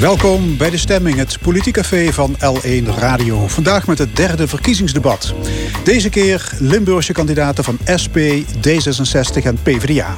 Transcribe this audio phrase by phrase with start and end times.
[0.00, 3.48] Welkom bij de stemming, het politiecafé van L1 Radio.
[3.48, 5.34] Vandaag met het derde verkiezingsdebat.
[5.84, 8.16] Deze keer Limburgse kandidaten van SP,
[8.66, 10.16] D66 en PvdA.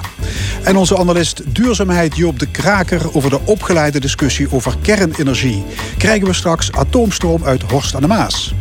[0.64, 5.64] En onze analist duurzaamheid Joop de Kraker over de opgeleide discussie over kernenergie.
[5.98, 8.54] Krijgen we straks atoomstroom uit Horst aan de Maas.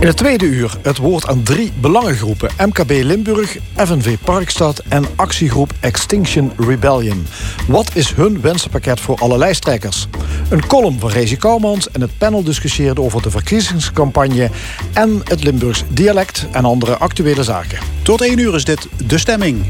[0.00, 2.50] In het tweede uur het woord aan drie belangengroepen.
[2.58, 7.26] MKB Limburg, FNV Parkstad en actiegroep Extinction Rebellion.
[7.68, 10.08] Wat is hun wensenpakket voor alle lijsttrekkers?
[10.48, 14.50] Een column van Rezi Kouwmans en het panel discussieerde over de verkiezingscampagne...
[14.92, 17.78] en het Limburgs dialect en andere actuele zaken.
[18.02, 19.64] Tot één uur is dit De Stemming.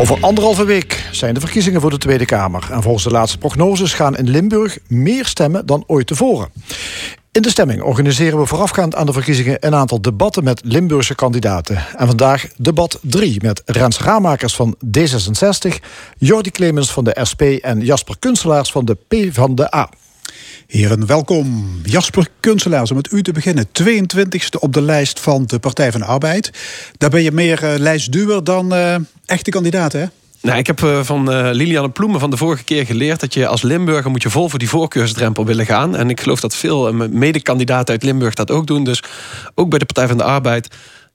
[0.00, 2.68] Over anderhalve week zijn de verkiezingen voor de Tweede Kamer.
[2.70, 6.48] En volgens de laatste prognoses gaan in Limburg meer stemmen dan ooit tevoren.
[7.32, 11.76] In de stemming organiseren we voorafgaand aan de verkiezingen een aantal debatten met Limburgse kandidaten.
[11.96, 15.84] En vandaag debat 3 met Rens Raamakers van D66,
[16.18, 19.88] Jordi Clemens van de SP en Jasper Kunstelaars van de P van de A.
[20.70, 21.80] Heren, welkom.
[21.82, 23.66] Jasper Kunstelaars, om met u te beginnen.
[23.82, 26.50] 22e op de lijst van de Partij van de Arbeid.
[26.98, 28.94] Daar ben je meer uh, lijstduwer dan uh,
[29.26, 30.04] echte kandidaat, hè?
[30.42, 33.20] Nou, ik heb uh, van Liliane Ploemen van de vorige keer geleerd...
[33.20, 35.96] dat je als Limburger moet je vol voor die voorkeursdrempel willen gaan.
[35.96, 38.84] En ik geloof dat veel medekandidaten uit Limburg dat ook doen.
[38.84, 39.02] Dus
[39.54, 40.68] ook bij de Partij van de Arbeid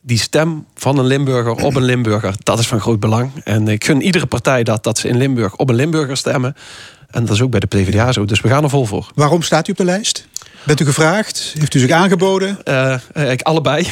[0.06, 3.32] die stem van een Limburger op een Limburger, dat is van groot belang.
[3.44, 6.56] En ik gun iedere partij dat, dat ze in Limburg op een Limburger stemmen.
[7.12, 9.12] En dat is ook bij de PvdA zo, dus we gaan er vol voor.
[9.16, 10.28] Waarom staat u op de lijst?
[10.66, 11.54] Bent u gevraagd?
[11.58, 12.58] Heeft u zich aangeboden?
[12.66, 13.88] Uh, ik allebei.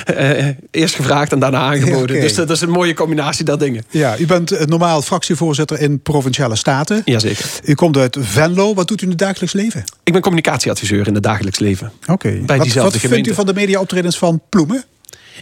[0.70, 2.16] Eerst gevraagd en daarna aangeboden.
[2.16, 2.20] Okay.
[2.20, 3.84] Dus dat is een mooie combinatie, dat dingen.
[3.90, 7.02] Ja, u bent normaal fractievoorzitter in Provinciale Staten.
[7.04, 7.50] Jazeker.
[7.64, 8.74] U komt uit Venlo.
[8.74, 9.84] Wat doet u in het dagelijks leven?
[10.04, 11.92] Ik ben communicatieadviseur in het dagelijks leven.
[12.02, 12.12] Oké.
[12.46, 12.58] Okay.
[12.58, 14.84] Wat, wat vindt u van de media-optredens van Ploemen?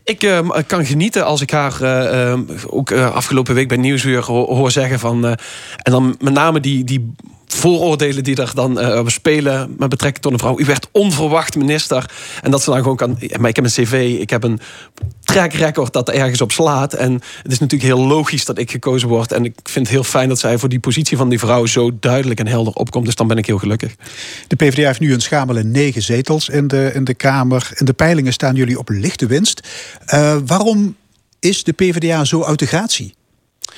[0.04, 4.70] Ik uh, kan genieten als ik haar uh, uh, ook afgelopen week bij Nieuwsuur hoor,
[4.70, 5.24] zeggen van...
[5.26, 7.14] en dan met name die, die
[7.46, 10.58] vooroordelen die er dan spelen met betrekking tot een vrouw.
[10.58, 12.10] U werd onverwacht minister.
[12.42, 13.18] En dat ze dan gewoon kan.
[13.38, 14.60] Maar ik heb een cv, ik heb een
[15.36, 16.94] track record dat er ergens op slaat.
[16.94, 19.32] En het is natuurlijk heel logisch dat ik gekozen word.
[19.32, 21.98] En ik vind het heel fijn dat zij voor die positie van die vrouw zo
[22.00, 23.04] duidelijk en helder opkomt.
[23.04, 23.94] Dus dan ben ik heel gelukkig.
[24.46, 27.70] De PvdA heeft nu een schamele negen zetels in de, in de Kamer.
[27.74, 29.68] In de peilingen staan jullie op lichte winst.
[30.14, 30.96] Uh, waarom
[31.40, 33.14] is de PvdA zo uit de gratie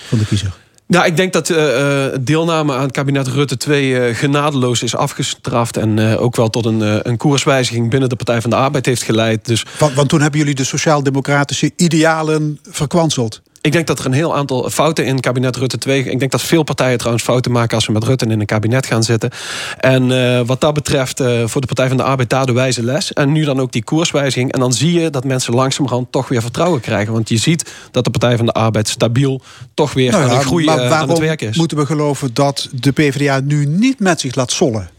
[0.09, 0.57] van de kiezer?
[0.89, 5.77] Nou, ik denk dat uh, deelname aan het kabinet Rutte 2 uh, genadeloos is afgestraft.
[5.77, 9.47] En ook wel tot een, een koerswijziging binnen de Partij van de Arbeid heeft geleid.
[9.47, 9.65] Dus...
[9.79, 13.43] Want, want toen hebben jullie de sociaal-democratische idealen verkwanseld.
[13.61, 16.05] Ik denk dat er een heel aantal fouten in kabinet Rutte 2.
[16.05, 18.87] Ik denk dat veel partijen trouwens fouten maken als ze met Rutte in een kabinet
[18.87, 19.31] gaan zitten.
[19.79, 22.83] En uh, wat dat betreft, uh, voor de Partij van de Arbeid daar de wijze
[22.83, 23.13] les.
[23.13, 24.53] En nu dan ook die koerswijziging.
[24.53, 27.13] En dan zie je dat mensen langzamerhand toch weer vertrouwen krijgen.
[27.13, 29.41] Want je ziet dat de Partij van de Arbeid stabiel
[29.75, 31.57] toch weer nou ja, aan het groeien maar aan het werk is.
[31.57, 34.91] Moeten we geloven dat de PvdA nu niet met zich laat sollen?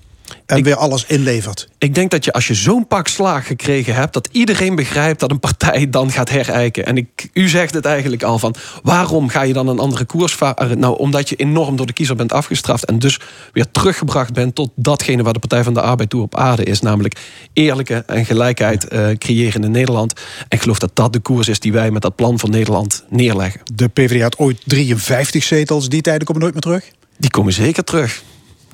[0.46, 1.68] En ik, weer alles inlevert.
[1.78, 4.14] Ik denk dat je als je zo'n pak slaag gekregen hebt...
[4.14, 6.86] dat iedereen begrijpt dat een partij dan gaat herijken.
[6.86, 8.56] En ik, u zegt het eigenlijk al van...
[8.84, 10.80] waarom ga je dan een andere koers varen?
[10.80, 12.86] Nou, omdat je enorm door de kiezer bent afgestraft...
[12.86, 13.20] en dus
[13.54, 15.24] weer teruggebracht bent tot datgene...
[15.24, 16.82] waar de Partij van de Arbeid toe op aarde is.
[16.82, 17.20] Namelijk
[17.54, 20.14] eerlijke en gelijkheid uh, creëren in Nederland.
[20.40, 23.04] En ik geloof dat dat de koers is die wij met dat plan van Nederland
[23.10, 23.62] neerleggen.
[23.74, 25.90] De PvdA had ooit 53 zetels.
[25.90, 26.92] Die tijden komen nooit meer terug?
[27.18, 28.24] Die komen zeker terug.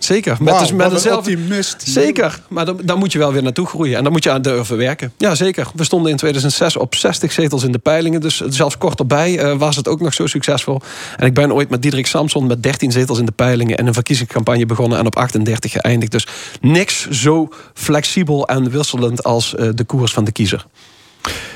[0.06, 0.38] Zeker.
[0.40, 1.64] Met, wow, dus met dezelfde.
[1.78, 2.40] Zeker.
[2.48, 3.98] Maar dan, dan, moet je wel weer naartoe groeien.
[3.98, 5.14] En dan moet je aan durven werken.
[5.18, 5.68] Ja, zeker.
[5.76, 8.22] We stonden in 2006 op 60 zetels in de peilingen.
[8.22, 10.82] Dus zelfs kort erbij uh, was het ook nog zo succesvol.
[11.18, 13.78] En ik ben ooit met Diederik Samson met 13 zetels in de peilingen.
[13.78, 16.12] en een verkiezingscampagne begonnen en op 38 geëindigd.
[16.12, 16.28] Dus
[16.62, 20.66] niks zo flexibel en wisselend als uh, de koers van de kiezer.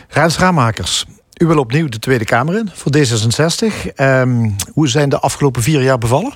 [0.08, 1.06] Rens Raamakers.
[1.38, 3.96] U wil opnieuw de Tweede Kamer in voor D66.
[3.96, 6.34] Um, hoe zijn de afgelopen vier jaar bevallen?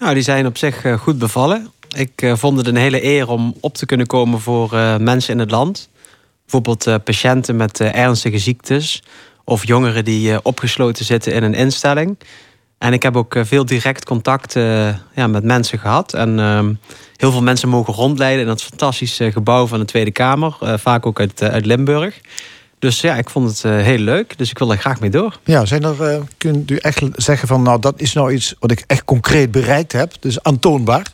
[0.00, 1.72] Nou, die zijn op zich eh, goed bevallen.
[1.96, 5.32] Ik uh, vond het een hele eer om op te kunnen komen voor uh, mensen
[5.32, 5.88] in het land.
[6.42, 9.02] Bijvoorbeeld patiënten met ernstige ziektes.
[9.44, 12.18] Of jongeren die opgesloten zitten in een instelling.
[12.78, 14.52] En ik heb ook veel direct contact
[15.14, 16.14] ja, met mensen gehad.
[16.14, 16.74] En ehm,
[17.16, 20.56] heel veel mensen mogen rondleiden in dat fantastische gebouw van de Tweede Kamer.
[20.60, 22.20] vaak ook uit, uit Limburg.
[22.80, 24.38] Dus ja, ik vond het uh, heel leuk.
[24.38, 25.38] Dus ik wil er graag mee door.
[25.44, 27.62] Ja, zijn er, uh, kunt u echt zeggen van...
[27.62, 30.12] nou, dat is nou iets wat ik echt concreet bereikt heb.
[30.20, 31.06] Dus aantoonbaar.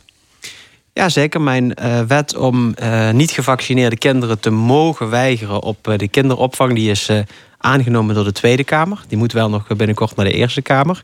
[0.93, 1.41] Ja, zeker.
[1.41, 2.75] Mijn uh, wet om
[3.11, 5.61] niet gevaccineerde kinderen te mogen weigeren...
[5.61, 7.09] op de kinderopvang, die is
[7.57, 9.03] aangenomen door de Tweede Kamer.
[9.07, 11.03] Die moet wel nog binnenkort naar de Eerste Kamer.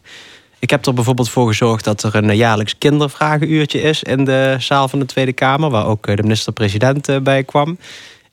[0.60, 4.04] Ik heb er bijvoorbeeld voor gezorgd dat er een jaarlijks kindervragenuurtje is...
[4.04, 7.78] in de zaal van de Tweede Kamer, waar ook de minister-president bij kwam...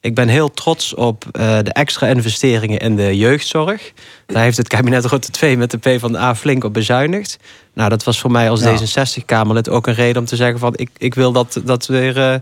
[0.00, 3.92] Ik ben heel trots op de extra investeringen in de jeugdzorg.
[4.26, 7.38] Daar heeft het kabinet Rutte 2 met de PvdA flink op bezuinigd.
[7.74, 10.58] Nou, dat was voor mij als D66-Kamerlid ook een reden om te zeggen...
[10.58, 12.40] van ik, ik wil dat, dat weer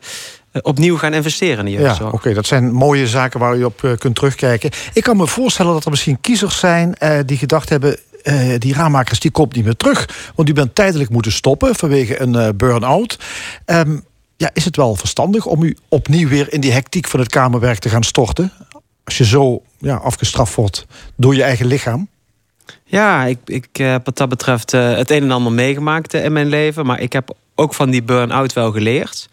[0.63, 1.81] opnieuw gaan investeren in.
[1.81, 4.71] Ja, oké, dat zijn mooie zaken waar je op kunt terugkijken.
[4.93, 6.97] Ik kan me voorstellen dat er misschien kiezers zijn
[7.27, 10.33] die gedacht hebben uh, die raammakers die komt niet meer terug.
[10.35, 13.19] Want u bent tijdelijk moeten stoppen vanwege een uh, burn-out.
[13.67, 14.05] Um,
[14.39, 17.79] ja, is het wel verstandig om u opnieuw weer in die hectiek van het kamerwerk
[17.79, 18.53] te gaan storten?
[19.05, 20.87] Als je zo ja, afgestraft wordt
[21.17, 22.09] door je eigen lichaam?
[22.85, 26.47] Ja, ik, ik heb wat dat betreft uh, het een en ander meegemaakt in mijn
[26.47, 26.87] leven.
[26.87, 29.29] Maar ik heb ook van die burn-out wel geleerd.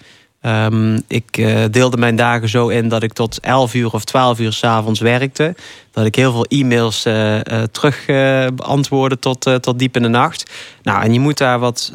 [0.46, 4.40] Um, ik uh, deelde mijn dagen zo in dat ik tot 11 uur of 12
[4.40, 5.56] uur s'avonds werkte.
[5.92, 8.06] Dat ik heel veel e-mails uh, uh, terug
[8.56, 10.52] beantwoordde tot, tot diep in de nacht.
[10.84, 11.92] Nou, en je moet daar wat,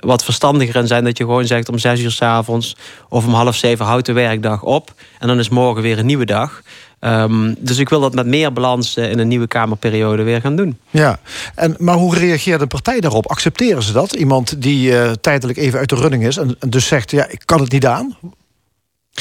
[0.00, 1.04] wat verstandiger in zijn.
[1.04, 2.76] Dat je gewoon zegt om 6 uur s'avonds
[3.08, 4.94] of om half zeven houdt de werkdag op.
[5.18, 6.62] En dan is morgen weer een nieuwe dag.
[7.00, 10.78] Um, dus ik wil dat met meer balans in een nieuwe Kamerperiode weer gaan doen.
[10.90, 11.18] Ja,
[11.54, 13.26] en, maar hoe reageert de partij daarop?
[13.26, 14.12] Accepteren ze dat?
[14.12, 17.42] Iemand die uh, tijdelijk even uit de running is en, en dus zegt: ja, ik
[17.44, 18.16] kan het niet aan?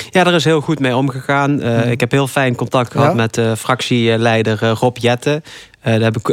[0.10, 1.64] Ja, daar is heel goed mee omgegaan.
[1.64, 3.14] Uh, ik heb heel fijn contact gehad ja?
[3.14, 5.42] met uh, fractieleider Rob Jette.
[5.92, 6.28] Daar heb ik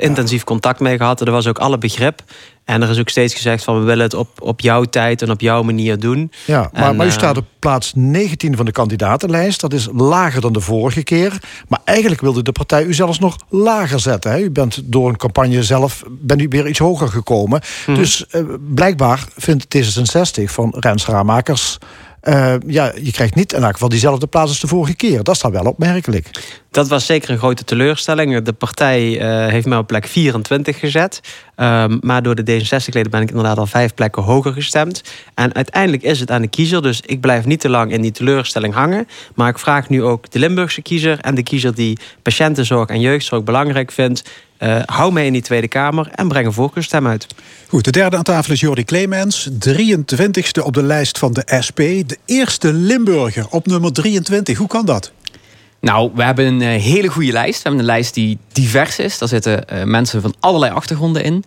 [0.00, 1.20] intensief contact mee gehad.
[1.20, 2.22] Er was ook alle begrip.
[2.64, 5.30] En er is ook steeds gezegd van we willen het op, op jouw tijd en
[5.30, 6.32] op jouw manier doen.
[6.44, 9.60] Ja, maar, en, maar u staat op plaats 19 van de kandidatenlijst.
[9.60, 11.38] Dat is lager dan de vorige keer.
[11.68, 14.30] Maar eigenlijk wilde de partij u zelfs nog lager zetten.
[14.30, 14.38] Hè?
[14.38, 17.60] U bent door een campagne zelf ben u weer iets hoger gekomen.
[17.86, 17.96] Mhm.
[17.96, 18.24] Dus
[18.74, 21.78] blijkbaar vindt D66 van Rens Raamakers
[22.22, 25.22] uh, ja, je krijgt niet in elk geval diezelfde plaats als de vorige keer.
[25.22, 26.30] Dat is dan wel opmerkelijk.
[26.78, 28.42] Dat was zeker een grote teleurstelling.
[28.42, 31.20] De partij uh, heeft mij op plek 24 gezet.
[31.56, 35.02] Um, maar door de D66-leden ben ik inderdaad al vijf plekken hoger gestemd.
[35.34, 36.82] En uiteindelijk is het aan de kiezer.
[36.82, 39.08] Dus ik blijf niet te lang in die teleurstelling hangen.
[39.34, 41.18] Maar ik vraag nu ook de Limburgse kiezer...
[41.20, 44.30] en de kiezer die patiëntenzorg en jeugdzorg belangrijk vindt...
[44.62, 47.26] Uh, hou mee in die Tweede Kamer en breng een voorkeurstem uit.
[47.68, 51.76] Goed, de derde aan tafel is Jordi Clemens, 23ste op de lijst van de SP.
[51.76, 54.58] De eerste Limburger op nummer 23.
[54.58, 55.12] Hoe kan dat?
[55.80, 57.62] Nou, we hebben een uh, hele goede lijst.
[57.62, 59.18] We hebben een lijst die divers is.
[59.18, 61.44] Daar zitten uh, mensen van allerlei achtergronden in.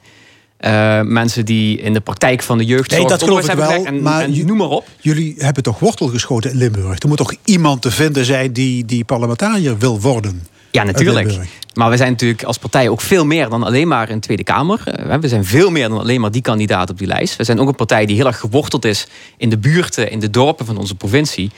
[0.66, 3.00] Uh, mensen die in de praktijk van de jeugdzorg...
[3.00, 4.88] Nee, dat geloof ik wel, en, maar en noem maar op.
[5.00, 7.00] Jullie hebben toch wortel geschoten in Limburg?
[7.00, 10.48] Er moet toch iemand te vinden zijn die, die parlementariër wil worden?
[10.72, 11.38] Ja, natuurlijk.
[11.74, 14.84] Maar we zijn natuurlijk als partij ook veel meer dan alleen maar een Tweede Kamer.
[15.22, 17.36] We zijn veel meer dan alleen maar die kandidaat op die lijst.
[17.36, 19.08] We zijn ook een partij die heel erg geworteld is
[19.38, 21.52] in de buurten, in de dorpen van onze provincie.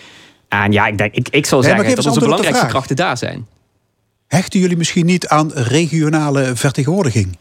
[0.61, 3.47] En ja, ik, denk, ik, ik zou zeggen nee, dat onze belangrijkste krachten daar zijn.
[4.27, 7.37] Hechten jullie misschien niet aan regionale vertegenwoordiging?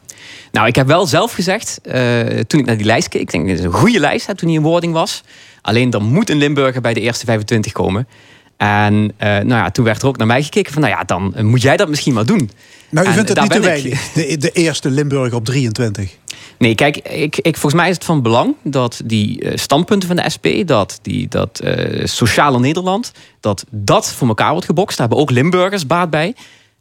[0.53, 3.21] Nou, ik heb wel zelf gezegd, uh, toen ik naar die lijst keek...
[3.21, 5.23] ik denk, dit is een goede lijst, toen die in wording was.
[5.63, 8.09] Alleen dan moet een Limburger bij de eerste 25 komen.
[8.57, 10.83] En uh, nou ja, toen werd er ook naar mij gekeken van...
[10.83, 12.51] nou ja, dan moet jij dat misschien maar doen.
[12.91, 16.17] Nou, u vindt het niet te weinig, de, de eerste Limburger op 23?
[16.59, 20.17] Nee, kijk, ik, ik, volgens mij is het van belang dat die uh, standpunten van
[20.17, 20.47] de SP...
[20.65, 24.97] dat, die, dat uh, sociale Nederland, dat dat voor elkaar wordt gebokst.
[24.97, 26.35] Daar hebben ook Limburgers baat bij.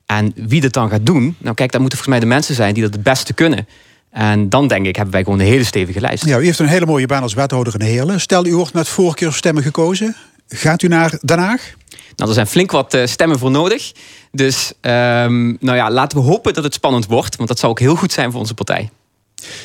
[0.06, 1.36] En wie dat dan gaat doen...
[1.38, 3.68] nou kijk, dat moeten volgens mij de mensen zijn die dat het beste kunnen...
[4.12, 6.26] En dan denk ik, hebben wij gewoon een hele stevige lijst.
[6.26, 8.22] Ja, u heeft een hele mooie baan als wethouder in Heerlen.
[8.22, 10.16] Stel, u wordt met voorkeurstemmen gekozen.
[10.48, 11.74] Gaat u naar Den Haag?
[12.16, 13.92] Nou, er zijn flink wat uh, stemmen voor nodig.
[14.32, 17.36] Dus um, nou ja, laten we hopen dat het spannend wordt.
[17.36, 18.90] Want dat zou ook heel goed zijn voor onze partij.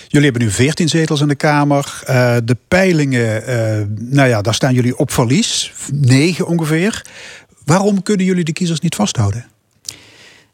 [0.08, 2.02] Jullie hebben nu 14 zetels in de Kamer.
[2.08, 5.72] Uh, de peilingen, uh, nou ja, daar staan jullie op verlies.
[5.92, 7.02] 9 ongeveer.
[7.64, 9.46] Waarom kunnen jullie de kiezers niet vasthouden?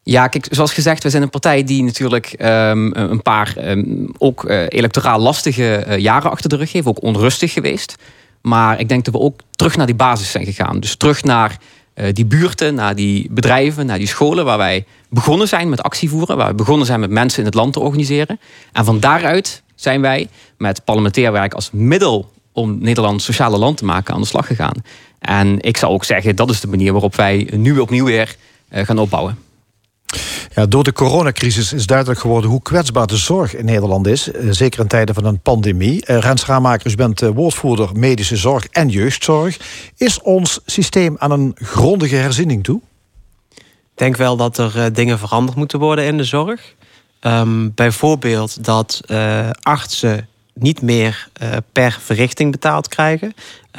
[0.02, 4.44] Ja, kijk, zoals gezegd, we zijn een partij die natuurlijk um, een paar um, ook
[4.44, 6.86] uh, electoraal lastige jaren achter de rug heeft.
[6.86, 7.94] Ook onrustig geweest.
[8.40, 10.80] Maar ik denk dat we ook terug naar die basis zijn gegaan.
[10.80, 11.58] Dus terug naar
[12.12, 14.44] die buurten, naar die bedrijven, naar die scholen...
[14.44, 16.37] waar wij begonnen zijn met actievoeren.
[16.37, 18.40] Waar we begonnen zijn met mensen in het land te organiseren.
[18.73, 20.28] En van daaruit zijn wij
[20.59, 22.31] met parlementair werk als middel...
[22.52, 24.83] om Nederland sociale land te maken aan de slag gegaan.
[25.19, 28.37] En ik zou ook zeggen, dat is de manier waarop wij nu opnieuw weer
[28.73, 29.38] uh, gaan opbouwen.
[30.54, 34.23] Ja, door de coronacrisis is duidelijk geworden hoe kwetsbaar de zorg in Nederland is.
[34.50, 36.02] Zeker in tijden van een pandemie.
[36.04, 39.59] Rens Raamakers, u bent woordvoerder medische zorg en jeugdzorg.
[39.97, 42.81] Is ons systeem aan een grondige herziening toe?
[44.02, 46.75] Denk wel dat er dingen veranderd moeten worden in de zorg.
[47.21, 51.28] Um, bijvoorbeeld dat uh, artsen niet meer
[51.72, 53.34] per verrichting betaald krijgen.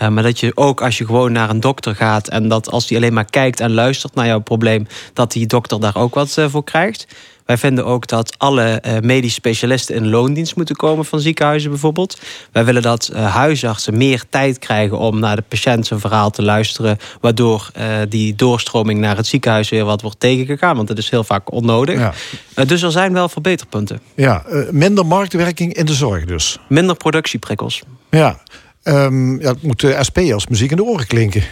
[0.10, 2.98] maar dat je ook als je gewoon naar een dokter gaat en dat als die
[2.98, 6.64] alleen maar kijkt en luistert naar jouw probleem, dat die dokter daar ook wat voor
[6.64, 7.08] krijgt.
[7.46, 12.20] Wij vinden ook dat alle uh, medisch specialisten in loondienst moeten komen van ziekenhuizen bijvoorbeeld.
[12.52, 16.98] Wij willen dat huisartsen meer tijd krijgen om naar de patiënt zijn verhaal te luisteren.
[17.22, 17.72] Waardoor
[18.10, 20.76] die doorstroming naar het ziekenhuis weer wat wordt tegengegaan.
[20.76, 22.00] Want dat is heel vaak onnodig.
[22.56, 22.66] Ja.
[22.66, 24.00] dus er zijn wel verbeterpunten.
[24.16, 26.60] Ja, minder marktwerking in de zorg dus.
[26.68, 26.96] Minder
[28.10, 28.40] Ja,
[28.84, 31.44] um, ja, het moet de SP als muziek in de oren klinken.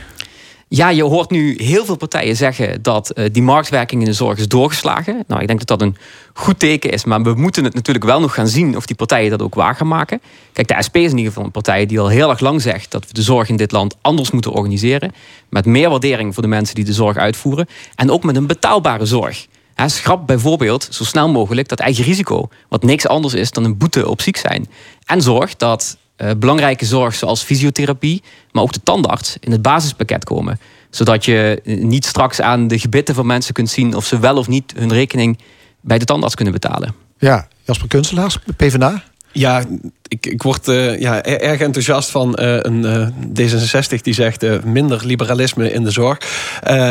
[0.74, 4.38] Ja, je hoort nu heel veel partijen zeggen dat uh, die marktwerking in de zorg
[4.38, 5.24] is doorgeslagen.
[5.28, 5.96] Nou, ik denk dat dat een
[6.34, 7.06] goed teken is.
[7.06, 9.76] Maar we moeten het natuurlijk wel nog gaan zien of die partijen dat ook waar
[9.76, 10.22] gaan maken.
[10.54, 12.92] Kijk, de SP is in ieder geval een partij die al heel erg lang zegt
[12.92, 15.12] dat we de zorg in dit land anders moeten organiseren.
[15.50, 17.68] Met meer waardering voor de mensen die de zorg uitvoeren.
[17.96, 19.48] En ook met een betaalbare zorg.
[19.90, 24.10] Schrap bijvoorbeeld zo snel mogelijk dat eigen risico, wat niks anders is dan een boete
[24.10, 24.68] op ziek zijn.
[25.06, 30.24] En zorg dat uh, belangrijke zorg zoals fysiotherapie, maar ook de tandarts in het basispakket
[30.24, 30.60] komen.
[30.90, 34.38] Zodat je eh, niet straks aan de gebitten van mensen kunt zien of ze wel
[34.38, 35.40] of niet hun rekening
[35.82, 36.96] bij de tandarts kunnen betalen.
[37.18, 39.04] Ja, Jasper Kunstelaars, PvdA.
[39.34, 39.64] Ja,
[40.08, 43.08] ik, ik word uh, ja, erg enthousiast van uh, een uh,
[43.40, 46.18] D66 die zegt minder liberalisme in de zorg.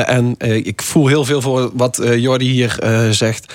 [0.06, 2.78] en ik voel heel veel voor wat Jordi hier
[3.10, 3.52] zegt.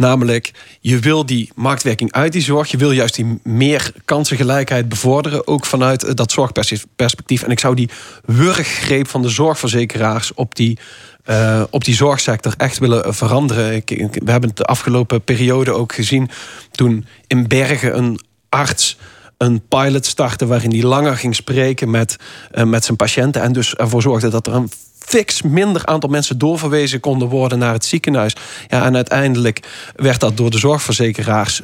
[0.00, 0.50] Namelijk,
[0.80, 2.70] je wil die marktwerking uit die zorg.
[2.70, 5.46] Je wil juist die meer kansengelijkheid bevorderen.
[5.46, 7.42] Ook vanuit eh, dat zorgperspectief.
[7.42, 7.90] En ik zou die
[8.24, 10.78] wurggreep van de zorgverzekeraars op die,
[11.26, 13.74] uh, op die zorgsector echt willen veranderen.
[13.74, 13.88] Ik,
[14.24, 16.30] we hebben het de afgelopen periode ook gezien.
[16.70, 18.98] Toen in Bergen een arts
[19.36, 22.16] een pilot startte waarin hij langer ging spreken met,
[22.64, 23.42] met zijn patiënten.
[23.42, 24.70] En dus ervoor zorgde dat er een
[25.08, 28.36] fix minder aantal mensen doorverwezen konden worden naar het ziekenhuis.
[28.68, 31.62] Ja, en uiteindelijk werd dat door de zorgverzekeraars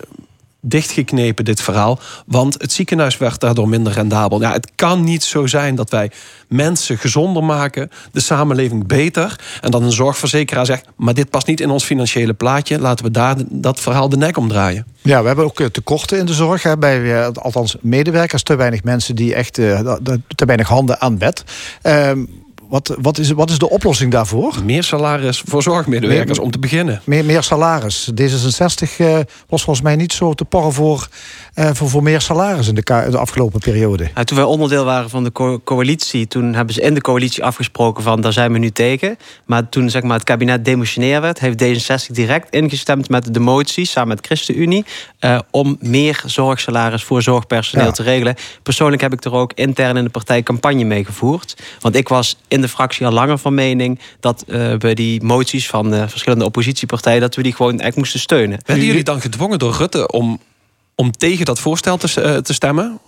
[0.60, 1.98] dichtgeknepen, dit verhaal.
[2.26, 4.40] Want het ziekenhuis werd daardoor minder rendabel.
[4.40, 6.10] Ja, het kan niet zo zijn dat wij
[6.48, 9.40] mensen gezonder maken, de samenleving beter.
[9.60, 12.78] En dan een zorgverzekeraar zegt: maar dit past niet in ons financiële plaatje.
[12.78, 14.86] Laten we daar dat verhaal de nek omdraaien.
[15.02, 16.62] Ja, we hebben ook eh, tekorten in de zorg.
[16.62, 19.92] Hè, bij, eh, althans, medewerkers, te weinig mensen die echt uh,
[20.34, 21.44] te weinig handen aan bed.
[22.68, 24.54] Wat, wat, is, wat is de oplossing daarvoor?
[24.64, 27.00] Meer salaris voor zorgmedewerkers om te beginnen.
[27.04, 28.11] Meer, meer salaris.
[28.21, 29.18] D66 uh,
[29.49, 31.09] was volgens mij niet zo te porren voor,
[31.54, 34.11] voor, voor meer salaris in de, de afgelopen periode.
[34.14, 37.44] Ja, toen wij onderdeel waren van de co coalitie, toen hebben ze in de coalitie
[37.44, 39.16] afgesproken van daar zijn we nu tegen.
[39.44, 43.87] Maar toen zeg maar, het kabinet demotioneer werd, heeft D66 direct ingestemd met de motie
[43.87, 44.84] samen met ChristenUnie
[45.20, 47.92] uh, om meer zorgsalaris voor zorgpersoneel ja.
[47.92, 48.34] te regelen.
[48.62, 51.56] Persoonlijk heb ik er ook intern in de partij campagne mee gevoerd.
[51.80, 55.68] Want ik was in de fractie al langer van mening dat uh, we die moties
[55.68, 58.58] van de verschillende oppositiepartijen, dat we die gewoon echt moesten steunen.
[58.64, 60.40] Werden jullie dan gedwongen door Rutte om,
[60.94, 63.00] om tegen dat voorstel te, uh, te stemmen?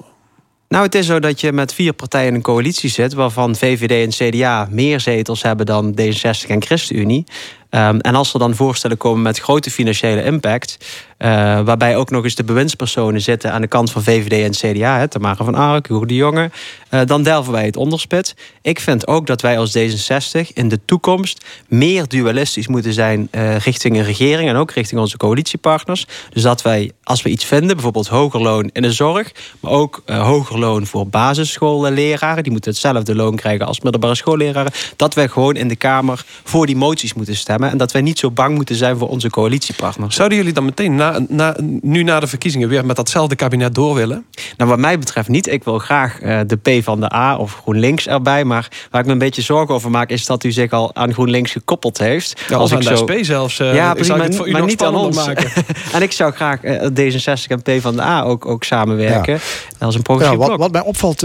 [0.68, 4.30] Nou, het is zo dat je met vier partijen een coalitie zit, waarvan VVD en
[4.30, 7.24] CDA meer zetels hebben dan D66 en ChristenUnie.
[7.70, 10.76] Um, en als er dan voorstellen komen met grote financiële impact,
[11.18, 11.28] uh,
[11.60, 15.08] waarbij ook nog eens de bewindspersonen zitten aan de kant van VVD en CDA, hè,
[15.08, 16.50] Tamara van Ark, Hugo de Jonge,
[16.90, 18.34] uh, dan delven wij het onderspit.
[18.62, 23.56] Ik vind ook dat wij als D66 in de toekomst meer dualistisch moeten zijn uh,
[23.56, 26.06] richting een regering en ook richting onze coalitiepartners.
[26.30, 30.02] Dus dat wij, als we iets vinden, bijvoorbeeld hoger loon in de zorg, maar ook
[30.06, 35.56] hoger loon voor basisschoolleraren, die moeten hetzelfde loon krijgen als middelbare schoolleraren, dat wij gewoon
[35.56, 38.76] in de Kamer voor die moties moeten stemmen en dat wij niet zo bang moeten
[38.76, 40.16] zijn voor onze coalitiepartners.
[40.16, 43.94] Zouden jullie dan meteen na, na, nu na de verkiezingen weer met datzelfde kabinet door
[43.94, 44.26] willen?
[44.56, 45.46] Nou, wat mij betreft niet.
[45.46, 48.44] Ik wil graag uh, de P van de A of GroenLinks erbij.
[48.44, 51.12] Maar waar ik me een beetje zorgen over maak, is dat u zich al aan
[51.12, 52.40] GroenLinks gekoppeld heeft.
[52.48, 53.04] Ja, als, als ik zo...
[53.04, 53.58] de SP zelfs.
[53.58, 55.26] Uh, ja, precies, maar, voor u maar niet aan ons.
[55.26, 55.50] Maken.
[55.92, 59.32] en ik zou graag uh, D66 en P van de A ook, ook samenwerken.
[59.78, 59.86] Ja.
[59.86, 61.24] Als een progressief ja, wat, wat, mij opvalt,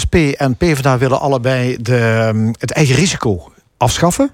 [0.00, 4.30] SP en PvdA willen allebei de, um, het eigen risico afschaffen.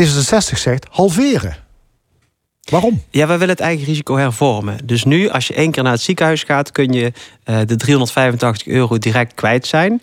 [0.00, 1.56] D66 zegt halveren.
[2.70, 3.02] Waarom?
[3.10, 4.78] Ja, wij willen het eigen risico hervormen.
[4.84, 7.12] Dus nu, als je één keer naar het ziekenhuis gaat, kun je
[7.44, 10.02] uh, de 385 euro direct kwijt zijn.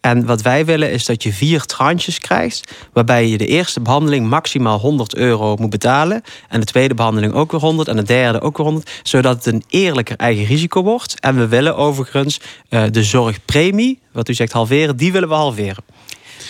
[0.00, 4.26] En wat wij willen is dat je vier tranches krijgt, waarbij je de eerste behandeling
[4.28, 6.22] maximaal 100 euro moet betalen.
[6.48, 9.00] En de tweede behandeling ook weer 100 en de derde ook weer 100.
[9.02, 11.20] Zodat het een eerlijker eigen risico wordt.
[11.20, 12.40] En we willen overigens
[12.70, 15.84] uh, de zorgpremie, wat u zegt halveren, die willen we halveren.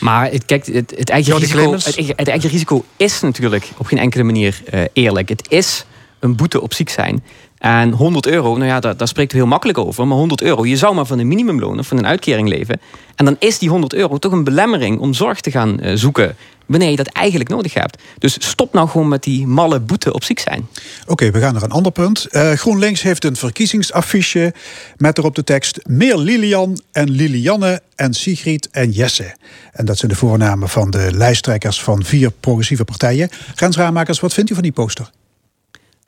[0.00, 3.98] Maar het, kijk, het, het, eigen risico, het, het, eigen risico is natuurlijk op geen
[3.98, 5.28] enkele manier uh, eerlijk.
[5.28, 5.84] Het is
[6.18, 7.24] een boete op ziek zijn.
[7.58, 10.06] En 100 euro, nou ja, daar, daar spreekt u heel makkelijk over.
[10.06, 12.80] Maar 100 euro, je zou maar van een minimumloon of van een uitkering leven.
[13.14, 16.36] En dan is die 100 euro toch een belemmering om zorg te gaan uh, zoeken
[16.68, 18.02] wanneer je dat eigenlijk nodig hebt.
[18.18, 20.68] Dus stop nou gewoon met die malle boete op ziek zijn.
[21.06, 22.26] Oké, we gaan naar een ander punt.
[22.30, 24.54] Uh, GroenLinks heeft een verkiezingsaffiche
[24.96, 25.80] met erop de tekst...
[25.86, 29.36] meer Lilian en Lilianne en Sigrid en Jesse.
[29.72, 33.28] En dat zijn de voornamen van de lijsttrekkers van vier progressieve partijen.
[33.54, 35.10] Grens Raamakers, wat vindt u van die poster?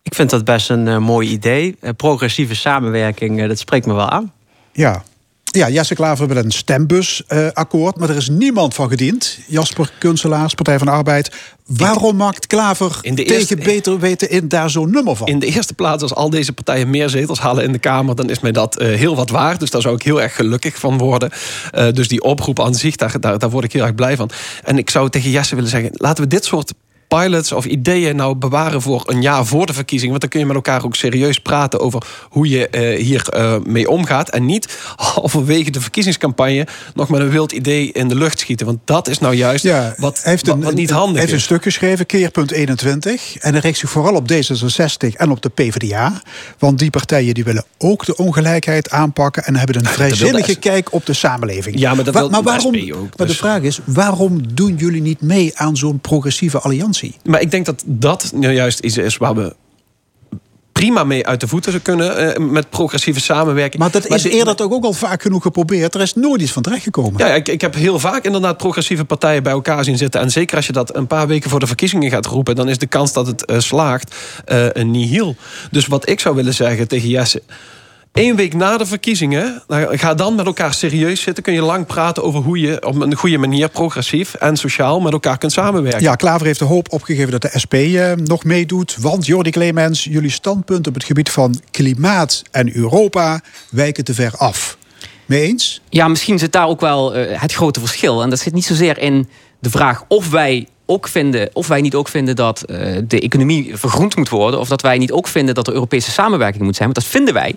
[0.02, 1.76] Ik vind dat best een uh, mooi idee.
[1.80, 4.33] Uh, progressieve samenwerking, uh, dat spreekt me wel aan.
[4.73, 5.02] Ja,
[5.52, 9.38] ja, Jesse Klaver met een stembusakkoord, maar er is niemand van gediend.
[9.47, 11.30] Jasper Kunselaars, Partij van de Arbeid.
[11.66, 15.26] Waarom maakt Klaver in de eerste, tegen beter weten in daar zo'n nummer van?
[15.26, 18.14] In de eerste plaats, als al deze partijen meer zetels halen in de Kamer...
[18.14, 19.61] dan is mij dat uh, heel wat waard.
[19.61, 21.30] Dus daar zou ik heel erg gelukkig van worden.
[21.75, 24.30] Uh, dus die oproep aan zich, daar, daar, daar word ik heel erg blij van.
[24.64, 25.90] En ik zou tegen Jesse willen zeggen...
[25.92, 26.73] laten we dit soort
[27.18, 30.10] pilots of ideeën nou bewaren voor een jaar voor de verkiezing.
[30.10, 33.56] Want dan kun je met elkaar ook serieus praten over hoe je uh, hier uh,
[33.64, 34.28] mee omgaat.
[34.28, 38.66] En niet halverwege de verkiezingscampagne nog met een wild idee in de lucht schieten.
[38.66, 41.40] Want dat is nou juist ja, wat, heeft een, wat, niet handig Hij heeft een
[41.40, 43.36] stuk geschreven, Keerpunt 21.
[43.36, 46.22] En hij richt zich vooral op D66 en op de PvdA.
[46.58, 49.44] Want die partijen die willen ook de ongelijkheid aanpakken...
[49.44, 51.78] en hebben een vrijzinnige kijk op de samenleving.
[51.78, 52.82] Ja, maar dat wil maar waarom, ook.
[52.82, 53.16] Dus.
[53.16, 57.00] Maar de vraag is, waarom doen jullie niet mee aan zo'n progressieve alliantie?
[57.25, 59.54] Maar ik denk dat dat nou juist iets is waar we
[60.80, 63.83] prima mee uit de voeten kunnen uh, met progressieve samenwerking.
[63.83, 65.95] Maar dat is maar eerder toch ook al vaak genoeg geprobeerd.
[65.95, 67.26] Er is nooit iets van terechtgekomen.
[67.26, 70.21] Ja, ik, ik heb heel vaak inderdaad progressieve partijen bij elkaar zien zitten.
[70.21, 72.57] En zeker als je dat een paar weken voor de verkiezingen gaat roepen...
[72.57, 74.14] dan is de kans dat het uh, slaagt
[74.47, 75.37] uh, een nihil.
[75.71, 77.42] Dus wat ik zou willen zeggen tegen Jesse...
[78.12, 81.42] Eén week na de verkiezingen, ga dan met elkaar serieus zitten.
[81.42, 85.12] Kun je lang praten over hoe je op een goede manier progressief en sociaal met
[85.12, 86.02] elkaar kunt samenwerken.
[86.02, 88.96] Ja, Klaver heeft de hoop opgegeven dat de SP eh, nog meedoet.
[89.00, 93.40] Want Jordi Clemens, jullie standpunt op het gebied van klimaat en Europa
[93.70, 94.78] wijken te ver af.
[95.26, 95.80] Mee eens?
[95.88, 98.22] Ja, misschien zit daar ook wel uh, het grote verschil.
[98.22, 101.94] En dat zit niet zozeer in de vraag of wij ook vinden, of wij niet
[101.94, 102.76] ook vinden dat uh,
[103.06, 106.62] de economie vergroend moet worden, of dat wij niet ook vinden dat er Europese samenwerking
[106.62, 106.92] moet zijn.
[106.92, 107.54] Want dat vinden wij.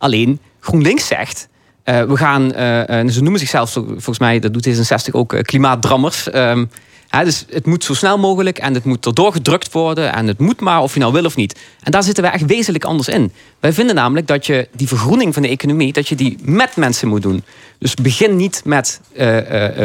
[0.00, 1.48] Alleen GroenLinks zegt.
[1.84, 6.34] Uh, we gaan, uh, ze noemen zichzelf volgens mij, dat doet D66 ook, uh, klimaatdrammers.
[6.34, 6.70] Um,
[7.08, 10.12] hè, dus het moet zo snel mogelijk en het moet erdoor gedrukt worden.
[10.12, 11.58] En het moet maar of je nou wil of niet.
[11.82, 13.32] En daar zitten wij echt wezenlijk anders in.
[13.60, 17.08] Wij vinden namelijk dat je die vergroening van de economie, dat je die met mensen
[17.08, 17.44] moet doen.
[17.78, 19.00] Dus begin niet met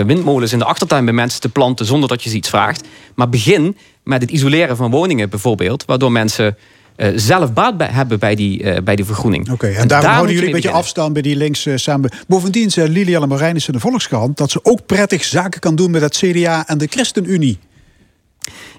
[0.05, 2.87] windmolens in de achtertuin bij mensen te planten zonder dat je ze iets vraagt.
[3.15, 6.57] Maar begin met het isoleren van woningen bijvoorbeeld, waardoor mensen
[6.97, 9.43] uh, zelf baat bij, hebben bij die, uh, bij die vergroening.
[9.43, 12.11] Oké, okay, en, en daarom houden jullie een beetje afstand bij die links uh, samen.
[12.27, 14.37] Bovendien zei Liliane Marijnissen in de Volkskrant...
[14.37, 17.59] dat ze ook prettig zaken kan doen met het CDA en de ChristenUnie.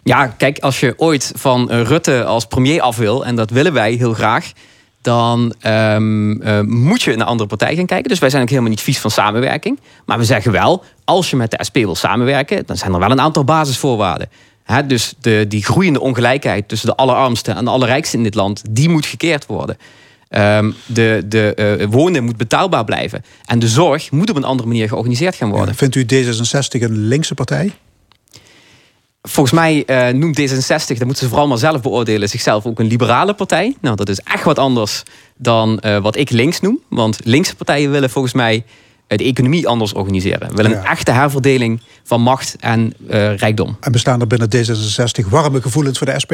[0.02, 3.26] Ja, kijk, als je ooit van Rutte als premier af wil...
[3.26, 4.52] en dat willen wij heel graag
[5.02, 8.08] dan um, uh, moet je naar andere partijen gaan kijken.
[8.08, 9.80] Dus wij zijn ook helemaal niet vies van samenwerking.
[10.04, 12.66] Maar we zeggen wel, als je met de SP wil samenwerken...
[12.66, 14.28] dan zijn er wel een aantal basisvoorwaarden
[14.86, 18.88] dus de, die groeiende ongelijkheid tussen de allerarmsten en de allerrijksten in dit land, die
[18.88, 19.76] moet gekeerd worden.
[20.30, 23.24] Um, de de uh, wonen moet betaalbaar blijven.
[23.44, 25.68] En de zorg moet op een andere manier georganiseerd gaan worden.
[25.68, 27.72] Ja, vindt u D66 een linkse partij?
[29.22, 32.86] Volgens mij uh, noemt D66, dat moeten ze vooral maar zelf beoordelen, zichzelf ook een
[32.86, 33.76] liberale partij.
[33.80, 35.02] Nou, dat is echt wat anders
[35.36, 36.80] dan uh, wat ik links noem.
[36.88, 38.64] Want linkse partijen willen volgens mij
[39.06, 40.48] de economie anders organiseren.
[40.48, 43.76] We willen een echte herverdeling van macht en uh, rijkdom.
[43.80, 46.32] En bestaan er binnen D66 warme gevoelens voor de SP?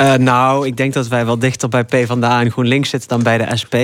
[0.00, 3.38] Uh, nou, ik denk dat wij wel dichter bij PvdA en GroenLinks zitten dan bij
[3.38, 3.74] de SP.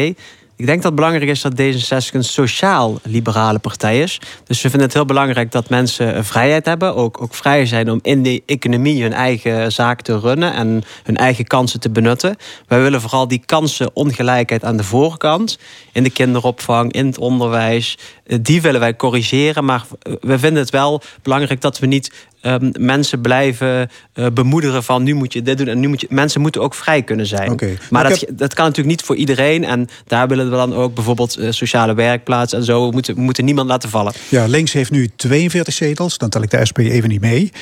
[0.59, 4.21] Ik denk dat het belangrijk is dat D66 een sociaal-liberale partij is.
[4.44, 6.94] Dus we vinden het heel belangrijk dat mensen vrijheid hebben.
[6.94, 11.16] Ook, ook vrij zijn om in de economie hun eigen zaak te runnen en hun
[11.16, 12.37] eigen kansen te benutten.
[12.66, 15.59] Wij willen vooral die kansenongelijkheid aan de voorkant,
[15.92, 19.64] in de kinderopvang, in het onderwijs, eh, die willen wij corrigeren.
[19.64, 19.85] Maar
[20.21, 25.14] we vinden het wel belangrijk dat we niet um, mensen blijven uh, bemoedigen van nu
[25.14, 26.07] moet je dit doen en nu moet je.
[26.11, 27.51] Mensen moeten ook vrij kunnen zijn.
[27.51, 27.79] Okay.
[27.90, 28.38] Maar, dat, heb...
[28.38, 29.64] dat kan natuurlijk niet voor iedereen.
[29.64, 32.87] En daar willen we dan ook bijvoorbeeld uh, sociale werkplaatsen en zo.
[32.87, 34.12] We moeten, we moeten niemand laten vallen.
[34.29, 36.18] Ja, links heeft nu 42 zetels.
[36.18, 37.53] Dan tel ik de SP even niet mee.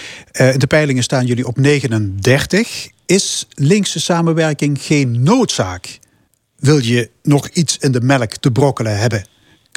[0.40, 2.88] Uh, in de peilingen staan jullie op 39.
[3.06, 5.98] Is linkse samenwerking geen noodzaak?
[6.56, 9.26] Wil je nog iets in de melk te brokkelen hebben?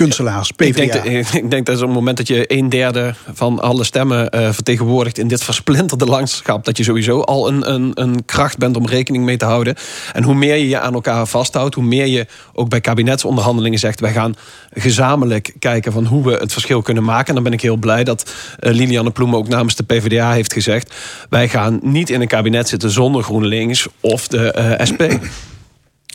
[0.03, 0.73] Kunstelaars, Ik PvdA.
[0.81, 0.93] denk,
[1.25, 4.49] dat- ik denk dat op het moment dat je een derde van alle stemmen eh,
[4.51, 8.85] vertegenwoordigt in dit versplinterde landschap, dat je sowieso al een, een, een kracht bent om
[8.87, 9.75] rekening mee te houden.
[10.13, 13.99] En hoe meer je je aan elkaar vasthoudt, hoe meer je ook bij kabinetsonderhandelingen zegt:
[13.99, 14.35] wij gaan
[14.73, 17.27] gezamenlijk kijken van hoe we het verschil kunnen maken.
[17.27, 20.53] En dan ben ik heel blij dat eh, Lilianne Ploemen ook namens de PvdA heeft
[20.53, 20.95] gezegd:
[21.29, 25.01] wij gaan niet in een kabinet zitten zonder GroenLinks of de eh, SP.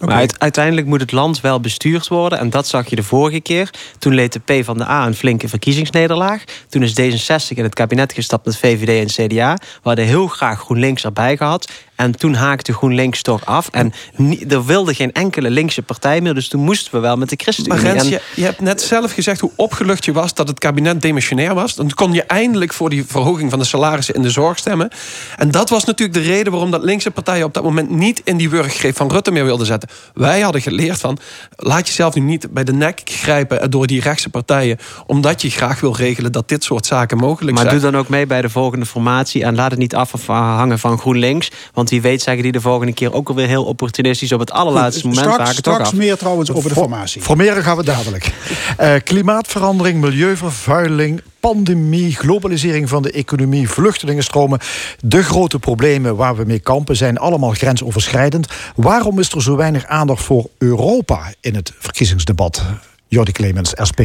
[0.01, 2.39] Maar uit- uiteindelijk moet het land wel bestuurd worden.
[2.39, 3.71] En dat zag je de vorige keer.
[3.99, 6.45] Toen leed de P van de A een flinke verkiezingsnederlaag.
[6.69, 9.55] Toen is D66 in het kabinet gestapt met VVD en CDA.
[9.55, 11.73] We hadden heel graag GroenLinks erbij gehad.
[11.97, 13.69] En toen haakte GroenLinks toch af.
[13.73, 16.35] En nie- er wilde geen enkele linkse partij meer.
[16.35, 17.85] Dus toen moesten we wel met de Maar ChristenUnie.
[17.93, 21.03] Rens, En- je, je hebt net zelf gezegd hoe opgelucht je was dat het kabinet
[21.03, 21.75] demissionair was.
[21.75, 24.89] Dan kon je eindelijk voor die verhoging van de salarissen in de zorg stemmen.
[25.37, 28.37] En dat was natuurlijk de reden waarom dat linkse partijen op dat moment niet in
[28.37, 29.89] die wurggreep van Rutte meer wilden zetten.
[30.15, 31.19] Wij hadden geleerd van
[31.57, 34.79] laat jezelf nu niet bij de nek grijpen door die rechtse partijen.
[35.07, 37.81] Omdat je graag wil regelen dat dit soort zaken mogelijk Maar zijn.
[37.81, 39.45] doe dan ook mee bij de volgende formatie.
[39.45, 41.51] En laat het niet afhangen van GroenLinks.
[41.73, 45.07] Want wie weet zeggen die de volgende keer ook alweer heel opportunistisch op het allerlaatste
[45.07, 47.23] moment straks straks meer trouwens over de formatie.
[47.23, 48.33] Formeren gaan we dadelijk.
[48.77, 54.59] Eh, klimaatverandering, milieuvervuiling, pandemie, globalisering van de economie, vluchtelingenstromen.
[55.01, 58.47] De grote problemen waar we mee kampen zijn allemaal grensoverschrijdend.
[58.77, 62.63] Waarom is er zo weinig aandacht voor Europa in het verkiezingsdebat?
[63.09, 64.01] Jordi Clemens, SP.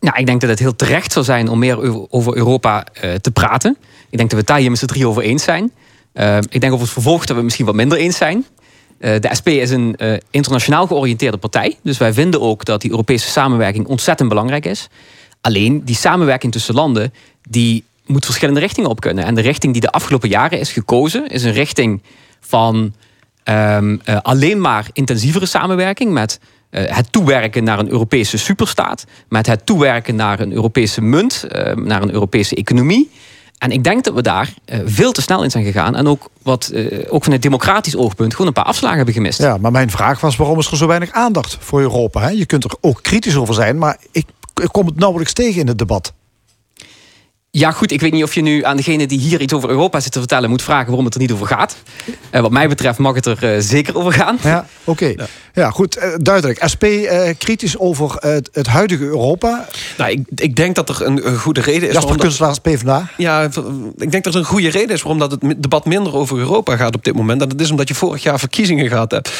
[0.00, 3.30] Nou, ik denk dat het heel terecht zou zijn om meer over Europa eh, te
[3.30, 3.76] praten.
[4.10, 5.72] Ik denk dat we het daar hier met z'n drie over eens zijn.
[6.18, 8.46] Eh, ik denk over het vervolg dat we misschien wat minder eens zijn.
[8.98, 11.78] Eh, de SP is een eh, internationaal georiënteerde partij.
[11.82, 14.88] Dus wij vinden ook dat die Europese samenwerking ontzettend belangrijk is.
[15.40, 17.12] Alleen die samenwerking tussen landen,
[17.48, 19.24] die moet verschillende richtingen op kunnen.
[19.24, 22.02] En de richting die de afgelopen jaren is gekozen, is een richting
[22.40, 22.94] van
[23.44, 29.66] ehm, eh, alleen maar intensievere samenwerking met het toewerken naar een Europese superstaat, met het
[29.66, 33.10] toewerken naar een Europese munt, eh, naar een Europese economie.
[33.58, 35.96] En ik denk dat we daar eh, veel te snel in zijn gegaan.
[35.96, 39.38] En ook, wat, eh, ook van het democratisch oogpunt gewoon een paar afslagen hebben gemist.
[39.38, 42.20] Ja, maar mijn vraag was waarom is er zo weinig aandacht voor Europa?
[42.20, 42.28] Hè?
[42.28, 44.26] Je kunt er ook kritisch over zijn, maar ik,
[44.62, 46.12] ik kom het nauwelijks tegen in het debat.
[47.58, 50.00] Ja, goed, ik weet niet of je nu aan degene die hier iets over Europa
[50.00, 51.76] zit te vertellen moet vragen waarom het er niet over gaat.
[52.30, 54.38] Eh, wat mij betreft mag het er eh, zeker over gaan.
[54.42, 55.14] Ja, oké.
[55.54, 55.70] Ja.
[55.70, 56.62] goed, eh, duidelijk.
[56.72, 59.66] SP eh, kritisch over het, het huidige Europa.
[59.98, 61.94] Nou, ik, ik denk dat er een, een goede reden is.
[61.94, 63.08] Jasper waarom dat- Kunstelaars, PvdA.
[63.16, 63.42] Ja,
[63.96, 66.76] ik denk dat er een goede reden is waarom dat het debat minder over Europa
[66.76, 67.42] gaat op dit moment.
[67.42, 69.30] En dat is omdat je vorig jaar verkiezingen gehad hebt.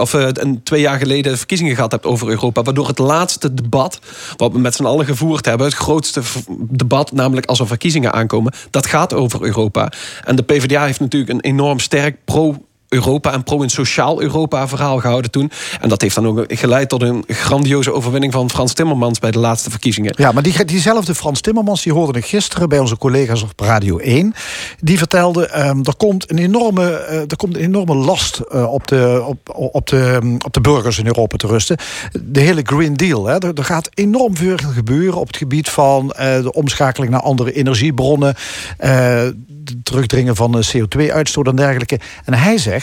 [0.00, 2.62] Of een, twee jaar geleden verkiezingen gehad hebt over Europa.
[2.62, 3.98] Waardoor het laatste debat,
[4.36, 6.20] wat we met z'n allen gevoerd hebben, het grootste
[6.58, 9.92] debat, namelijk als er verkiezingen aankomen, dat gaat over Europa.
[10.24, 12.67] En de PvdA heeft natuurlijk een enorm sterk pro.
[12.88, 15.50] Europa en pro een sociaal Europa verhaal gehouden toen.
[15.80, 19.38] En dat heeft dan ook geleid tot een grandioze overwinning van Frans Timmermans bij de
[19.38, 20.14] laatste verkiezingen.
[20.16, 23.98] Ja, maar die, diezelfde Frans Timmermans, die hoorde ik gisteren bij onze collega's op Radio
[23.98, 24.34] 1.
[24.80, 28.86] Die vertelde, ehm, er, komt een enorme, eh, er komt een enorme last eh, op,
[28.86, 29.38] de, op,
[29.72, 31.76] op, de, op de burgers in Europa te rusten.
[32.22, 33.26] De hele Green Deal.
[33.26, 33.38] Hè.
[33.38, 38.34] Er, gaat enorm veel gebeuren op het gebied van eh, de omschakeling naar andere energiebronnen.
[38.76, 39.34] het
[39.82, 42.00] terugdringen van de CO2-uitstoot en dergelijke.
[42.24, 42.77] En hij zegt,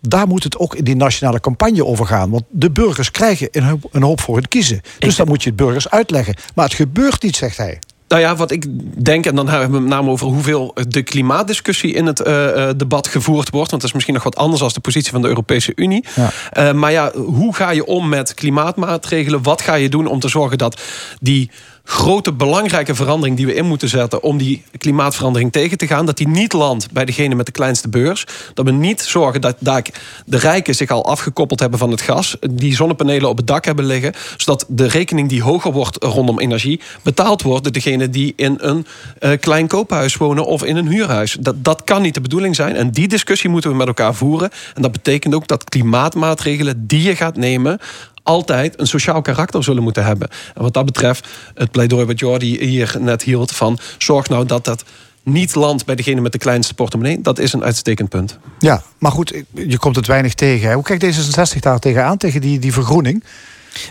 [0.00, 2.30] daar moet het ook in die nationale campagne over gaan.
[2.30, 3.48] Want de burgers krijgen
[3.90, 4.80] een hoop, voor het kiezen.
[4.98, 6.34] Dus dan moet je het burgers uitleggen.
[6.54, 7.78] Maar het gebeurt niet, zegt hij.
[8.10, 8.66] Nou ja, wat ik
[9.04, 12.68] denk, en dan hebben we het met name over hoeveel de klimaatdiscussie in het eh,
[12.68, 13.70] eh, debat gevoerd wordt.
[13.70, 16.04] Want dat is misschien nog wat anders dan de positie van de Europese Unie.
[16.14, 16.30] Ja.
[16.50, 19.42] Eh, maar ja, hoe ga je om met klimaatmaatregelen?
[19.42, 20.80] Wat ga je doen om te zorgen dat
[21.20, 21.50] die
[21.90, 26.16] grote belangrijke verandering die we in moeten zetten om die klimaatverandering tegen te gaan, dat
[26.16, 28.26] die niet landt bij degene met de kleinste beurs.
[28.54, 29.86] Dat we niet zorgen dat daar
[30.26, 33.84] de rijken zich al afgekoppeld hebben van het gas, die zonnepanelen op het dak hebben
[33.84, 38.58] liggen, zodat de rekening die hoger wordt rondom energie betaald wordt door degene die in
[38.60, 38.86] een
[39.18, 41.36] eh, klein koophuis wonen of in een huurhuis.
[41.40, 42.76] Dat, dat kan niet de bedoeling zijn.
[42.76, 44.50] En die discussie moeten we met elkaar voeren.
[44.74, 47.78] En dat betekent ook dat klimaatmaatregelen die je gaat nemen
[48.22, 50.28] altijd een sociaal karakter zullen moeten hebben.
[50.54, 53.52] En wat dat betreft, het pleidooi wat Jordi hier net hield...
[53.52, 54.84] van zorg nou dat dat
[55.22, 57.20] niet landt bij degene met de kleinste portemonnee...
[57.20, 58.38] dat is een uitstekend punt.
[58.58, 60.68] Ja, maar goed, je komt het weinig tegen.
[60.68, 60.74] hè.
[60.74, 63.24] Hoe kijkt D66 daar tegenaan, tegen die, die vergroening?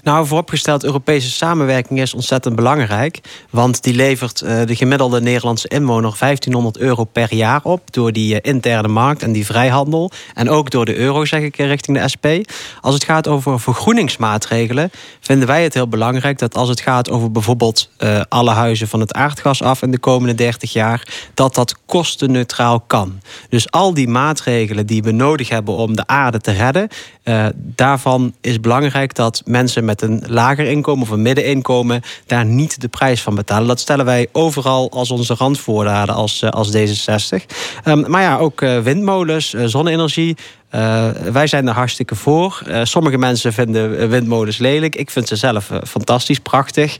[0.03, 3.19] Nou, vooropgesteld, Europese samenwerking is ontzettend belangrijk.
[3.49, 7.93] Want die levert eh, de gemiddelde Nederlandse inwoner 1500 euro per jaar op.
[7.93, 10.11] Door die eh, interne markt en die vrijhandel.
[10.33, 12.25] En ook door de euro, zeg ik, eh, richting de SP.
[12.81, 17.31] Als het gaat over vergroeningsmaatregelen, vinden wij het heel belangrijk dat als het gaat over
[17.31, 17.89] bijvoorbeeld
[18.29, 23.19] alle huizen van het aardgas af in de komende 30 jaar, dat dat kostenneutraal kan.
[23.49, 26.87] Dus al die maatregelen die we nodig hebben om de aarde te redden,
[27.55, 32.87] daarvan is belangrijk dat mensen met een lager inkomen of een middeninkomen daar niet de
[32.87, 33.67] prijs van betalen.
[33.67, 37.45] Dat stellen wij overal als onze randvoorwaarden als, als D66.
[37.83, 40.37] Ehm, maar ja, ook windmolens, zonne-energie.
[41.31, 42.61] wij zijn er hartstikke voor.
[42.83, 44.95] sommige mensen vinden windmolens lelijk.
[44.95, 46.97] Ik vind ze zelf fantastisch, prachtig.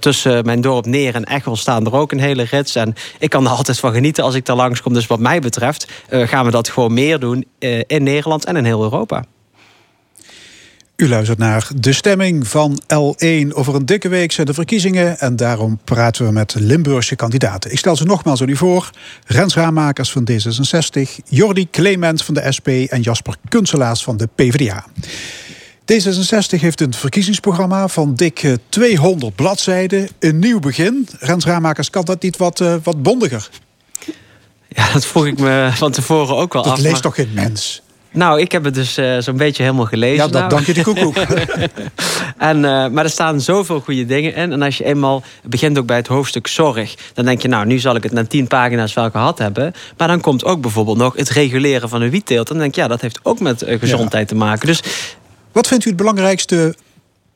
[0.00, 2.74] tussen mijn dorp Neer en Echel staan er ook een hele rits.
[2.74, 4.92] En ik kan er altijd van genieten als ik daar langskom.
[4.92, 7.44] Dus wat mij betreft gaan we dat gewoon meer doen
[7.86, 9.24] in Nederland en in heel Europa.
[10.98, 13.52] U luistert naar de stemming van L1.
[13.52, 17.72] Over een dikke week zijn de verkiezingen en daarom praten we met Limburgse kandidaten.
[17.72, 18.90] Ik stel ze nogmaals aan u voor.
[19.26, 24.86] Rens Raamakers van D66, Jordi Clement van de SP en Jasper Kunselaars van de PvdA.
[25.92, 30.08] D66 heeft een verkiezingsprogramma van dik 200 bladzijden.
[30.18, 31.08] Een nieuw begin.
[31.18, 33.50] Rens Raamakers, kan dat niet wat, uh, wat bondiger?
[34.68, 36.78] Ja, dat vroeg ik me van tevoren ook wel dat af.
[36.78, 37.82] Dat leest toch geen mens?
[38.10, 40.16] Nou, ik heb het dus uh, zo'n beetje helemaal gelezen.
[40.16, 40.48] Ja, dat nou.
[40.48, 41.16] dank je de koekoek.
[42.50, 44.52] en, uh, maar er staan zoveel goede dingen in.
[44.52, 46.94] En als je eenmaal begint ook bij het hoofdstuk zorg...
[47.14, 49.72] dan denk je, nou, nu zal ik het na tien pagina's wel gehad hebben.
[49.96, 52.48] Maar dan komt ook bijvoorbeeld nog het reguleren van een wietteelt.
[52.48, 54.34] Dan denk je, ja, dat heeft ook met uh, gezondheid ja.
[54.36, 54.66] te maken.
[54.66, 54.82] Dus,
[55.52, 56.74] Wat vindt u het belangrijkste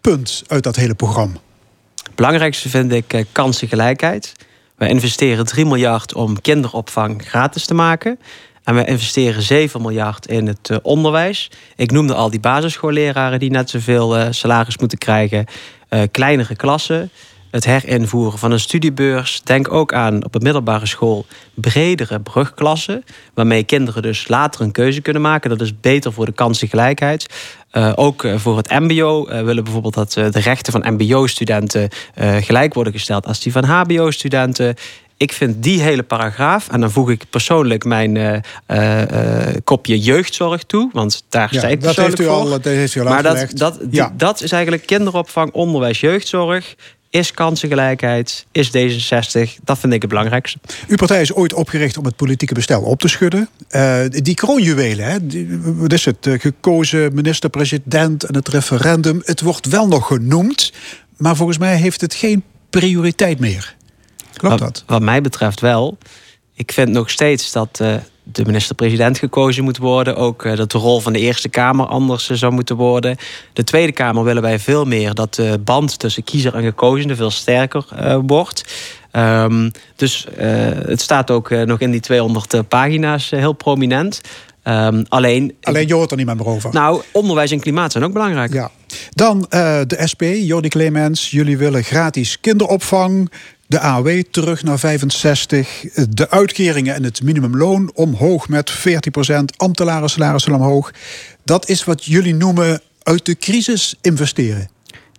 [0.01, 1.37] punt uit dat hele programma?
[2.03, 4.33] Het belangrijkste vind ik kansengelijkheid.
[4.77, 8.19] We investeren 3 miljard om kinderopvang gratis te maken...
[8.65, 11.51] En we investeren 7 miljard in het uh, onderwijs.
[11.77, 15.47] Ik noemde al die basisschoolleraren die net zoveel uh, salaris moeten krijgen.
[15.91, 17.11] Uh, kleinere klassen.
[17.51, 19.43] Het herinvoeren van een studiebeurs.
[19.43, 23.05] Denk ook aan op een middelbare school bredere brugklassen.
[23.35, 25.51] Waarmee kinderen dus later een keuze kunnen maken.
[25.51, 27.27] Dat is beter voor de kansengelijkheid.
[27.95, 31.89] ook voor het MBO willen bijvoorbeeld dat de rechten van MBO-studenten
[32.41, 34.77] gelijk worden gesteld als die van HBO-studenten.
[35.23, 38.37] Ik vind die hele paragraaf, en dan voeg ik persoonlijk mijn uh,
[38.69, 42.43] uh, kopje jeugdzorg toe, want daar ja, sta ik dat persoonlijk heeft u voor.
[42.43, 46.75] Al, dat heeft u al maar dat, dat, die, dat is eigenlijk kinderopvang, onderwijs, jeugdzorg.
[47.11, 49.63] Is kansengelijkheid, is D66.
[49.65, 50.59] Dat vind ik het belangrijkste.
[50.89, 53.49] Uw partij is ooit opgericht om het politieke bestel op te schudden.
[53.71, 55.27] Uh, die kroonjuwelen, hè?
[55.27, 56.29] Die, wat is het?
[56.39, 59.23] Gekozen minister-president en het referendum.
[59.25, 60.73] Het wordt wel nog genoemd,
[61.17, 63.81] maar volgens mij heeft het geen prioriteit meer.
[64.43, 64.85] Klopt wat, dat?
[64.87, 65.99] Wat mij betreft wel.
[66.55, 70.17] Ik vind nog steeds dat uh, de minister-president gekozen moet worden.
[70.17, 73.17] Ook uh, dat de rol van de Eerste Kamer anders uh, zou moeten worden.
[73.53, 77.31] De Tweede Kamer willen wij veel meer dat de band tussen kiezer en gekozenen veel
[77.31, 77.85] sterker
[78.27, 78.75] wordt.
[79.17, 80.27] Um, dus
[80.87, 84.21] het staat ook nog in die 200 pagina's heel prominent.
[84.65, 86.73] Um, alleen, alleen je hoort er niet meer over.
[86.73, 88.53] Nou, onderwijs en klimaat zijn ook belangrijk.
[88.53, 88.71] Ja.
[89.11, 89.47] Dan
[89.87, 91.31] de SP, Jordi Clemens.
[91.31, 93.31] Jullie willen gratis kinderopvang.
[93.73, 95.85] De AOW terug naar 65.
[96.09, 98.75] De uitkeringen en het minimumloon omhoog met 40%.
[99.57, 100.91] Ambtenaren salarissen omhoog.
[101.45, 104.69] Dat is wat jullie noemen uit de crisis investeren.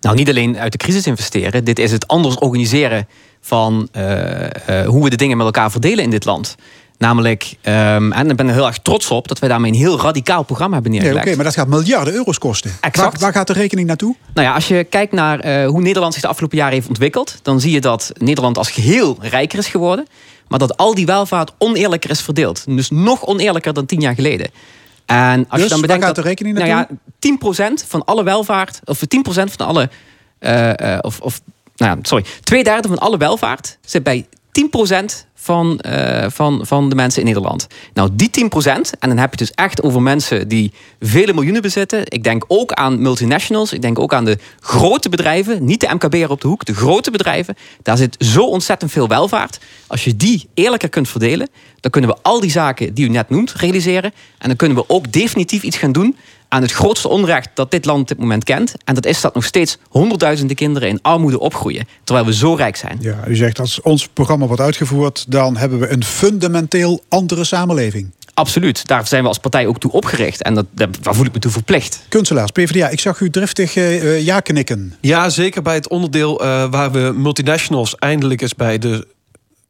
[0.01, 1.65] Nou, niet alleen uit de crisis investeren.
[1.65, 3.07] Dit is het anders organiseren
[3.41, 6.55] van uh, uh, hoe we de dingen met elkaar verdelen in dit land.
[7.03, 9.99] Namelijk, um, en ik ben er heel erg trots op dat wij daarmee een heel
[9.99, 11.25] radicaal programma hebben neergelegd.
[11.25, 12.71] Nee, Oké, okay, maar dat gaat miljarden euro's kosten.
[12.81, 13.11] Exact.
[13.11, 14.15] Waar, waar gaat de rekening naartoe?
[14.33, 17.39] Nou ja, als je kijkt naar uh, hoe Nederland zich de afgelopen jaren heeft ontwikkeld,
[17.41, 20.07] dan zie je dat Nederland als geheel rijker is geworden,
[20.47, 22.63] maar dat al die welvaart oneerlijker is verdeeld.
[22.65, 24.49] Dus nog oneerlijker dan tien jaar geleden.
[25.05, 26.97] En als dus je dan bedenkt gaat de rekening naartoe?
[27.19, 29.89] Nou ja, 10% van alle welvaart, of 10% van alle,
[30.39, 31.41] uh, of, of
[31.75, 36.89] nou ja, sorry, twee derde van alle welvaart zit bij 10% van, uh, van, van
[36.89, 37.67] de mensen in Nederland.
[37.93, 42.01] Nou, die 10%, en dan heb je dus echt over mensen die vele miljoenen bezitten.
[42.05, 43.73] Ik denk ook aan multinationals.
[43.73, 45.65] Ik denk ook aan de grote bedrijven.
[45.65, 47.55] Niet de MKB'er op de hoek, de grote bedrijven.
[47.81, 49.59] Daar zit zo ontzettend veel welvaart.
[49.87, 53.29] Als je die eerlijker kunt verdelen, dan kunnen we al die zaken die u net
[53.29, 54.13] noemt realiseren.
[54.37, 56.15] En dan kunnen we ook definitief iets gaan doen
[56.53, 58.73] aan het grootste onrecht dat dit land op dit moment kent.
[58.83, 61.87] En dat is dat nog steeds honderdduizenden kinderen in armoede opgroeien.
[62.03, 62.97] Terwijl we zo rijk zijn.
[63.01, 68.11] Ja, u zegt als ons programma wordt uitgevoerd, dan hebben we een fundamenteel andere samenleving.
[68.33, 68.87] Absoluut.
[68.87, 70.41] Daar zijn we als partij ook toe opgericht.
[70.41, 72.05] En dat, daar voel ik me toe verplicht.
[72.09, 74.95] Kunstelaars, PvdA, ik zag u driftig uh, ja knikken.
[75.01, 79.07] Ja, zeker bij het onderdeel uh, waar we multinationals eindelijk eens bij de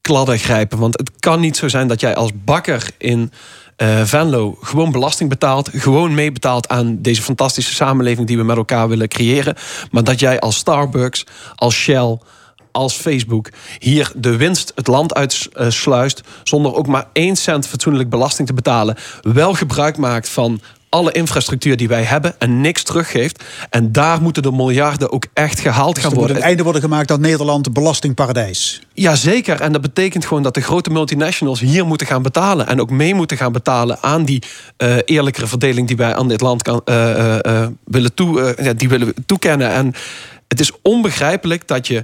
[0.01, 0.79] kladden grijpen.
[0.79, 3.31] Want het kan niet zo zijn dat jij als bakker in
[3.77, 8.89] uh, Venlo gewoon belasting betaalt, gewoon meebetaalt aan deze fantastische samenleving die we met elkaar
[8.89, 9.55] willen creëren,
[9.91, 12.17] maar dat jij als Starbucks, als Shell,
[12.71, 18.47] als Facebook hier de winst het land uitsluist zonder ook maar één cent fatsoenlijk belasting
[18.47, 20.61] te betalen, wel gebruik maakt van
[20.93, 23.43] alle infrastructuur die wij hebben en niks teruggeeft.
[23.69, 26.43] En daar moeten de miljarden ook echt gehaald Dus gaan er moet worden.
[26.43, 28.81] een einde worden gemaakt aan Nederland belastingparadijs.
[28.93, 32.67] Jazeker, en dat betekent gewoon dat de grote multinationals hier moeten gaan betalen.
[32.67, 34.43] En ook mee moeten gaan betalen aan die
[34.77, 38.89] eh, eerlijkere verdeling die wij aan dit land kan, eh, eh, willen, toe, ja, die
[38.89, 39.69] willen toekennen.
[39.69, 39.93] En
[40.47, 42.03] het is onbegrijpelijk dat je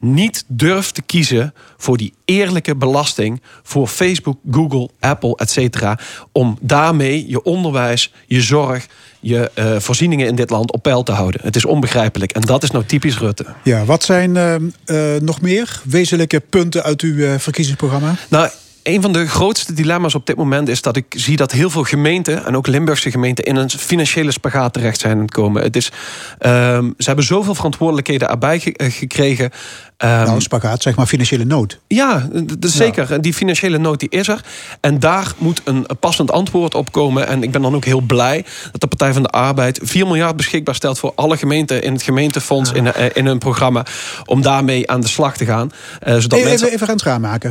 [0.00, 5.98] niet durft te kiezen voor die eerlijke belasting voor Facebook, Google, Apple, et cetera,
[6.32, 8.86] om daarmee je onderwijs, je zorg,
[9.20, 11.40] je eh, voorzieningen in dit land op peil te houden.
[11.44, 13.46] Het is onbegrijpelijk en dat is nou typisch Rutte.
[13.62, 18.14] Ja, wat zijn eh, eh, nog meer wezenlijke punten uit uw verkiezingsprogramma?
[18.28, 18.48] Nou,
[18.82, 21.82] een van de grootste dilemma's op dit moment is dat ik zie dat heel veel
[21.82, 25.62] gemeenten, en ook Limburgse gemeenten, in een financiële spagaat terecht zijn komen.
[25.62, 25.92] Het is,
[26.38, 29.50] ehm, ze hebben zoveel verantwoordelijkheden erbij ge- gekregen.
[29.98, 31.78] Ehm, nou, spagaat, zeg maar financiële nood.
[31.86, 33.20] ja, d- d- zeker.
[33.20, 34.40] Die financiële nood die is er.
[34.80, 37.26] En daar moet een passend antwoord op komen.
[37.26, 40.36] En ik ben dan ook heel blij dat de Partij van de Arbeid 4 miljard
[40.36, 43.86] beschikbaar stelt voor alle gemeenten in het gemeentefonds in, eh, in hun programma.
[44.24, 45.70] Om daarmee aan de slag te gaan.
[46.00, 46.72] Eh, zodat Even, mensen...
[46.72, 46.86] even,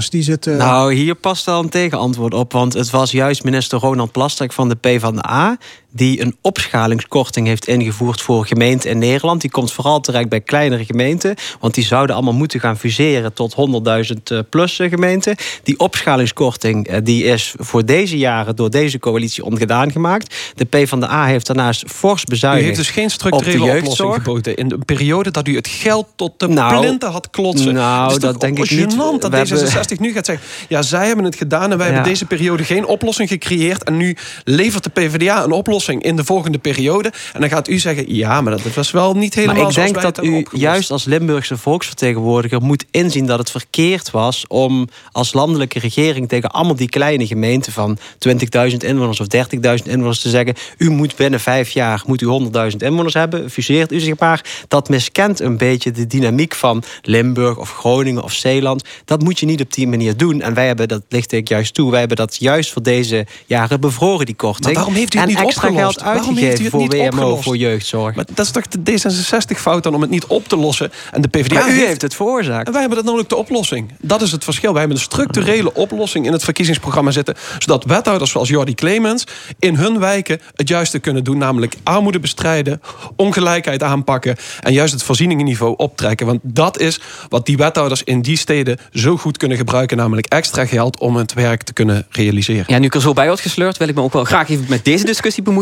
[0.10, 0.48] die zit...
[0.48, 2.52] eh, Nou, hier past wel een tegenantwoord op.
[2.52, 5.58] Want het was juist minister Ronald Plasterk van de PvdA...
[5.98, 9.42] die een opschalingskorting heeft ingevoerd voor gemeenten in Nederland.
[9.42, 11.36] Die komt vooral terecht bij kleinere gemeenten.
[11.60, 15.36] Want die zouden allemaal moeten gaan fuseren tot 100.000 eh, plus eh, gemeenten.
[15.64, 20.36] Die opschalingskorting eh, die is voor deze jaren door deze coalitie ongedaan gemaakt.
[20.56, 24.56] De PvdA heeft daarnaast fors U bezuinigd heeft dus geen structurele de oplossing geboden.
[24.56, 27.74] In een periode dat u het geld tot de Nou, plinten had klotsen.
[27.74, 28.98] nou, dat denk ik niet.
[28.98, 30.46] dat We hebben- D66 nu gaat zeggen...
[30.68, 31.94] ja, zij hebben het gedaan en wij Ja.
[31.94, 33.84] hebben deze periode geen oplossing gecreëerd...
[33.84, 37.12] en nu levert de PvdA een oplossing in de volgende periode.
[37.34, 40.02] En dan gaat u zeggen, ja, maar dat was wel niet helemaal Maar ik denk
[40.02, 40.64] dat u opgelost.
[40.64, 46.52] juist als Limburgse volksvertegenwoordiger moet inzien dat het verkeerd was om als landelijke regering tegen
[46.52, 47.98] allemaal die kleine gemeenten van
[48.28, 52.78] 20.000 inwoners of 30.000 inwoners te zeggen: u moet binnen vijf jaar moet u 100.000
[52.78, 54.46] inwoners hebben, fuseert u zich maar.
[54.68, 58.84] Dat miskent een beetje de dynamiek van Limburg of Groningen of Zeeland.
[59.06, 60.42] Dat moet je niet op die manier doen.
[60.42, 63.80] En wij hebben, dat licht ik juist toe, wij hebben dat juist voor deze jaren
[63.80, 64.66] bevroren, die korting.
[64.66, 66.02] Maar waarom heeft u het en niet extra opgelost?
[66.02, 67.44] geld Waarom heeft u uitgegeven het voor niet WMO, opgelost?
[67.44, 68.16] voor jeugdzorg.
[68.16, 70.92] Maar dat is toch de D66-fout dan om het niet op te lossen?
[71.12, 72.66] En de PvdA Maar u heeft het veroorzaakt.
[72.66, 73.92] En wij hebben dat namelijk de oplossing.
[74.02, 74.72] Dat is het verschil.
[74.72, 77.36] Wij hebben een structurele oplossing in het verkiezingsprogramma zitten.
[77.60, 79.24] Zodat wethouders zoals Jordi Clemens
[79.60, 81.38] in hun wijken het juiste kunnen doen.
[81.38, 82.82] Namelijk armoede bestrijden,
[83.16, 84.36] ongelijkheid aanpakken.
[84.60, 86.26] En juist het voorzieningenniveau optrekken.
[86.26, 87.00] Want dat is
[87.30, 89.98] wat die wethouders in die steden zo goed kunnen gebruiken.
[89.98, 92.66] Namelijk extra geld om het werk te kunnen realiseren.
[92.68, 94.66] Ja, nu ik er zo bij word gesleurd, wil ik me ook wel graag even
[94.70, 95.57] met deze discussie bemoeien.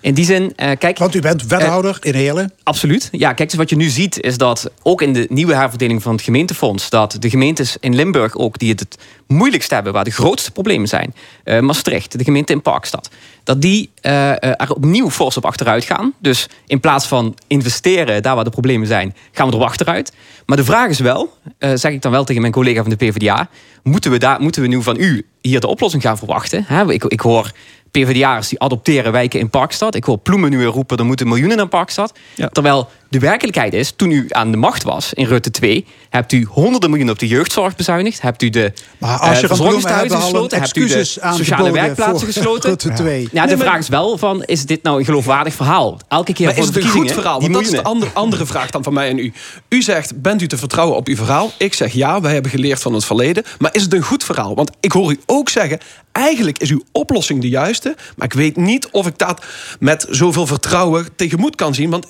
[0.00, 2.52] In die zin, eh, kijk, Want u bent wethouder in Heerlen.
[2.62, 3.08] Absoluut.
[3.12, 6.12] Ja, kijk, dus wat je nu ziet is dat ook in de nieuwe herverdeling van
[6.12, 10.10] het gemeentefonds, dat de gemeentes in Limburg ook die het het moeilijkst hebben, waar de
[10.10, 13.10] grootste problemen zijn, eh, Maastricht, de gemeente in Parkstad,
[13.44, 16.12] dat die eh, eh, er opnieuw fors op achteruit gaan.
[16.18, 20.12] Dus in plaats van investeren daar waar de problemen zijn, gaan we erop achteruit.
[20.46, 22.96] Maar de vraag is wel, eh, zeg ik dan wel tegen mijn collega van de
[22.96, 23.48] PvdA,
[23.82, 26.66] moeten we, daar, moeten we nu van u hier de oplossing gaan verwachten?
[26.88, 27.52] Ik, ik hoor
[27.90, 29.94] PvdA'ers die adopteren wijken in Parkstad.
[29.94, 32.18] Ik hoor Ploemen nu weer roepen, er moeten miljoenen naar Parkstad.
[32.34, 32.48] Ja.
[32.48, 35.86] Terwijl de werkelijkheid is, toen u aan de macht was in Rutte 2...
[36.10, 38.20] hebt u honderden miljoenen op de jeugdzorg bezuinigd.
[38.20, 40.60] Hebt u de Maar eh, als je gesloten.
[40.60, 42.68] Hebt u de sociale werkplaatsen gesloten.
[42.68, 43.28] Rutte 2.
[43.32, 45.98] Ja, de Nee, maar- vraag is wel van, is dit nou een geloofwaardig verhaal?
[46.08, 47.38] Elke keer Maar voor is de het een goed verhaal?
[47.38, 49.32] die Want dat is de andere, andere vraag dan van mij en u.
[49.68, 51.52] U zegt, bent u te vertrouwen op uw verhaal?
[51.58, 53.42] Ik zeg ja, wij hebben geleerd van het verleden.
[53.58, 54.54] Maar is het een goed verhaal?
[54.54, 55.78] Want ik hoor u ook zeggen,
[56.12, 57.96] eigenlijk is uw oplossing de juiste.
[58.16, 59.44] Maar ik weet niet of ik dat
[59.78, 61.90] met zoveel vertrouwen tegemoet kan zien.
[61.90, 62.06] Want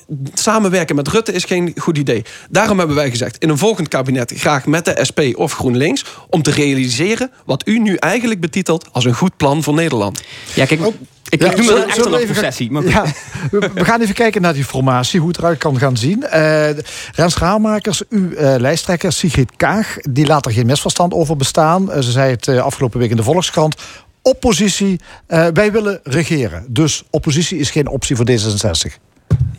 [0.94, 2.24] met Rutte is geen goed idee.
[2.50, 6.04] Daarom hebben wij gezegd, in een volgend kabinet graag met de SP of GroenLinks...
[6.28, 10.22] om te realiseren wat u nu eigenlijk betitelt als een goed plan voor Nederland.
[10.54, 12.70] Ja, kijk, ik, Ja, ik noem het echt een we even gaan- processie.
[12.70, 13.04] Maar Ja,
[13.50, 16.22] we, we gaan even kijken naar die formatie, hoe het eruit kan gaan zien.
[16.26, 16.68] Eh
[17.14, 21.92] Rens Raalmakers, uw eh, lijsttrekker Sigrid Kaag, die laat er geen misverstand over bestaan.
[21.92, 23.74] Eh, ze zei het eh, afgelopen week in de Volkskrant.
[24.22, 26.64] Oppositie, eh, wij willen regeren.
[26.68, 28.94] Dus oppositie is geen optie voor D66.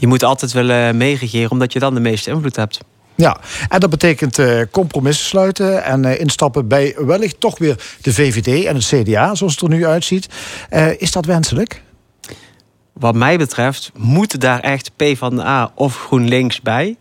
[0.01, 2.79] Je moet altijd willen meeregeren, omdat je dan de meeste invloed hebt.
[3.15, 8.13] Ja, en dat betekent eh, compromissen sluiten en eh, instappen bij wellicht toch weer de
[8.13, 10.27] VVD en het CDA, zoals het er nu uitziet.
[10.69, 11.81] Eh, is dat wenselijk?
[12.93, 16.97] Wat mij betreft moeten daar echt PvdA of GroenLinks bij.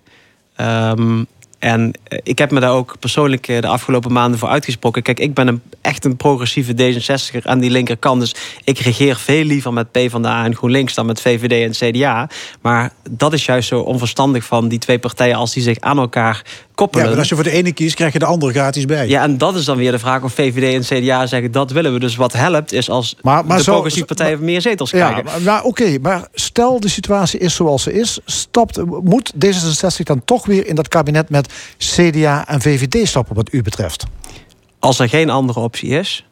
[0.56, 1.24] Ehm,
[1.60, 5.02] en eh, ik heb me daar ook persoonlijk eh, de afgelopen maanden voor uitgesproken.
[5.02, 8.20] Kijk, ik ben een, echt een progressieve D66er aan die linkerkant.
[8.20, 12.28] Dus ik regeer veel liever met PvdA en GroenLinks dan met VVD en CDA.
[12.60, 16.44] Maar dat is juist zo onverstandig van die twee partijen als die zich aan elkaar
[16.80, 17.04] koppelen.
[17.04, 19.08] Ja, maar als je voor de ene kiest, krijg je de andere gratis bij.
[19.08, 21.92] Ja, en dat is dan weer de vraag of VVD en CDA zeggen dat willen
[21.92, 21.98] we.
[22.00, 25.24] Dus wat helpt is als Maar- maar de zo- progressieve partijen meer zetels Ja, krijgen.
[25.24, 30.22] maar, maar oké, maar stel de situatie is zoals ze is, stapt, moet D66 dan
[30.24, 34.04] toch weer in dat kabinet met CDA en VVD stappen, wat u betreft?
[34.78, 36.24] Als er geen andere optie is.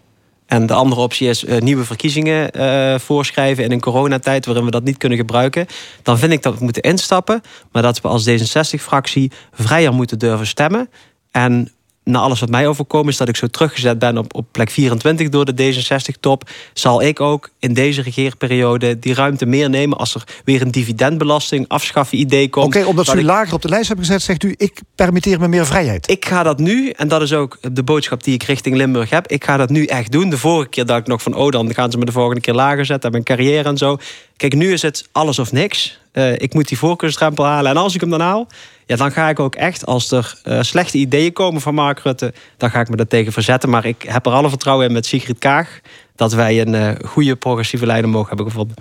[0.49, 4.71] En de andere optie is eh, nieuwe verkiezingen eh, voorschrijven in een coronatijd waarin we
[4.71, 5.67] dat niet kunnen gebruiken.
[6.03, 7.41] Dan vind ik dat we moeten instappen.
[7.73, 10.91] Maar dat we als D66-fractie vrijer moeten durven stemmen.
[11.31, 11.73] En
[12.09, 15.29] na alles wat mij overkomen is dat ik zo teruggezet ben op, op plek 24
[15.29, 16.51] door de D66-top.
[16.73, 21.69] Zal ik ook in deze regeerperiode die ruimte meer nemen als er weer een dividendbelasting
[21.69, 22.67] afschaffen idee komt.
[22.77, 24.81] Oké, omdat Dat ze u ik- lager op de lijst hebben gezet, zegt u, ik
[24.95, 26.11] permitteer me meer vrijheid.
[26.11, 29.27] ik ga dat nu, en dat is ook de boodschap die ik richting Limburg heb.
[29.27, 30.31] Ik ga dat nu echt doen.
[30.31, 32.55] De vorige keer dacht ik nog van, oh, dan gaan ze me de volgende keer
[32.55, 33.11] lager zetten.
[33.11, 33.97] Mijn carrière en zo.
[34.37, 36.01] Kijk, nu is het alles of niks.
[36.13, 37.71] Eh, ik moet die voorkeursdrempel halen.
[37.71, 38.47] En als ik hem dan haal,
[38.89, 42.35] ja, dan ga ik ook echt, als er eh, slechte ideeën komen van Mark Rutte,
[42.57, 43.71] dan ga ik me daar tegen verzetten.
[43.71, 45.81] Maar ik heb er alle vertrouwen in met Sigrid Kaag.
[46.15, 48.77] Dat wij een eh, goede progressieve leider mogen hebben gevonden.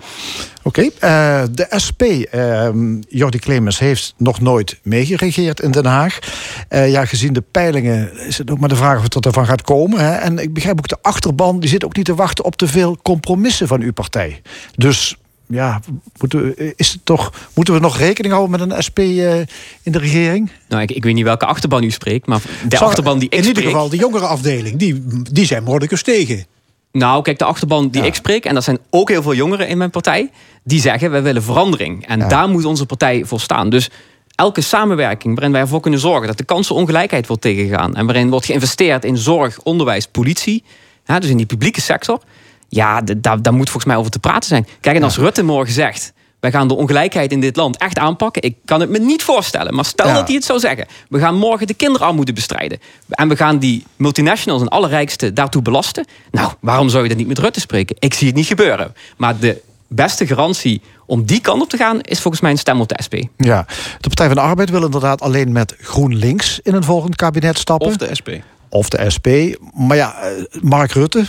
[0.62, 6.18] Oké, eh, de SP, ehm Jordi Clemens, heeft nog nooit meegeregeerd in Den Haag.
[6.68, 10.00] Ja, gezien de peilingen is het ook maar de vraag of het ervan gaat komen.
[10.00, 10.14] Hè?
[10.14, 12.98] En ik begrijp ook de achterban, die zit ook niet te wachten op te veel
[13.02, 14.40] compromissen van uw partij.
[14.76, 15.16] Dus
[15.48, 15.80] ja,
[16.20, 19.38] moeten we, is het toch, moeten we nog rekening houden met een SP eh,
[19.82, 20.50] in de regering?
[20.68, 23.32] Nou, ik, ik weet niet welke achterban u spreekt, maar de Zou- achterban die ik
[23.34, 23.72] In ieder spreek...
[23.72, 26.46] geval, de jongere afdeling, die, die zijn Mordecus tegen.
[26.92, 28.06] Nou, kijk, de achterban die Ja.
[28.08, 30.30] ik spreek, en dat zijn ook heel veel jongeren in mijn partij,
[30.64, 32.06] die zeggen: wij willen verandering.
[32.06, 32.28] En Ja.
[32.28, 33.70] daar moet onze partij voor staan.
[33.70, 33.90] Dus
[34.34, 38.46] elke samenwerking waarin wij ervoor kunnen zorgen dat de kansenongelijkheid wordt tegengegaan en waarin wordt
[38.46, 40.62] geïnvesteerd in zorg, onderwijs, politie,
[41.04, 42.20] dus in die publieke sector,
[42.68, 44.66] ja, daar, daar moet volgens mij over te praten zijn.
[44.80, 46.12] Kijk, en als Rutte morgen zegt.
[46.40, 48.42] Wij gaan de ongelijkheid in dit land echt aanpakken.
[48.42, 49.74] Ik kan het me niet voorstellen.
[49.74, 50.14] Maar stel Ja.
[50.14, 50.86] dat hij het zou zeggen.
[51.08, 52.78] We gaan morgen de kinderarmoede bestrijden.
[53.08, 56.06] En we gaan die multinationals en allerrijkste daartoe belasten.
[56.30, 57.96] Nou, waarom zou je dat niet met Rutte spreken?
[57.98, 58.94] Ik zie het niet gebeuren.
[59.16, 62.00] Maar de beste garantie om die kant op te gaan...
[62.00, 63.14] is volgens mij een stem op de SP.
[63.36, 63.66] Ja,
[64.00, 67.86] de Partij van de Arbeid wil inderdaad alleen met GroenLinks in een volgend kabinet stappen.
[67.86, 68.28] Of de SP.
[68.68, 69.26] of de SP.
[69.74, 70.30] Maar ja, eh,
[70.62, 71.24] Mark Rutte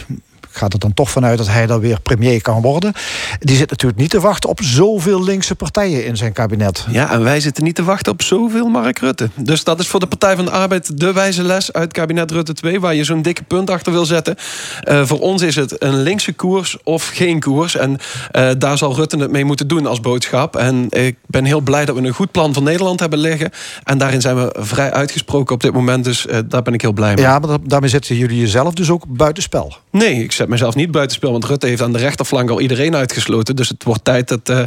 [0.60, 2.93] gaat er dan toch vanuit dat hij dan weer premier kan worden.
[3.39, 6.86] Die zit natuurlijk niet te wachten op zoveel linkse partijen in zijn kabinet.
[6.89, 9.30] Ja, en wij zitten niet te wachten op zoveel Mark Rutte.
[9.36, 12.53] Dus dat is voor de Partij van de Arbeid de wijze les uit kabinet Rutte
[12.53, 12.80] 2...
[12.80, 14.36] waar je zo'n dikke punt achter wil zetten.
[14.84, 17.76] Eh, voor ons is het een linkse koers of geen koers.
[17.76, 17.97] En
[18.32, 20.55] eh, daar zal Rutte het mee moeten doen als boodschap.
[20.55, 23.51] En ik ben heel blij dat we een goed plan voor Nederland hebben liggen.
[23.84, 26.03] En daarin zijn we vrij uitgesproken op dit moment.
[26.03, 27.24] Dus eh, daar ben ik heel blij mee.
[27.24, 29.76] Ja, maar da- daarmee zetten jullie jezelf dus ook buitenspel.
[29.91, 31.32] Nee, ik zet mezelf niet buitenspel.
[31.32, 33.56] Want Rutte heeft aan de rechterflank al iedereen uitgesloten.
[33.56, 34.64] Dus het wordt tijd dat eh,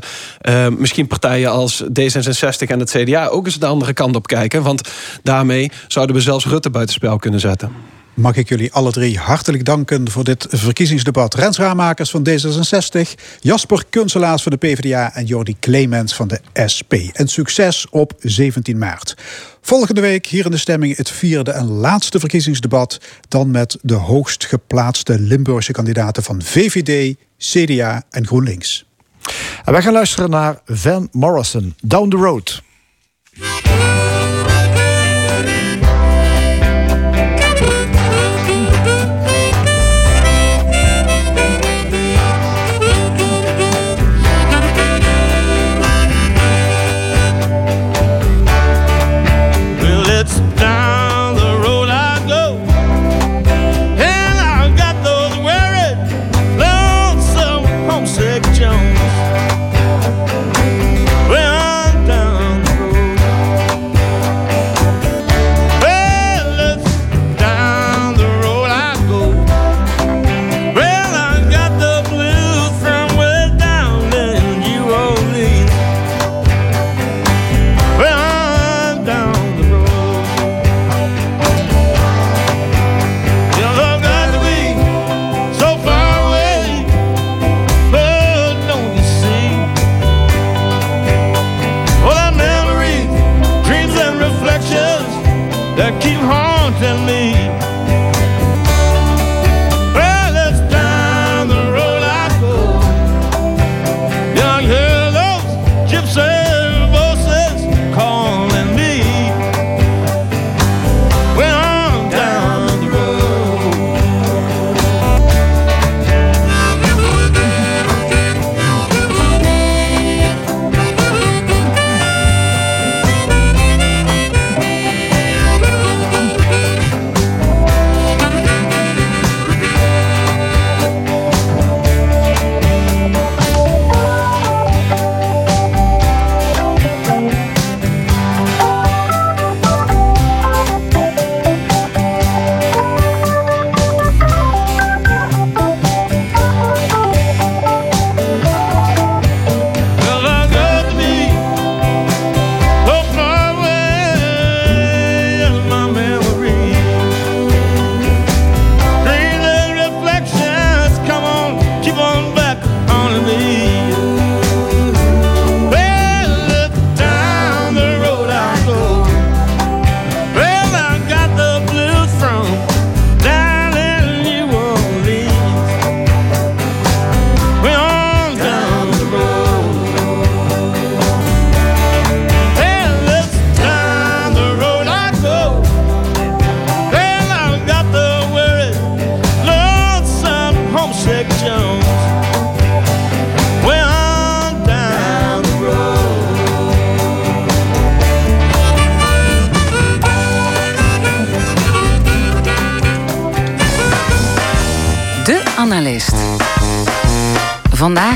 [0.67, 4.63] eh, misschien partijen als D66 en het CDA ook eens de andere kant op kijken.
[4.63, 4.89] Want
[5.23, 7.73] daarmee zouden we zelfs Rutte buitenspel kunnen zetten.
[8.15, 11.35] Mag ik jullie alle drie hartelijk danken voor dit verkiezingsdebat.
[11.35, 13.01] Rens Raamakers van D66,
[13.41, 16.41] Jasper Kunselaars van de PvdA en Jordi Clemens van de
[16.75, 16.93] SP.
[17.13, 19.17] En succes op 17 maart.
[19.61, 23.01] Volgende week hier in de stemming het vierde en laatste verkiezingsdebat.
[23.29, 28.85] Dan met de hoogst geplaatste Limburgse kandidaten van VVD, CDA en GroenLinks.
[29.65, 32.63] En wij gaan luisteren naar Van Morrison, Down the Road.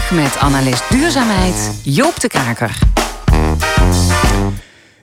[0.07, 2.78] Vandaag met analist duurzaamheid Joop de Kaker.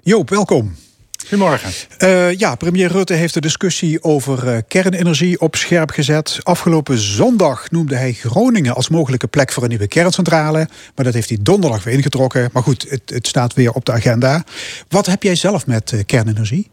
[0.01, 0.75] Joop, welkom.
[1.19, 1.71] Goedemorgen.
[1.99, 6.39] Uh, ja, premier Rutte heeft de discussie over uh, kernenergie op scherp gezet.
[6.43, 10.67] Afgelopen zondag noemde hij Groningen als mogelijke plek voor een nieuwe kerncentrale.
[10.95, 12.49] Maar dat heeft hij donderdag weer ingetrokken.
[12.53, 14.43] Maar goed, het, het staat weer op de agenda.
[14.87, 16.71] Wat heb jij zelf met uh, kernenergie?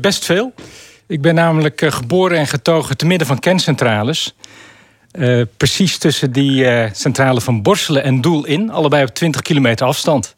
[0.00, 0.54] best veel.
[1.06, 4.34] Ik ben namelijk geboren en getogen te midden van kerncentrales.
[5.56, 8.70] Precies tussen die centrale van Borselen en Doel in.
[8.70, 10.34] Allebei op 20 kilometer afstand.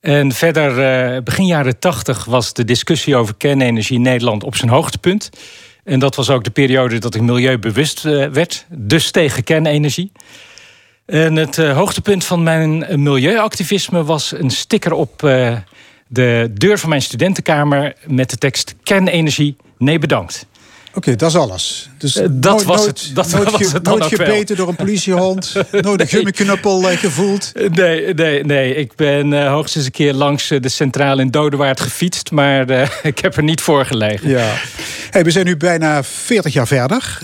[0.00, 0.70] En verder,
[1.14, 5.30] uh, begin jaren tachtig was de discussie over kernenergie in Nederland op zijn hoogtepunt.
[5.84, 10.12] En dat was ook de periode dat ik milieubewust uh, werd, dus tegen kernenergie.
[11.06, 15.18] En het uh, hoogtepunt van mijn milieuactivisme was een sticker op
[16.08, 20.46] de deur van mijn studentenkamer met de tekst kernenergie, nee bedankt.
[20.94, 21.88] Oké, dat is alles.
[21.98, 23.10] Dus uh, dat nooit, was het.
[23.14, 25.52] Dat nooit, was het nooit gebeten door een politiehond.
[25.80, 27.52] nooit een gummiknuppel uh, gevoeld.
[27.70, 28.74] Nee, nee, nee.
[28.74, 32.30] Ik ben uh, hoogstens een keer langs de centrale in Dodewaard gefietst.
[32.30, 32.70] Maar
[33.02, 34.28] ik heb er niet voor gelegen.
[34.28, 34.54] Ja.
[35.10, 37.18] Hey, we zijn nu bijna 40 jaar verder.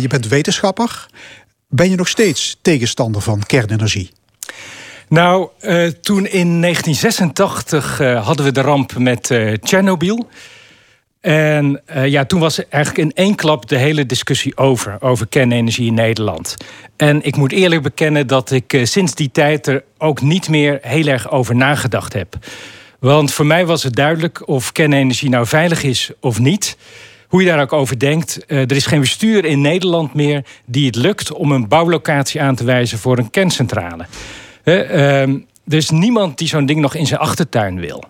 [0.00, 1.06] je bent wetenschapper.
[1.68, 4.10] Ben je nog steeds tegenstander van kernenergie?
[5.08, 5.48] Nou,
[6.00, 10.28] toen in 1986 hadden we de ramp met Tsjernobyl.
[11.20, 15.86] En uh, ja, toen was eigenlijk in één klap de hele discussie over, over kernenergie
[15.86, 16.56] in Nederland.
[16.96, 20.78] En ik moet eerlijk bekennen dat ik uh, sinds die tijd er ook niet meer
[20.82, 22.36] heel erg over nagedacht heb.
[22.98, 26.76] Want voor mij was het duidelijk of kernenergie nou veilig is of niet.
[27.28, 28.38] Hoe je daar ook over denkt.
[28.46, 32.54] Uh, er is geen bestuur in Nederland meer die het lukt om een bouwlocatie aan
[32.54, 34.06] te wijzen voor een kerncentrale.
[34.64, 38.04] er is niemand die zo'n ding nog in zijn achtertuin wil.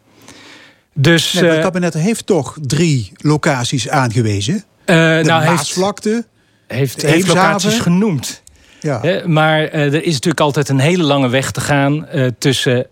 [1.01, 4.55] Dus, nee, het kabinet heeft toch drie locaties aangewezen?
[4.55, 6.25] Uh, de nou, Maasvlakte,
[6.67, 8.43] heeft, heeft locaties genoemd.
[8.81, 9.23] Ja.
[9.27, 12.87] maar uh, er is natuurlijk altijd een hele lange weg te gaan uh, tussen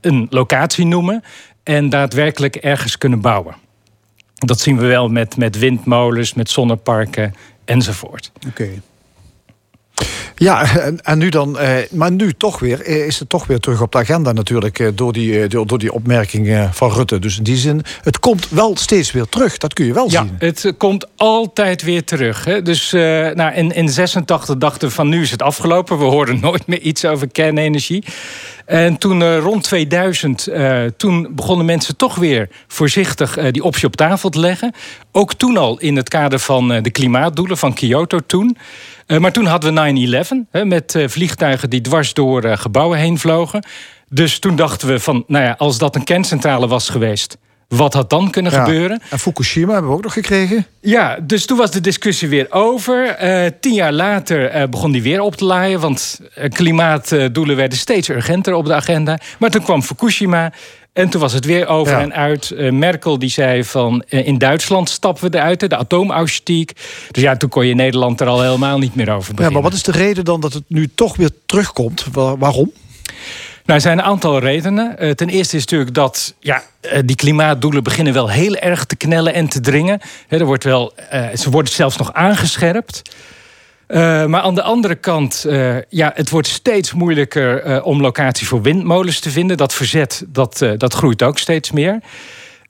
[0.00, 1.22] een locatie noemen
[1.62, 3.54] en daadwerkelijk ergens kunnen bouwen.
[4.34, 7.34] Dat zien we wel met, met windmolens, met zonneparken
[7.64, 8.32] enzovoort.
[8.48, 8.68] Oké.
[10.38, 13.58] Ja, en, en nu dan, eh, maar nu toch weer, eh, is het toch weer
[13.58, 17.18] terug op de agenda natuurlijk eh, door, die, door, door die opmerking van Rutte.
[17.18, 20.22] Dus in die zin, het komt wel steeds weer terug, dat kun je wel ja,
[20.22, 20.36] zien.
[20.38, 22.44] het komt altijd weer terug.
[22.44, 22.62] Hè?
[22.62, 26.66] Dus nou, in, in 86 dachten we van nu is het afgelopen, we hoorden nooit
[26.66, 28.04] meer iets over kernenergie.
[28.66, 33.86] En toen uh, rond 2000, uh, toen begonnen mensen toch weer voorzichtig uh, die optie
[33.86, 34.74] op tafel te leggen.
[35.12, 38.56] Ook toen al in het kader van de klimaatdoelen van Kyoto toen.
[39.06, 43.64] Maar toen hadden we 9-11 met vliegtuigen die dwars door gebouwen heen vlogen.
[44.08, 47.36] Dus toen dachten we van, nou ja, als dat een kerncentrale was geweest
[47.68, 49.00] wat had dan kunnen gebeuren?
[49.10, 50.66] En Fukushima hebben we ook nog gekregen.
[50.80, 53.24] Ja, dus toen was de discussie weer over.
[53.24, 55.80] Uh, tien jaar later uh, begon die weer op te laaien.
[55.80, 59.18] Want klimaatdoelen werden steeds urgenter op de agenda.
[59.38, 60.52] Maar toen kwam Fukushima.
[60.96, 62.00] En toen was het weer over ja.
[62.00, 62.54] en uit.
[62.70, 66.72] Merkel die zei van in Duitsland stappen we eruit, de atoomaustiek.
[67.10, 69.44] Dus ja, toen kon je Nederland er al helemaal niet meer over beginnen.
[69.44, 72.06] Ja, maar wat is de reden dan dat het nu toch weer terugkomt?
[72.12, 72.72] Waarom?
[73.64, 74.96] Nou, er zijn een aantal redenen.
[74.98, 78.96] Uh, ten eerste is natuurlijk dat ja, uh, die klimaatdoelen beginnen wel heel erg te
[78.96, 80.00] knellen en te dringen.
[80.26, 83.02] He, er wordt wel, uh, ze worden zelfs nog aangescherpt.
[83.88, 85.46] Maar aan de andere kant,
[85.88, 89.56] ja, het wordt steeds moeilijker om locaties voor windmolens te vinden.
[89.56, 92.00] Dat verzet dat, dat groeit ook steeds meer.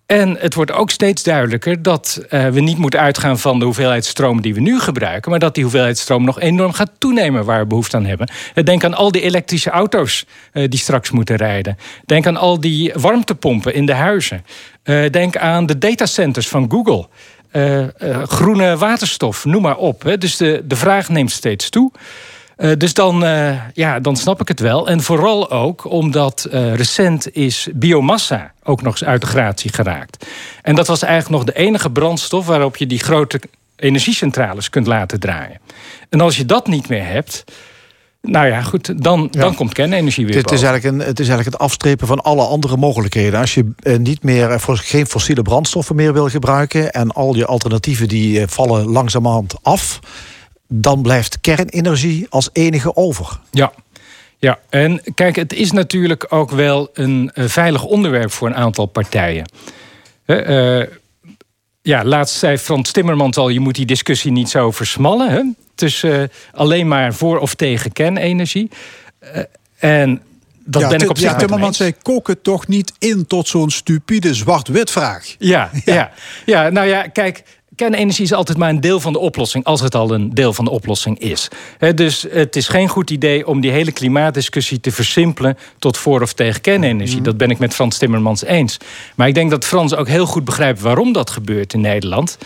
[0.06, 4.40] En het wordt ook steeds duidelijker dat we niet moeten uitgaan van de hoeveelheid stroom
[4.42, 7.66] die we nu gebruiken, maar dat die hoeveelheid stroom nog enorm gaat toenemen waar we
[7.66, 8.28] behoefte aan hebben.
[8.64, 11.76] Denk aan al die elektrische auto's die straks moeten rijden.
[12.04, 14.44] Denk aan al die warmtepompen in de huizen.
[15.10, 17.08] denk aan de datacenters van Google.
[18.26, 20.02] Groene waterstof, noem maar op.
[20.02, 20.18] Hè.
[20.18, 21.92] Dus de, de vraag neemt steeds toe.
[22.56, 23.24] Uh, dus dan,
[23.74, 24.88] ja, dan snap ik het wel.
[24.88, 30.26] En vooral ook omdat recent is biomassa ook nog eens uit de gratie geraakt.
[30.62, 33.40] En dat was eigenlijk nog de enige brandstof waarop je die grote
[33.76, 35.60] energiecentrales kunt laten draaien.
[36.08, 37.44] En als je dat niet meer hebt.
[38.26, 39.40] Nou ja, goed, dan, ja.
[39.40, 42.42] dan komt kernenergie weer het is, eigenlijk een, het is eigenlijk het afstrepen van alle
[42.42, 43.40] andere mogelijkheden.
[43.40, 46.92] Als je eh, niet meer voor geen fossiele brandstoffen meer wil gebruiken...
[46.92, 50.00] en al je alternatieven die eh, vallen langzamerhand af
[50.68, 53.40] dan blijft kernenergie als enige over.
[53.50, 53.72] Ja.
[54.38, 59.50] Ja, en kijk, het is natuurlijk ook wel een veilig onderwerp voor een aantal partijen.
[60.26, 60.82] Uh,
[61.86, 65.30] ja, laatst zei Frans Timmermans al: je moet die discussie niet zo versmallen.
[65.30, 65.42] Hè?
[65.74, 68.70] Tussen uh, alleen maar voor of tegen kernenergie.
[69.78, 70.22] en
[70.64, 73.48] dat ja, ben ik op zich ja, Timmermans zei, kook het toch niet in tot
[73.48, 75.34] zo'n stupide zwart-wit vraag.
[75.38, 75.94] Ja, ja.
[75.94, 76.10] ja,
[76.46, 76.68] ja.
[76.70, 77.42] nou ja, kijk,
[77.76, 80.64] kernenergie is altijd maar een deel van de oplossing, als het al een deel van
[80.64, 81.48] de oplossing is.
[81.94, 86.32] Dus het is geen goed idee om die hele klimaatdiscussie te versimpelen tot voor of
[86.32, 87.20] tegen kernenergie.
[87.20, 88.76] Dat ben ik met Frans Timmermans eens.
[89.14, 92.38] Maar ik denk dat Frans ook heel goed begrijpt waarom dat gebeurt in Nederland.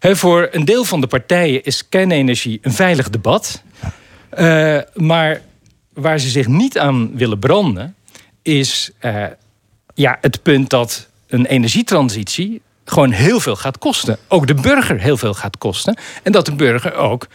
[0.00, 3.62] Voor een deel van de partijen is kernenergie een veilig debat.
[4.28, 5.40] Eh, maar
[5.92, 7.94] waar ze zich niet aan willen branden,
[8.42, 9.24] is eh,
[9.94, 12.60] ja, het punt dat een energietransitie
[12.90, 14.18] gewoon heel veel gaat kosten.
[14.28, 15.98] Ook de burger heel veel gaat kosten.
[16.22, 17.26] En dat de burger ook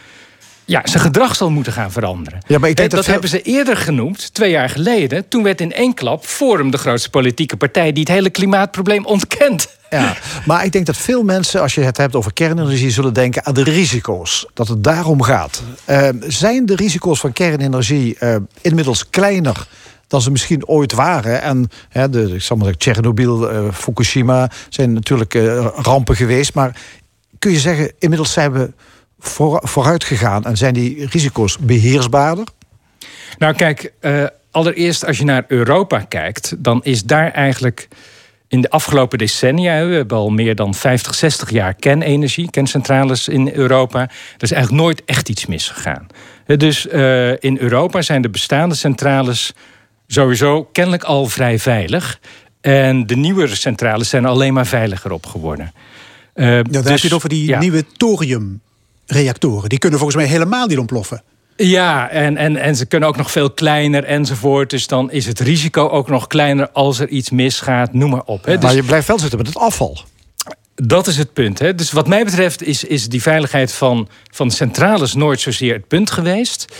[0.64, 2.40] ja, zijn gedrag zal moeten gaan veranderen.
[2.46, 5.28] Ja, maar ik denk Eh, dat hebben ze eerder genoemd, twee jaar geleden.
[5.28, 7.92] Toen werd in één klap Forum de grootste politieke partij...
[7.92, 9.76] die het hele klimaatprobleem ontkent.
[9.90, 13.44] Ja, maar ik denk dat veel mensen, als je het hebt over kernenergie, zullen denken
[13.44, 14.46] aan de risico's.
[14.54, 15.62] Dat het daarom gaat.
[15.84, 19.66] Eh, zijn de risico's van kernenergie eh, inmiddels kleiner
[20.12, 21.42] dan ze misschien ooit waren?
[21.42, 26.54] En hè, de, ik zal maar zeggen, Tsjernobyl, eh, Fukushima zijn natuurlijk eh, rampen geweest.
[26.54, 26.76] Maar
[27.38, 28.72] kun je zeggen, inmiddels zijn we
[29.18, 32.46] voor, vooruit gegaan en zijn die risico's beheersbaarder?
[33.38, 36.54] Nou kijk, eh, allereerst als je naar Europa kijkt...
[36.58, 37.88] dan is daar eigenlijk
[38.48, 39.86] in de afgelopen decennia...
[39.86, 42.50] we hebben al meer dan 50, 60 jaar kernenergie...
[42.50, 44.00] kerncentrales in Europa.
[44.00, 44.08] Er
[44.38, 46.06] is eigenlijk nooit echt iets misgegaan.
[46.46, 49.52] Dus eh, in Europa zijn de bestaande centrales...
[50.12, 52.20] sowieso kennelijk al vrij veilig...
[52.60, 55.72] En de nieuwere centrales zijn alleen maar veiliger op geworden.
[56.34, 57.58] Eh, Ja, dan heb dus- je het over die ja.
[57.58, 59.68] nieuwe thoriumreactoren.
[59.68, 61.22] Die kunnen volgens mij helemaal niet ontploffen.
[61.56, 64.70] Ja, en, en, en ze kunnen ook nog veel kleiner enzovoort.
[64.70, 68.44] Dus dan is het risico ook nog kleiner als er iets misgaat, noem maar op.
[68.44, 68.54] Hè.
[68.54, 69.98] Dus maar je blijft wel zitten met het afval.
[70.74, 71.58] dat is het punt.
[71.58, 71.74] Hè.
[71.74, 75.88] Dus wat mij betreft is, is die veiligheid van, van de centrales nooit zozeer het
[75.88, 76.74] punt geweest.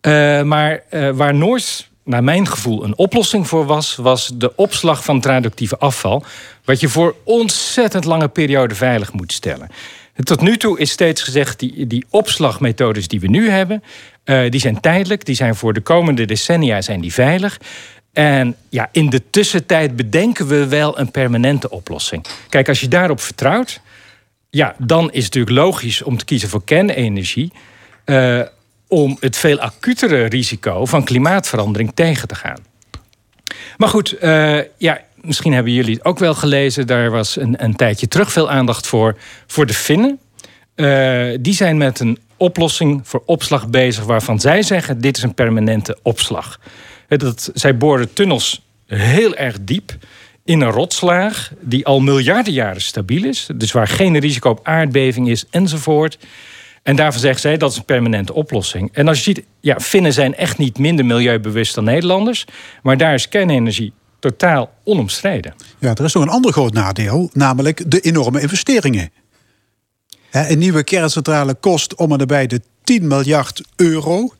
[0.00, 3.96] Eh, maar eh, waar nooit, naar mijn gevoel, een oplossing voor was...
[3.96, 6.24] was de opslag van het afval...
[6.64, 9.68] wat je voor ontzettend lange periode veilig moet stellen.
[10.22, 13.82] Tot nu toe is steeds gezegd, die, die opslagmethodes die we nu hebben...
[14.24, 17.58] eh, die zijn tijdelijk, die zijn voor de komende decennia zijn die veilig...
[18.12, 22.26] En ja, in de tussentijd bedenken we wel een permanente oplossing.
[22.48, 23.80] Kijk, als je daarop vertrouwt,
[24.50, 27.52] ja, dan is het natuurlijk logisch om te kiezen voor kernenergie.
[28.04, 28.40] eh,
[28.88, 32.58] om het veel acutere risico van klimaatverandering tegen te gaan.
[33.76, 36.86] Maar goed, eh, ja, misschien hebben jullie het ook wel gelezen.
[36.86, 39.16] Daar was een, een tijdje terug veel aandacht voor.
[39.46, 40.18] Voor de Finnen.
[40.74, 44.04] Eh, die zijn met een oplossing voor opslag bezig...
[44.04, 46.60] waarvan zij zeggen, dit is een permanente opslag.
[47.08, 49.96] Dat, zij boren tunnels heel erg diep
[50.44, 51.52] in een rotslaag...
[51.60, 53.48] die al miljarden jaren stabiel is.
[53.54, 56.18] Dus waar geen risico op aardbeving is enzovoort.
[56.86, 58.88] En daarvan zeggen zij, dat is een permanente oplossing.
[58.92, 62.44] En als je ziet, ja, Finnen zijn echt niet minder milieubewust dan Nederlanders...
[62.82, 65.54] maar daar is kernenergie totaal onomstreden.
[65.78, 69.10] Ja, er is nog een ander groot nadeel, namelijk de enorme investeringen.
[70.30, 74.32] Een nieuwe kerncentrale kost om en nabij de 10 miljard euro.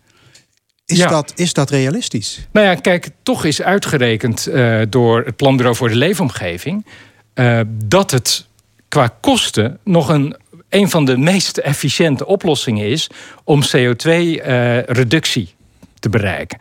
[0.84, 1.09] Is, Ja.
[1.09, 2.47] dat, is dat realistisch?
[2.53, 6.86] Nou ja, kijk, toch is uitgerekend eh, door het Planbureau voor de Leefomgeving...
[7.34, 8.47] eh, dat het
[8.88, 10.36] qua kosten nog een,
[10.68, 13.10] een van de meest efficiënte oplossingen is...
[13.44, 15.54] om CO2-reductie
[15.98, 16.58] te bereiken.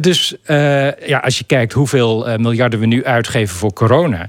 [0.00, 4.28] Dus eh, ja, als je kijkt hoeveel eh, miljarden we nu uitgeven voor corona...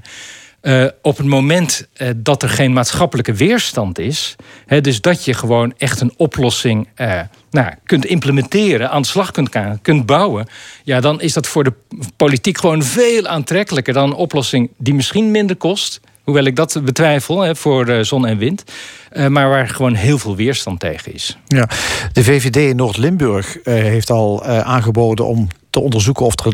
[0.60, 4.36] eh, op het moment eh, dat er geen maatschappelijke weerstand is...
[4.80, 7.20] Dus dat je gewoon echt een oplossing eh,
[7.50, 8.90] nou, kunt implementeren...
[8.90, 10.46] aan de slag kunt, gaan, kunt bouwen...
[10.84, 11.72] ja, dan is dat voor de
[12.16, 13.94] politiek gewoon veel aantrekkelijker...
[13.94, 16.00] dan een oplossing die misschien minder kost...
[16.22, 18.64] Hoewel ik dat betwijfel hè, voor eh, zon en wind.
[19.10, 21.38] eh, maar waar gewoon heel veel weerstand tegen is.
[21.46, 21.68] Ja,
[22.12, 26.52] de VVD in Noord-Limburg eh, heeft al aangeboden om te onderzoeken of er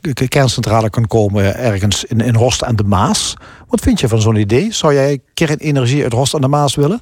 [0.00, 3.36] een kerncentrale kan komen ergens in, in Horst aan de Maas.
[3.68, 4.72] Wat vind je van zo'n idee?
[4.72, 7.00] Zou jij kernenergie uit Horst aan de Maas willen?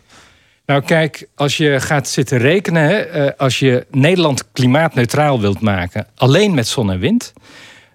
[0.66, 2.82] Nou kijk, als je gaat zitten rekenen...
[2.82, 6.06] Hè, als je Nederland klimaatneutraal wilt maken...
[6.16, 7.32] alleen met zon en wind...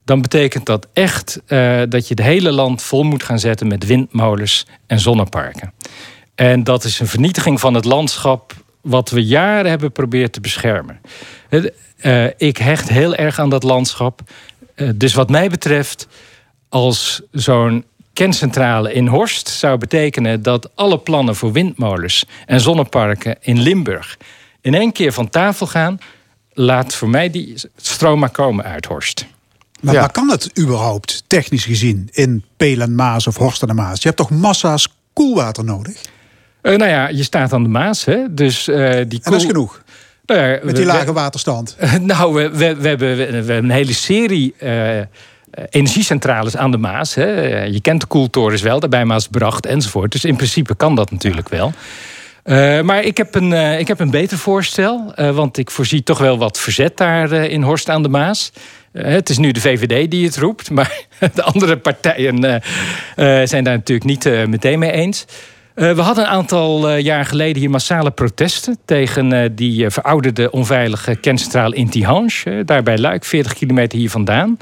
[0.10, 3.68] dan betekent dat echt eh, dat je het hele land vol moet gaan zetten...
[3.68, 5.74] met windmolens en zonneparken.
[6.36, 8.54] En dat is een vernietiging van het landschap...
[8.82, 11.00] wat we jaren hebben geprobeerd te beschermen.
[11.98, 14.22] Eh, ik hecht heel erg aan dat landschap.
[14.76, 16.08] Eh, dus wat mij betreft,
[16.70, 23.60] als zo'n kerncentrale in Horst zou betekenen dat alle plannen voor windmolens en zonneparken in
[23.62, 24.18] Limburg
[24.62, 26.00] in één keer van tafel gaan,
[26.54, 29.26] laat voor mij die stroom maar komen uit Horst.
[29.82, 30.00] Maar Ja.
[30.00, 33.98] waar kan het überhaupt, technisch gezien, in Pelen, Maas of Horst aan de Maas?
[34.02, 36.02] Je hebt toch massa's koelwater nodig?
[36.62, 38.18] Eh, nou ja, je staat aan de Maas, hè?
[38.34, 39.82] Dus eh, die En dat is koel- genoeg,
[40.26, 41.76] Nou ja, met die we- lage waterstand.
[42.02, 45.00] Nou, we, we, hebben, we hebben een hele serie eh,
[45.70, 47.16] energiecentrales aan de Maas.
[47.16, 47.64] Hè.
[47.64, 50.12] Je kent de koeltorens wel, daarbij Maasbracht enzovoort.
[50.12, 51.74] Dus in principe kan dat natuurlijk wel.
[52.84, 55.14] Maar ik heb, een, ik heb een beter voorstel.
[55.34, 58.52] want ik voorzie toch wel wat verzet daar in Horst aan de Maas.
[58.92, 60.70] Eh, het is nu de VVD die het roept.
[60.80, 62.56] Maar de andere partijen eh,
[63.42, 65.26] eh, zijn daar natuurlijk niet meteen mee eens.
[65.74, 68.78] We hadden een aantal jaar geleden hier massale protesten...
[68.86, 72.32] tegen die verouderde onveilige kerncentrale in Tihange.
[72.44, 74.58] eh, daar bij Luik, 40 kilometer hier vandaan.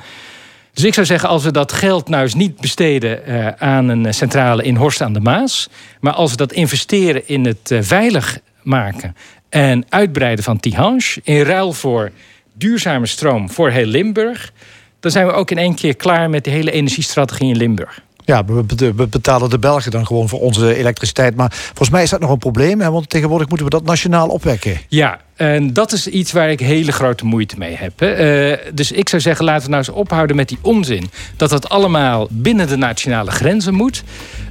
[0.73, 3.21] Dus ik zou zeggen, als we dat geld nou eens niet besteden
[3.59, 5.69] aan een centrale in Horst aan de Maas,
[5.99, 9.15] maar als we dat investeren in het veilig maken
[9.49, 12.11] en uitbreiden van Tihange, in ruil voor
[12.57, 14.51] duurzame stroom voor heel Limburg,
[14.99, 18.01] dan zijn we ook in één keer klaar met de hele energiestrategie in Limburg.
[18.25, 21.35] Ja, we, be- we betalen de Belgen dan gewoon voor onze elektriciteit.
[21.35, 22.81] Maar volgens mij is dat nog een probleem.
[22.81, 22.91] Hè?
[22.91, 24.77] Want tegenwoordig moeten we dat nationaal opwekken.
[24.87, 27.99] Ja, en dat is iets waar ik hele grote moeite mee heb.
[27.99, 28.11] hè.
[28.11, 31.09] Eh, dus ik zou zeggen, laten we nou eens ophouden met die onzin.
[31.35, 34.03] Dat dat allemaal binnen de nationale grenzen moet.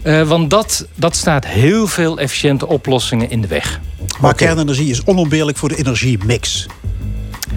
[0.03, 3.81] Eh, want dat, dat staat heel veel efficiënte oplossingen in de weg.
[4.21, 6.67] Maar kernenergie is onontbeerlijk voor de energiemix.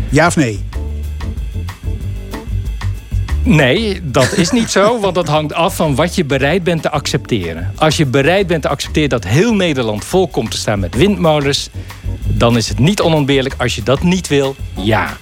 [0.09, 0.78] Ja of nee?
[3.49, 6.89] Nee, dat is niet zo, want dat hangt af van wat je bereid bent te
[6.91, 7.71] accepteren.
[7.75, 11.69] Als je bereid bent te accepteren dat heel Nederland vol komt te staan met windmolens,
[12.27, 13.55] dan is het niet onontbeerlijk.
[13.57, 15.17] Als je dat niet wil, ja.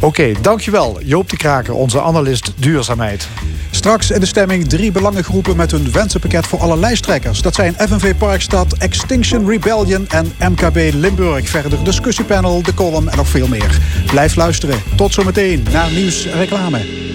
[0.00, 3.28] Oké, dankjewel Joop de Kraker, onze analist duurzaamheid.
[3.70, 7.42] Straks in de stemming drie belangengroepen met hun wensenpakket voor alle lijsttrekkers.
[7.42, 11.48] Dat zijn FNV Parkstad, Extinction Rebellion en MKB Limburg.
[11.48, 13.78] Verder discussiepanel, de column en nog veel meer.
[14.06, 14.82] Blijf luisteren.
[14.96, 17.08] Tot zometeen naar nieuws en reclame.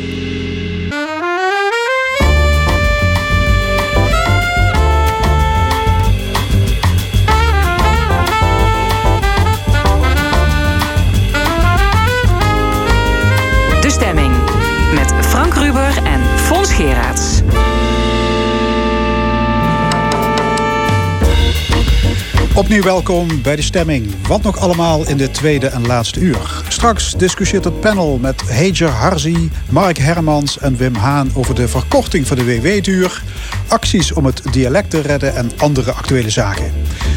[16.72, 17.25] En
[22.56, 24.28] Opnieuw welkom bij de stemming.
[24.28, 26.64] Wat nog allemaal in de tweede en laatste uur.
[26.68, 32.28] Straks discussieert het panel met Heger Harzi, Mark Hermans en Wim Haan over de verkorting
[32.28, 33.24] van de WW-duur,
[33.68, 36.72] acties om het dialect te redden en andere actuele zaken.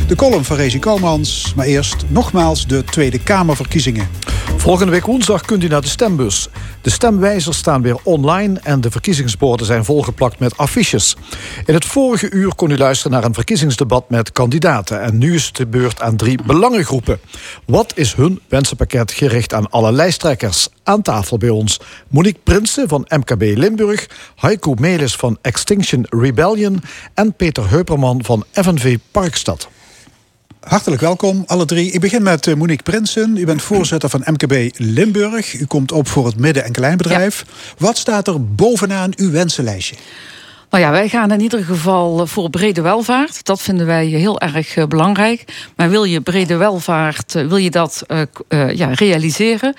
[0.06, 4.08] De column van Rezi Komans, maar eerst nogmaals de Tweede Kamerverkiezingen.
[4.56, 6.48] Volgende week woensdag kunt u naar de stembus.
[6.80, 11.16] De stemwijzers staan weer online en de verkiezingsborden zijn volgeplakt met affiches.
[11.64, 15.02] In het vorige uur kon u luisteren naar een verkiezingsdebat met kandidaten.
[15.02, 17.20] En nu is het de beurt aan drie belangengroepen.
[17.66, 20.68] Wat is hun wensenpakket gericht aan alle lijsttrekkers?
[20.82, 26.82] Aan tafel bij ons Monique Prinsen van MKB Limburg, Heiko Melis van Extinction Rebellion
[27.14, 29.68] en Peter Heuperman van FNV Parkstad.
[30.60, 31.90] Hartelijk welkom, alle drie.
[31.90, 33.36] Ik begin met eh, Monique Prinsen.
[33.36, 35.54] U bent voorzitter van MKB Limburg.
[35.54, 37.44] U komt op voor het midden- en kleinbedrijf.
[37.78, 39.96] Wat staat er bovenaan uw wensenlijstje?
[40.70, 43.44] Nou ja, wij gaan in ieder geval voor brede welvaart.
[43.44, 45.44] Dat vinden wij heel erg eh, belangrijk.
[45.76, 49.74] Maar wil je brede welvaart, eh, wil je dat eh, eh, ja, realiseren...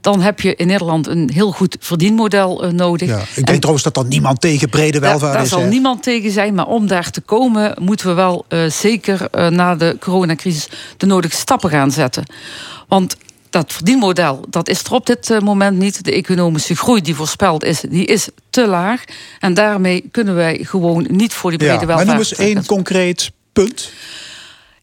[0.00, 3.08] dan heb je in Nederland een heel goed verdienmodel eh, nodig.
[3.08, 5.48] Ja, ik denk En trouwens dat er niemand tegen brede daar, welvaart daar is.
[5.48, 5.68] zal hè?
[5.68, 7.74] niemand tegen zijn, maar om daar te komen...
[7.80, 12.24] moeten we wel eh, zeker eh, na de coronacrisis de nodige stappen gaan zetten.
[12.88, 13.16] Want
[13.50, 16.04] dat verdienmodel, dat is er op dit eh, moment niet.
[16.04, 19.04] De economische groei die voorspeld is, die is te laag.
[19.40, 22.08] En daarmee kunnen wij gewoon niet voor die brede Ja, maar welvaart...
[22.08, 23.92] noem eens één concreet punt.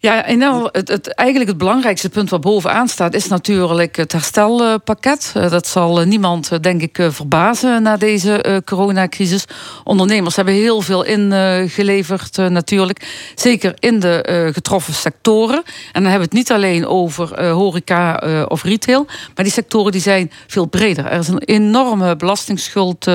[0.05, 3.13] Ja, en nou, het, het, eigenlijk het belangrijkste punt wat bovenaan staat...
[3.13, 5.31] is natuurlijk het herstelpakket.
[5.33, 9.45] Eh, Dat zal eh, niemand, eh, denk ik, verbazen na deze coronacrisis.
[9.83, 13.31] Ondernemers hebben heel veel ingeleverd natuurlijk.
[13.35, 15.63] Zeker in de getroffen sectoren.
[15.91, 19.05] En dan hebben we het niet alleen over horeca of retail...
[19.35, 21.05] maar die sectoren die zijn veel breder.
[21.05, 23.07] Er is een enorme belastingsschuld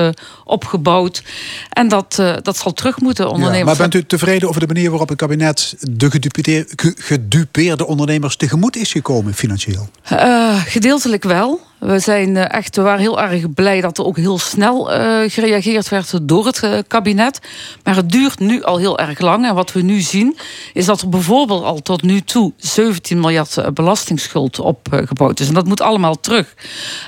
[0.45, 1.23] opgebouwd.
[1.69, 3.25] En dat, dat zal terug moeten.
[3.25, 6.80] Ja, Ondernemers maar bent u tevreden over de manier waarop het kabinet de gedupeerde, ge-
[6.95, 9.89] gedupeerde ondernemers tegemoet is gekomen financieel?
[10.03, 11.61] Eh, gedeeltelijk wel.
[11.81, 15.29] We, zijn eh, echt, we waren heel erg blij dat er ook heel snel eh,
[15.31, 17.39] gereageerd werd door het eh, kabinet.
[17.83, 19.45] Maar het duurt nu al heel erg lang.
[19.45, 20.37] En wat we nu zien,
[20.73, 25.47] is dat er bijvoorbeeld al tot nu toe 17 miljard belastingsschuld opgebouwd is.
[25.47, 26.53] En dat moet allemaal terug.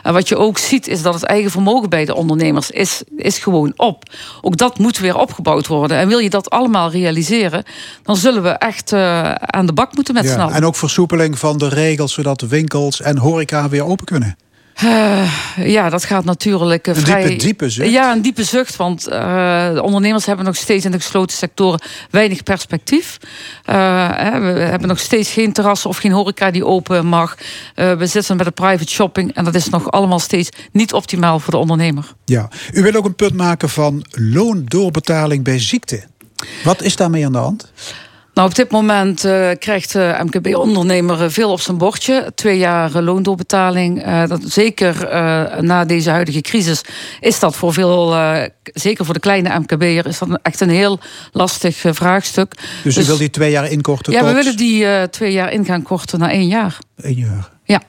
[0.04, 3.38] En wat je ook ziet, is dat het eigen vermogen bij de ondernemers is, is
[3.38, 4.04] gewoon op.
[4.42, 5.98] Ook dat moet weer opgebouwd worden.
[5.98, 7.64] En wil je dat allemaal realiseren,
[8.04, 10.56] dan zullen we echt aan de bak moeten met z'n allen.
[10.56, 14.36] en ook versoepeling van de regels zodat winkels en horeca weer open kunnen.
[14.74, 17.28] Eh, ja, dat gaat natuurlijk uh, een vrij...
[17.28, 17.90] Diepe, diepe zucht.
[17.90, 18.76] Ja, een diepe zucht.
[18.76, 23.18] Want uh, de ondernemers hebben nog steeds in de gesloten sectoren weinig perspectief.
[23.64, 27.38] Hè, we hebben nog steeds geen terrassen of geen horeca die open mag.
[27.76, 29.34] we zitten met de private shopping.
[29.34, 32.14] En dat is nog allemaal steeds niet optimaal voor de ondernemer.
[32.26, 36.04] Ja, u wil ook een punt maken van loondoorbetaling bij ziekte.
[36.64, 37.72] Wat is daarmee aan de hand?
[38.34, 42.32] Nou, op dit moment uh, krijgt de MKB-ondernemer veel op zijn bordje.
[42.36, 44.08] Twee jaar loondoorbetaling.
[44.08, 46.82] Uh, dat, zeker uh, na deze huidige crisis
[47.20, 48.16] is dat voor veel,
[48.64, 51.00] zeker voor de kleine MKB'er, is dat echt een heel
[51.32, 52.56] lastig vraagstuk.
[52.84, 54.14] Dus, dus u wil die twee jaar inkorten?
[54.14, 54.28] Ja, tot...
[54.28, 56.78] we willen die twee jaar in gaan korten naar één jaar.
[56.96, 57.50] Eén jaar?
[57.64, 57.82] Ja.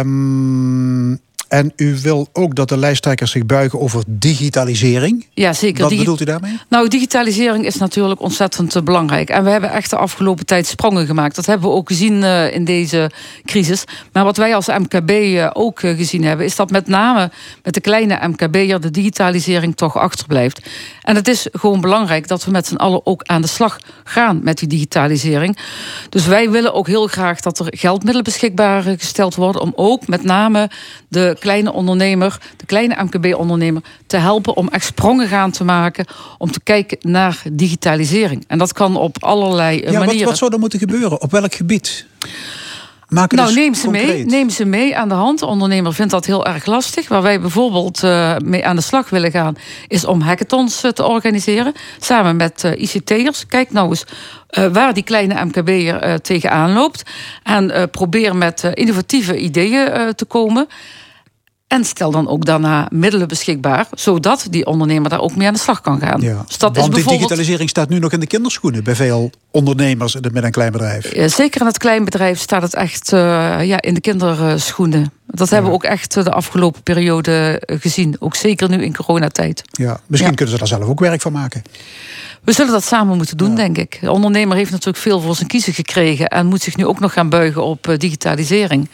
[0.00, 1.20] Um,
[1.52, 5.26] en u wil ook dat de lijsttrekkers zich buigen over digitalisering.
[5.34, 5.82] Ja, zeker.
[5.82, 6.58] Wat bedoelt u daarmee?
[6.68, 9.30] Nou, digitalisering is natuurlijk ontzettend eh, belangrijk.
[9.30, 11.34] En we hebben echt de afgelopen tijd sprongen gemaakt.
[11.34, 13.10] Dat hebben we ook gezien uh, in deze
[13.44, 13.84] crisis.
[14.12, 16.46] Maar wat wij als MKB uh, ook gezien hebben...
[16.46, 17.30] is dat met name
[17.62, 20.60] met de kleine MKB'er de digitalisering toch achterblijft.
[21.02, 24.40] En het is gewoon belangrijk dat we met z'n allen ook aan de slag gaan
[24.42, 25.58] met die digitalisering.
[26.08, 29.62] Dus wij willen ook heel graag dat er geldmiddelen beschikbaar gesteld worden...
[29.62, 30.70] om ook met name
[31.08, 36.04] de kleine ondernemer, de kleine MKB-ondernemer, te helpen om echt sprongen gaan te maken.
[36.38, 38.44] Om te kijken naar digitalisering.
[38.46, 40.18] En dat kan op allerlei ja, manieren.
[40.18, 41.20] Wat, wat zou er moeten gebeuren?
[41.20, 42.06] Op welk gebied?
[43.12, 45.38] Nou, neem ze, mee, neem ze mee aan de hand.
[45.38, 47.08] De ondernemer vindt dat heel erg lastig.
[47.08, 49.56] Waar wij bijvoorbeeld uh, mee aan de slag willen gaan...
[49.88, 51.72] is om hackathons uh, te organiseren.
[52.00, 53.46] Samen met uh, ICT'ers.
[53.46, 54.04] Kijk nou eens
[54.72, 57.02] waar die kleine MKB'er tegenaan loopt.
[57.42, 60.66] En probeer met innovatieve ideeën te komen...
[61.72, 65.60] En stel dan ook daarna middelen beschikbaar, zodat die ondernemer daar ook mee aan de
[65.60, 66.20] slag kan gaan.
[66.20, 67.10] Ja, dus dat want is bijvoorbeeld...
[67.10, 71.32] digitalisering staat nu nog in de kinderschoenen bij veel ondernemers in het midden- en kleinbedrijf.
[71.34, 73.20] Zeker in het kleinbedrijf staat het echt uh,
[73.64, 75.12] ja, in de kinderschoenen.
[75.26, 78.16] Dat hebben we ook echt de afgelopen periode gezien.
[78.18, 79.62] Ook zeker nu in coronatijd.
[79.70, 80.36] Ja, misschien ja.
[80.36, 81.62] kunnen ze daar zelf ook werk van maken.
[82.44, 83.56] We zullen dat samen moeten doen, ja.
[83.56, 83.98] denk ik.
[84.00, 86.28] De ondernemer heeft natuurlijk veel voor zijn kiezen gekregen...
[86.28, 88.88] en moet zich nu ook nog gaan buigen op digitalisering.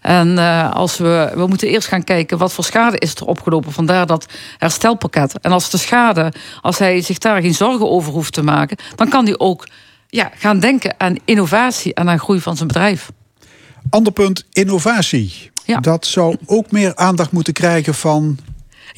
[0.00, 3.72] En uh, als we, we moeten eerst gaan kijken wat voor schade is er opgelopen.
[3.72, 4.26] Vandaar dat
[4.58, 5.38] herstelpakket.
[5.40, 9.08] En als de schade, als hij zich daar geen zorgen over hoeft te maken, dan
[9.08, 9.68] kan hij ook
[10.08, 13.10] ja, gaan denken aan innovatie en aan groei van zijn bedrijf.
[13.90, 15.50] Ander punt, innovatie.
[15.64, 15.80] Ja.
[15.80, 18.38] Dat zou ook meer aandacht moeten krijgen van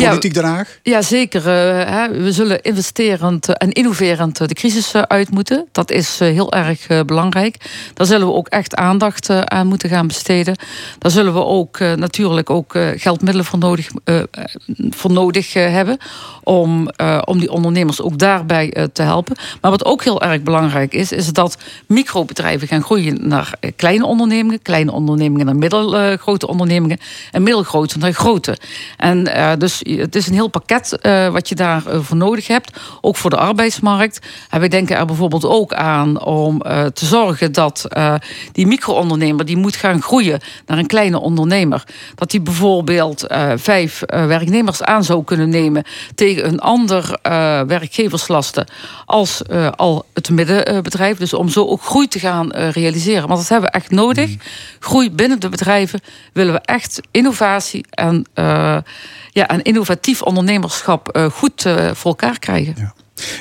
[0.09, 0.79] Politiek Den Haag?
[0.83, 1.41] Ja, zeker.
[1.41, 5.67] Uh, we zullen investerend en innoverend de crisis uit moeten.
[5.73, 7.57] Dat is heel erg belangrijk.
[7.95, 10.57] Daar zullen we ook echt aandacht aan moeten gaan besteden.
[10.99, 13.87] Daar zullen we ook natuurlijk ook geldmiddelen voor nodig,
[14.91, 15.99] voor nodig hebben.
[16.43, 16.89] Om,
[17.25, 19.37] om die ondernemers ook daarbij te helpen.
[19.61, 24.63] Maar wat ook heel erg belangrijk is, is dat microbedrijven gaan groeien naar kleine ondernemingen.
[24.63, 26.99] Kleine ondernemingen naar middelgrote ondernemingen.
[27.31, 28.59] En middelgrote naar grote.
[28.97, 29.29] En
[29.59, 32.79] dus het is een heel pakket uh, wat je daarvoor uh, voor nodig hebt.
[33.01, 34.19] Ook voor de arbeidsmarkt.
[34.51, 37.87] En wij denken er bijvoorbeeld ook aan om uh, te zorgen dat
[38.53, 41.85] die micro-ondernemer die moet gaan groeien naar een kleine ondernemer.
[42.15, 43.25] Dat die bijvoorbeeld
[43.57, 45.85] vijf werknemers aan zou kunnen nemen
[46.15, 47.19] tegen een ander
[47.67, 48.67] werkgeverslasten
[49.07, 49.43] als
[49.77, 51.19] al het middenbedrijf.
[51.19, 53.29] Dus om zo ook groei te gaan realiseren.
[53.29, 54.37] Want dat hebben we echt nodig.
[54.79, 56.01] Groei binnen de bedrijven
[56.33, 58.27] willen we echt innovatie en
[59.33, 62.75] ja, en innovatief ondernemerschap uh, goed uh, voor elkaar krijgen.
[62.79, 62.95] Ja.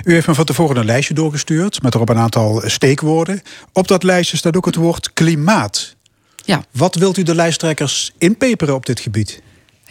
[0.04, 3.42] U heeft me van tevoren een lijstje doorgestuurd met erop een aantal steekwoorden.
[3.74, 5.96] Op dat lijstje staat ook het woord klimaat.
[6.46, 6.64] Ja.
[6.72, 9.42] Wat wilt u de lijsttrekkers inpeperen op dit gebied?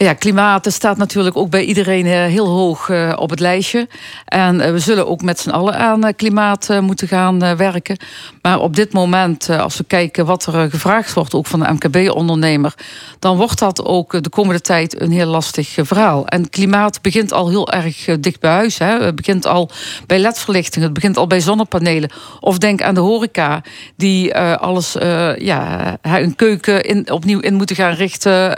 [0.01, 3.87] Ja, klimaat staat natuurlijk ook bij iedereen heel hoog op het lijstje.
[4.25, 7.97] En we zullen ook met z'n allen aan klimaat moeten gaan werken.
[8.41, 12.73] Maar op dit moment, als we kijken wat er gevraagd wordt, ook van de MKB-ondernemer,
[13.19, 16.27] dan wordt dat ook de komende tijd een heel lastig verhaal.
[16.27, 18.77] En klimaat begint al heel erg dicht bij huis.
[18.77, 19.03] Hè.
[19.03, 19.69] Het begint al
[20.07, 22.11] bij ledverlichting, het begint al bij zonnepanelen.
[22.39, 23.61] Of denk aan de horeca,
[23.95, 24.93] die alles,
[25.37, 28.57] ja, een keuken in, opnieuw in moeten gaan richten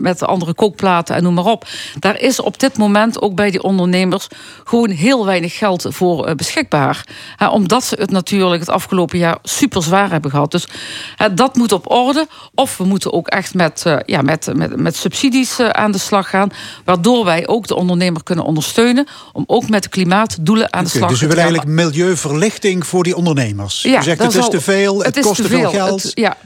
[0.00, 1.66] met andere kookplaten en noem maar op.
[1.98, 4.28] Daar is op dit moment ook bij die ondernemers
[4.64, 7.06] gewoon heel weinig geld voor beschikbaar.
[7.50, 10.50] omdat ze het natuurlijk het afgelopen jaar super zwaar hebben gehad.
[10.50, 10.66] Dus
[11.34, 12.26] dat moet op orde.
[12.54, 16.50] Of we moeten ook echt met, ja, met, met, met subsidies aan de slag gaan.
[16.84, 19.06] Waardoor wij ook de ondernemer kunnen ondersteunen.
[19.32, 21.34] Om ook met de klimaatdoelen aan de okay, slag dus te gaan.
[21.34, 23.82] Dus u wil eigenlijk milieuverlichting voor die ondernemers.
[23.82, 26.02] Ja, u zegt het is te veel, het, het kost te veel geld.
[26.02, 26.36] Het, ja,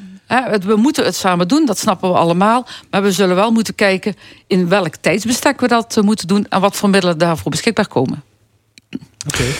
[0.67, 2.67] we moeten het samen doen, dat snappen we allemaal.
[2.91, 4.15] Maar we zullen wel moeten kijken
[4.47, 6.47] in welk tijdsbestek we dat moeten doen...
[6.49, 8.23] en wat voor middelen daarvoor beschikbaar komen.
[8.91, 9.03] Oké.
[9.27, 9.55] Okay.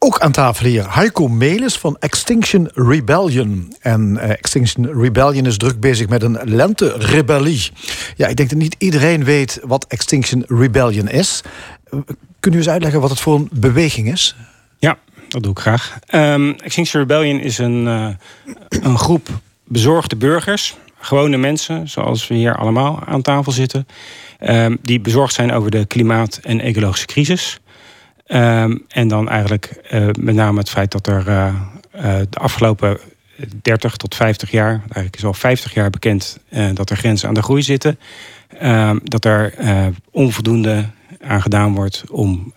[0.00, 3.74] Ook aan tafel hier Heiko Melis van Extinction Rebellion.
[3.80, 7.70] En eh, Extinction Rebellion is druk bezig met een lente-rebellie.
[8.16, 11.42] Ja, ik denk dat niet iedereen weet wat Extinction Rebellion is.
[11.84, 11.98] Eh,
[12.40, 14.36] Kun u eens uitleggen wat het voor een beweging is?
[14.78, 14.98] Ja,
[15.28, 15.98] dat doe ik graag.
[16.06, 18.08] Ehm, Extinction Rebellion is een, eh,
[18.82, 19.28] een groep
[19.68, 23.86] bezorgde burgers, gewone mensen, zoals we hier allemaal aan tafel zitten,
[24.38, 27.60] ehm, die bezorgd zijn over de klimaat- en ecologische crisis.
[28.26, 31.46] Ehm, en dan eigenlijk eh, met name het feit dat er eh,
[31.90, 32.98] eh, de afgelopen
[33.62, 36.38] 30 tot 50 jaar, eigenlijk is al 50 jaar bekend
[36.74, 37.98] dat er grenzen aan de groei zitten.
[38.58, 39.54] Ehm, dat er
[40.10, 40.84] onvoldoende
[41.20, 42.52] aan gedaan wordt om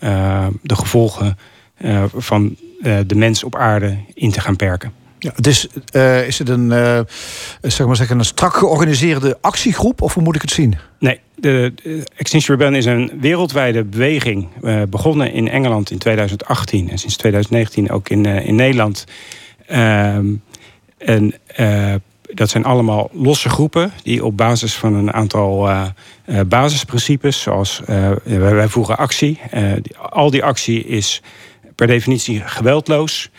[0.61, 1.37] de gevolgen
[2.15, 5.00] van de mens op aarde in te gaan perken.
[5.23, 5.67] Ja, het is,
[6.37, 6.99] het een, eh,
[7.61, 10.77] zeg maar zeggen, een strak georganiseerde actiegroep of hoe moet ik het zien?
[10.99, 11.73] Nee, de,
[12.15, 14.47] Extinction Rebellion is een wereldwijde beweging.
[14.61, 19.05] eh, begonnen in Engeland in 2018 en sinds 2019 ook in, in Nederland.
[19.67, 20.25] Ehm,
[20.97, 21.33] en
[22.21, 25.69] dat zijn allemaal losse groepen die op basis van een aantal
[26.47, 29.39] basisprincipes, zoals wij, wij voeren actie.
[30.09, 31.21] Al die actie is
[31.75, 33.29] per definitie geweldloos.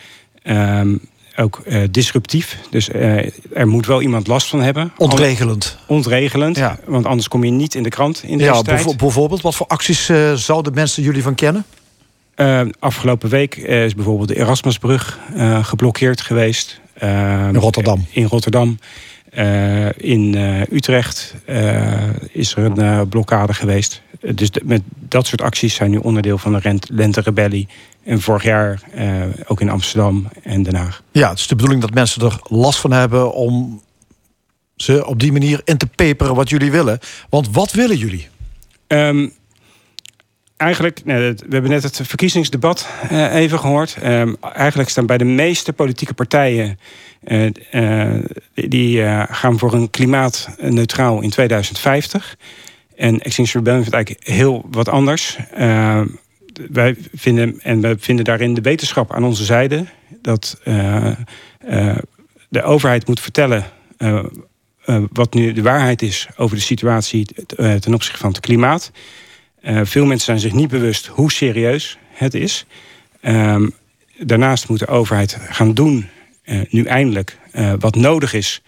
[0.43, 0.95] Ehm,
[1.35, 2.57] ook eh, disruptief.
[2.69, 4.91] Dus eh, er moet wel iemand last van hebben.
[4.97, 5.77] Ontregelend.
[5.87, 6.57] Ontregelend.
[6.57, 6.79] Ja.
[6.85, 8.65] Want anders kom je niet in de krant in deze Ja, tijd.
[8.65, 11.65] bijvo- bijvoorbeeld, wat voor acties eh, zouden mensen jullie van kennen?
[12.79, 15.19] Afgelopen week is bijvoorbeeld de Erasmusbrug
[15.61, 16.79] geblokkeerd geweest.
[16.99, 18.05] In Rotterdam.
[18.11, 18.77] In Rotterdam.
[19.97, 20.35] In
[20.71, 21.35] Utrecht
[22.31, 24.01] is er een blokkade geweest.
[24.31, 27.67] Dus de- met dat soort acties zijn nu onderdeel van de Lente-rebellie.
[28.03, 31.03] En vorig jaar eh, ook in Amsterdam en Den Haag.
[31.11, 33.81] Ja, het is de bedoeling dat mensen er last van hebben om
[34.75, 36.99] ze op die manier in te peperen wat jullie willen.
[37.29, 38.27] Want wat willen jullie?
[38.87, 39.27] Ehm,
[40.57, 43.97] eigenlijk, we hebben net het verkiezingsdebat eh, even gehoord.
[44.01, 46.79] Ehm, eigenlijk staan bij de meeste politieke partijen...
[47.23, 47.49] eh,
[48.53, 52.37] die- gaan voor een klimaatneutraal in 2050.
[52.95, 55.37] En Extinction Rebellion vindt eigenlijk heel wat anders.
[55.53, 56.07] Ehm,
[56.71, 59.85] wij vinden, en we vinden daarin de wetenschap aan onze zijde...
[60.21, 61.11] dat eh,
[61.59, 61.97] eh,
[62.49, 63.65] de overheid moet vertellen...
[63.97, 64.25] eh,
[64.85, 68.91] eh, wat nu de waarheid is over de situatie eh, ten opzichte van het klimaat.
[69.61, 72.65] Eh, veel mensen zijn zich niet bewust hoe serieus het is.
[73.21, 73.69] Ehm,
[74.17, 76.09] daarnaast moet de overheid gaan doen,
[76.43, 78.61] eh, nu eindelijk, eh, wat nodig is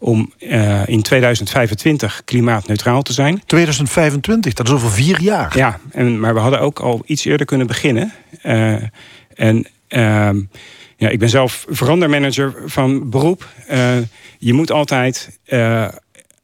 [0.00, 3.42] om eh, in 2025 klimaatneutraal te zijn.
[3.46, 5.56] 2025, dat is over vier jaar.
[5.56, 8.12] Ja, en, maar we hadden ook al iets eerder kunnen beginnen.
[8.42, 8.74] Eh,
[9.34, 10.40] en ehm,
[10.96, 13.48] ja, ik ben zelf verandermanager van beroep.
[13.66, 13.96] Eh,
[14.38, 15.38] je moet altijd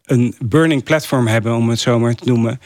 [0.05, 2.61] een burning platform hebben, om het zo maar te noemen,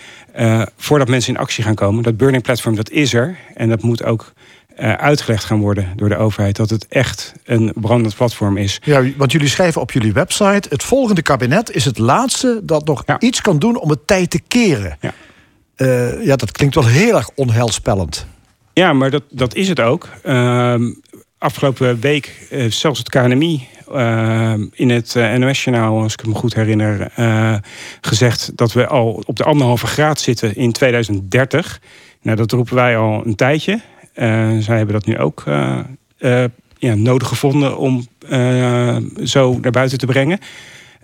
[0.77, 2.03] voordat mensen in actie gaan komen.
[2.03, 3.37] Dat burning platform, dat is er.
[3.55, 4.33] En dat moet ook
[4.81, 6.57] uitgelegd gaan worden door de overheid.
[6.57, 8.81] Dat het echt een brandend platform is.
[8.85, 10.69] Ja, want jullie schrijven op jullie website...
[10.69, 13.21] het volgende kabinet is het laatste dat nog Ja.
[13.21, 14.97] iets kan doen om het tijd te keren.
[15.01, 15.13] Ja.
[15.77, 18.27] Eh, ja, dat klinkt wel heel erg onheilspellend.
[18.73, 20.09] Ja, maar dat, dat is het ook.
[20.23, 20.91] Ehm,
[21.39, 26.55] afgelopen week heeft zelfs het KNMI ehm, in het eh, NOS-journaal, als ik me goed
[26.55, 27.55] herinner, eh,
[28.01, 31.81] gezegd dat we al op de anderhalve graad zitten in 2030.
[32.23, 33.81] Nou, dat roepen wij al een tijdje.
[34.13, 35.79] Eh, zij hebben dat nu ook eh,
[36.19, 38.07] eh, ja, nodig gevonden om
[39.25, 40.39] zo naar buiten te brengen.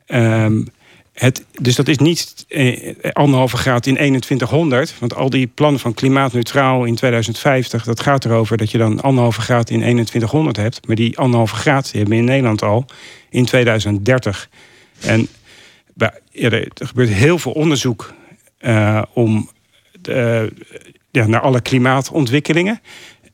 [0.06, 0.62] Ehm,
[1.12, 2.46] het, dus dat is niet
[3.12, 4.94] anderhalve graad in 2100.
[4.98, 7.84] Want al die plannen van klimaatneutraal in 2050...
[7.84, 10.86] dat gaat erover dat je dan anderhalve graad in 2100 hebt.
[10.86, 12.84] Maar die anderhalve graad hebben we in Nederland al
[13.30, 14.48] in 2030.
[15.00, 15.28] En
[16.32, 18.14] er, gebeurt heel veel onderzoek
[19.12, 19.50] om
[21.16, 22.80] ja, naar alle klimaatontwikkelingen.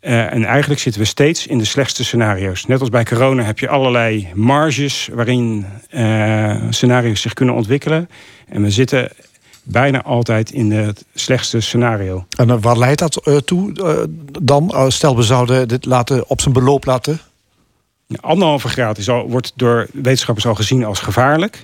[0.00, 2.66] Eh, en eigenlijk zitten we steeds in de slechtste scenario's.
[2.66, 8.08] Net als bij corona heb je allerlei marges waarin eh, scenario's zich kunnen ontwikkelen.
[8.48, 9.10] En we zitten
[9.62, 12.26] bijna altijd in het slechtste scenario.
[12.36, 13.72] En eh, waar leidt dat toe
[14.42, 14.92] dan?
[14.92, 17.20] Stel, we zouden dit laten, op zijn beloop laten...
[18.20, 21.58] Anderhalve graad is al, wordt door wetenschappers al gezien als gevaarlijk.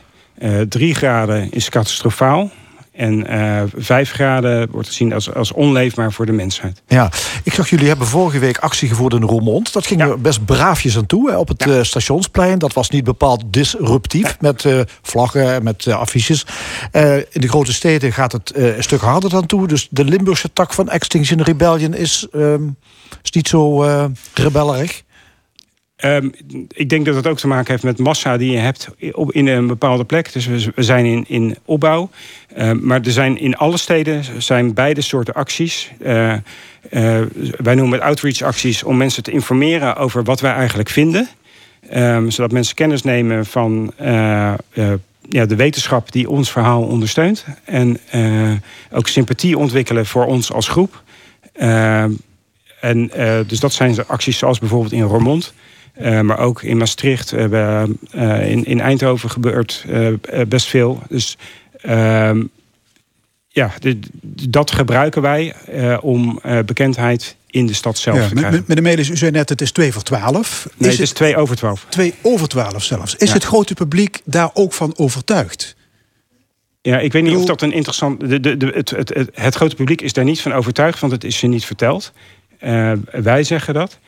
[0.69, 2.51] Drie graden is catastrofaal.
[2.99, 6.83] En eh vijf graden wordt gezien als, als onleefbaar voor de mensheid.
[6.87, 7.11] Ja,
[7.43, 9.73] ik zag jullie hebben vorige week actie gevoerd in Roermond.
[9.73, 10.07] Dat ging Ja.
[10.07, 12.59] er best braafjes aan toe hè, op het eh, stationsplein.
[12.59, 16.47] Dat was niet bepaald disruptief met eh, vlaggen en met eh, affiches.
[17.31, 19.67] In de grote steden gaat het een stuk harder aan toe.
[19.69, 22.63] Dus de Limburgse tak van Extinction Rebellion is, ehm,
[23.23, 23.83] is niet zo
[24.35, 25.03] rebellerig.
[25.99, 26.29] Ehm,
[26.69, 29.47] ik denk dat het ook te maken heeft met massa die je hebt op, in
[29.47, 30.33] een bepaalde plek.
[30.33, 32.11] Dus we, zijn in, in opbouw.
[32.55, 35.91] Ehm, maar er zijn in alle steden zijn beide soorten acties.
[36.03, 36.41] Eh, eh,
[37.57, 41.29] wij noemen het outreach acties om mensen te informeren over wat wij eigenlijk vinden.
[41.91, 44.53] Ehm, zodat mensen kennis nemen van eh,
[45.29, 47.45] ja, de wetenschap die ons verhaal ondersteunt.
[47.65, 48.01] En
[48.93, 51.03] ook sympathie ontwikkelen voor ons als groep.
[52.81, 53.11] En,
[53.47, 55.53] dus dat zijn acties zoals bijvoorbeeld in Roermond.
[55.99, 57.83] Eh, maar ook in Maastricht, eh,
[58.51, 59.85] in, in Eindhoven gebeurt
[60.49, 61.03] best veel.
[61.09, 61.37] Dus
[61.81, 62.43] ehm,
[63.49, 63.99] ja, de-
[64.49, 65.55] dat gebruiken wij
[66.01, 68.53] om bekendheid in de stad zelf Ja, te krijgen.
[68.59, 70.69] met- meneer Melis, u zei net het is twee voor twaalf.
[70.77, 71.87] Nee, is het is twee over twaalf.
[71.89, 73.15] twee over twaalf zelfs?
[73.17, 73.35] Is Ja.
[73.35, 75.77] het grote publiek daar ook van overtuigd?
[76.83, 78.21] Ja, ik weet niet of dat een interessant.
[78.21, 81.13] De, de, de, het, het, het, het grote publiek is daar niet van overtuigd, want
[81.13, 82.13] het is ze niet verteld.
[83.11, 83.99] Wij zeggen dat.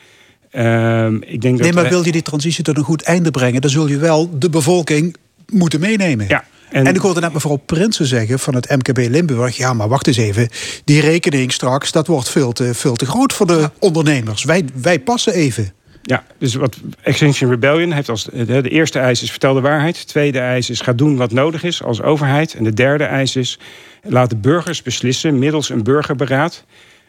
[0.51, 3.61] Ehm, ik denk dat Nee, maar wil je die transitie tot een goed einde brengen...
[3.61, 5.15] dan zul je wel de bevolking
[5.47, 6.27] moeten meenemen.
[6.27, 9.57] Ja, En, en- ik hoorde net mevrouw Prinsen zeggen van het MKB Limburg...
[9.57, 10.49] ja, maar wacht eens even,
[10.83, 11.91] die rekening straks...
[11.91, 14.43] dat wordt veel te, veel te groot voor de ondernemers.
[14.43, 15.73] Wij, wij passen even.
[16.01, 18.23] Ja, dus wat Extinction Rebellion heeft als.
[18.23, 19.99] De, de eerste eis is vertel de waarheid.
[19.99, 22.53] De tweede eis is ga doen wat nodig is als overheid.
[22.53, 23.59] En de derde eis is
[24.03, 26.63] laat de burgers beslissen middels een burgerberaad.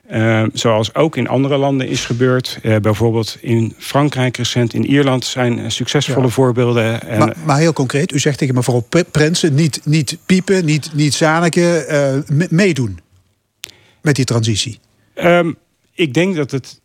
[0.07, 2.59] Eh, zoals ook in andere landen is gebeurd.
[2.63, 6.33] Eh, bijvoorbeeld in Frankrijk recent, in Ierland zijn eh, succesvolle Ja.
[6.33, 7.03] voorbeelden.
[7.09, 9.55] En, Maar, maar heel concreet, u zegt tegen mevrouw P- Prinsen...
[9.55, 12.99] niet, niet piepen, niet, niet zaniken, eh, me- meedoen
[14.01, 14.79] met die transitie.
[15.15, 15.53] Ehm,
[15.95, 16.81] ik denk dat het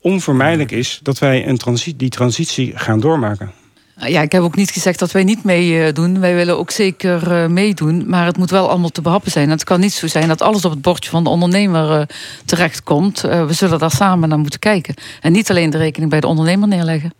[0.00, 3.52] onvermijdelijk is dat wij een transi die transitie gaan doormaken.
[3.98, 6.20] Ja, ik heb ook niet gezegd dat wij niet meedoen.
[6.20, 8.04] Wij willen ook zeker eh, meedoen.
[8.08, 9.50] Maar het moet wel allemaal te behappen zijn.
[9.50, 12.06] Het kan niet zo zijn dat alles op het bordje van de ondernemer eh,
[12.44, 13.24] terechtkomt.
[13.24, 14.94] Eh, we zullen daar samen naar moeten kijken.
[15.20, 17.14] En niet alleen de rekening bij de ondernemer neerleggen.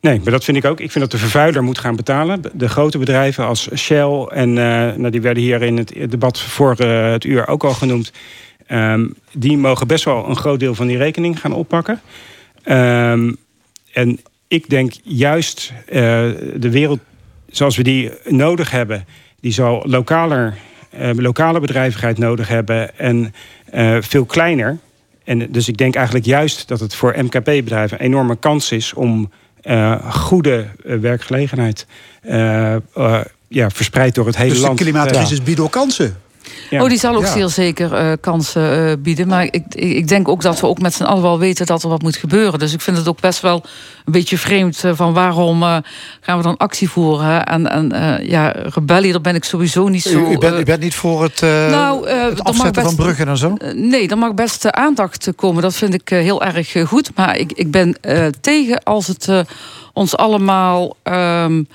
[0.00, 0.80] Nee, maar dat vind ik ook.
[0.80, 2.42] Ik vind dat de vervuiler moet gaan betalen.
[2.52, 7.24] De grote bedrijven als Shell en nou, die werden hier in het debat voor het
[7.24, 8.12] uur ook al genoemd.
[8.70, 12.00] Um, die mogen best wel een groot deel van die rekening gaan oppakken.
[12.64, 13.36] Um,
[13.92, 15.94] en ik denk juist uh,
[16.56, 16.98] de wereld
[17.50, 19.06] zoals we die nodig hebben,
[19.40, 20.56] die zal lokaler,
[21.00, 23.34] uh, lokale bedrijvigheid nodig hebben en
[23.74, 24.78] uh, veel kleiner.
[25.24, 29.30] En dus ik denk eigenlijk juist dat het voor MKB-bedrijven een enorme kans is om
[30.10, 31.86] goede werkgelegenheid
[33.48, 34.78] ja, verspreid door het hele dus land.
[34.78, 36.16] de klimaatcrisis biedt ook kansen.
[36.70, 36.82] Ja.
[36.82, 37.32] Oh, die zal ook ja.
[37.32, 39.28] zeer zeker uh, kansen uh, bieden.
[39.28, 41.88] Maar ik, ik denk ook dat we ook met z'n allen wel weten dat er
[41.88, 42.58] wat moet gebeuren.
[42.58, 43.64] Dus ik vind het ook best wel
[44.04, 45.62] een beetje vreemd uh, van waarom
[46.20, 47.46] gaan we dan actie voeren.
[47.46, 50.18] En, en ja, rebellie, daar ben ik sowieso niet zo...
[50.18, 53.36] U, u, bent, u bent niet voor het, nou, het afzetten best, van bruggen en
[53.36, 53.56] zo?
[53.74, 55.62] nee, er mag best aandacht komen.
[55.62, 57.10] Dat vind ik heel erg goed.
[57.14, 57.96] Maar ik, ik ben
[58.40, 59.28] tegen als het
[59.92, 60.96] ons allemaal...
[61.02, 61.68] Um,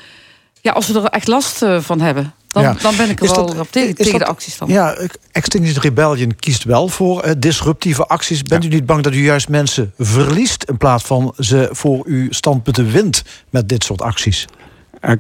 [0.61, 2.33] ja, als we er echt last van hebben.
[2.53, 2.75] Dan, ja.
[2.81, 4.67] dan ben ik er wel dat, op tegen, tegen dat, de acties dan.
[4.67, 4.97] Ja,
[5.31, 8.43] Extinction Rebellion kiest wel voor uh, disruptieve acties.
[8.43, 8.69] Bent ja.
[8.69, 10.63] u niet bang dat u juist mensen verliest...
[10.63, 14.45] in plaats van ze voor uw standpunten wint met dit soort acties?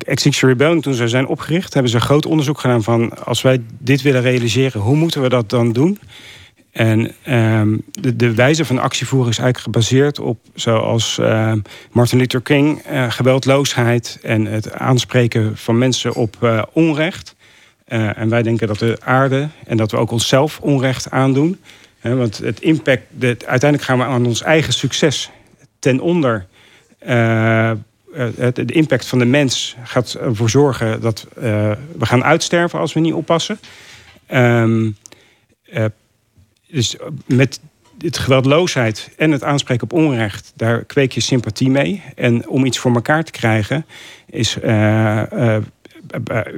[0.05, 1.73] Extinction Rebellion, toen ze zijn opgericht...
[1.73, 3.25] hebben ze een groot onderzoek gedaan van...
[3.25, 5.99] als wij dit willen realiseren, hoe moeten we dat dan doen?
[6.73, 11.53] En um, de, de, wijze van actievoeren is eigenlijk gebaseerd op, zoals uh,
[11.91, 17.35] Martin Luther King, uh, geweldloosheid en het aanspreken van mensen op uh, onrecht.
[17.87, 21.59] Uh, en wij denken dat de aarde en dat we ook onszelf onrecht aandoen.
[21.99, 25.29] He, want het impact, de, uiteindelijk gaan we aan ons eigen succes
[25.79, 26.45] ten onder.
[26.99, 32.99] Het, de impact van de mens gaat ervoor zorgen dat we gaan uitsterven als we
[32.99, 33.59] niet oppassen.
[34.31, 34.97] Um,
[36.73, 36.95] dus
[37.25, 37.59] met
[37.97, 42.01] het geweldloosheid en het aanspreken op onrecht, daar kweek je sympathie mee.
[42.15, 43.85] En om iets voor elkaar te krijgen,
[44.25, 45.57] is uh, uh,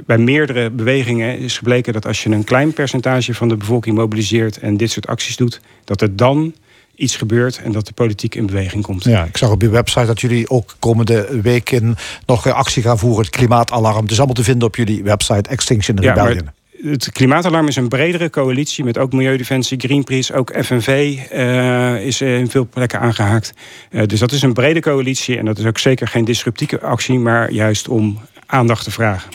[0.06, 4.58] bij meerdere bewegingen is gebleken dat als je een klein percentage van de bevolking mobiliseert
[4.58, 6.54] en dit soort acties doet, dat er dan
[6.94, 9.04] iets gebeurt en dat de politiek in beweging komt.
[9.04, 13.24] Ja, ik zag op uw website dat jullie ook komende weken nog actie gaan voeren.
[13.24, 14.02] Het klimaatalarm.
[14.02, 16.44] Het is allemaal te vinden op jullie website Extinction Rebellion.
[16.44, 16.54] Ja,
[16.90, 22.50] het klimaatalarm is een bredere coalitie met ook Milieudefensie, Greenpeace, ook FNV uh, is in
[22.50, 23.52] veel plekken aangehaakt.
[23.90, 27.18] Uh, dus dat is een brede coalitie en dat is ook zeker geen disruptieve actie,
[27.18, 29.30] maar juist om aandacht te vragen.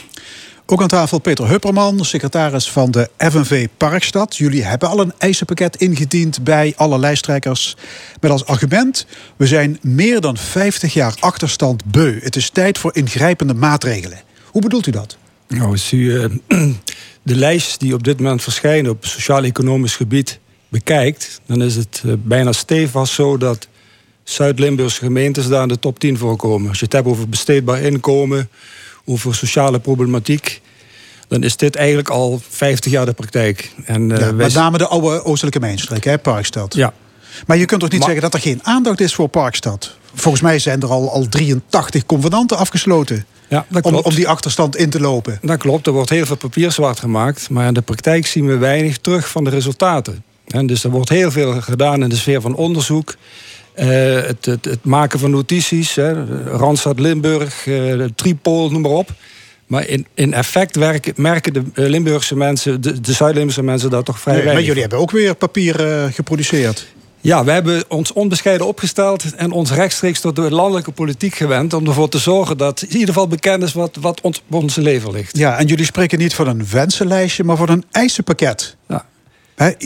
[0.65, 4.37] Ook aan tafel Peter Hupperman, secretaris van de FNV Parkstad.
[4.37, 7.75] Jullie hebben al een eisenpakket ingediend bij alle lijsttrekkers.
[8.19, 9.05] Met als argument:
[9.35, 12.19] we zijn meer dan 50 jaar achterstand beu.
[12.21, 14.21] Het is tijd voor ingrijpende maatregelen.
[14.45, 15.17] Hoe bedoelt u dat?
[15.57, 16.29] Nou, als u
[17.23, 22.13] de lijst die op dit moment verschijnen op sociaal-economisch gebied bekijkt, dan is het uh,
[22.23, 23.67] bijna stevast zo dat
[24.23, 26.69] Zuid-Limburgse gemeentes daar in de top 10 voorkomen.
[26.69, 28.49] Als je het hebt over besteedbaar inkomen,
[29.05, 30.61] over sociale problematiek,
[31.27, 33.71] dan is dit eigenlijk al 50 jaar de praktijk.
[33.85, 36.73] En, eh, Ja, wij- met name de oude oostelijke mijnstreek, hè, Parkstad.
[36.73, 36.93] Ja.
[37.47, 39.95] Maar je kunt toch niet Maar- zeggen dat er geen aandacht is voor Parkstad?
[40.13, 43.25] Volgens mij zijn er al, al 83 convenanten afgesloten.
[43.51, 44.05] Ja, dat om, klopt.
[44.05, 45.39] om die achterstand in te lopen.
[45.41, 47.49] Dat klopt, er wordt heel veel papier zwart gemaakt.
[47.49, 50.23] Maar in de praktijk zien we weinig terug van de resultaten.
[50.47, 53.15] En dus er wordt heel veel gedaan in de sfeer van onderzoek.
[53.73, 55.95] Eh, het, het, het maken van notities.
[55.95, 59.09] Hè, Randstad Limburg, eh, Tripol, noem maar op.
[59.67, 64.05] Maar in, in effect werken, merken de eh, Limburgse mensen, de, de Zuid-Limburgse mensen dat
[64.05, 65.75] toch vrij Nee, maar weinig jullie hebben ook weer papier
[66.13, 66.87] geproduceerd.
[67.21, 71.73] Ja, we hebben ons onbescheiden opgesteld en ons rechtstreeks tot de landelijke politiek gewend.
[71.73, 74.81] om ervoor te zorgen dat in ieder geval bekend is wat, wat ons, op onze
[74.81, 75.37] leven ligt.
[75.37, 78.75] Ja, en jullie spreken niet van een wensenlijstje, maar van een eisenpakket.
[78.87, 79.05] Ja.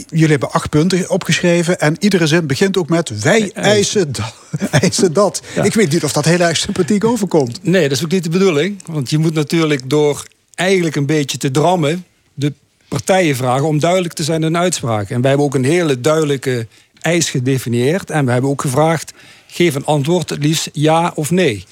[0.08, 4.32] Jullie hebben acht punten opgeschreven en iedere zin begint ook met wij eisen, da-
[4.80, 5.42] eisen dat.
[5.54, 5.62] Ja.
[5.62, 7.58] Ik weet niet of dat heel erg sympathiek overkomt.
[7.62, 8.82] Nee, dat is ook niet de bedoeling.
[8.86, 12.04] Want je moet natuurlijk door eigenlijk een beetje te drammen...
[12.34, 12.52] de
[12.88, 15.10] partijen vragen om duidelijk te zijn in hun uitspraak.
[15.10, 16.66] En wij hebben ook een hele duidelijke
[17.06, 18.10] eis gedefinieerd.
[18.10, 19.12] En we hebben ook gevraagd,
[19.46, 21.64] geef een antwoord, liefst ja of nee.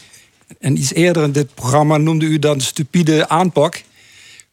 [0.60, 3.82] En iets eerder in dit programma noemde u dan stupide aanpak.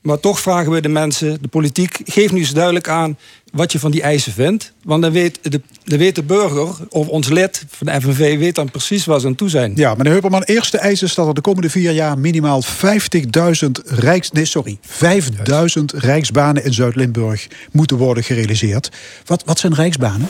[0.02, 3.18] Maar toch vragen we de mensen, de politiek, geef nu eens duidelijk aan
[3.52, 4.74] wat je van die eisen vindt.
[4.84, 8.56] Want dan weet de, dan weet de burger of ons lid van de FNV weet
[8.56, 9.74] dan precies waar ze aan toe zijn.
[9.76, 14.32] Ja, meneer Heuperman, eerste eis is dat er de komende vier jaar minimaal 50.000 rijks,
[14.32, 18.92] nee, sorry, 5.000 rijksbanen in Zuid-Limburg moeten worden gerealiseerd.
[19.26, 20.28] Wat, wat zijn rijksbanen?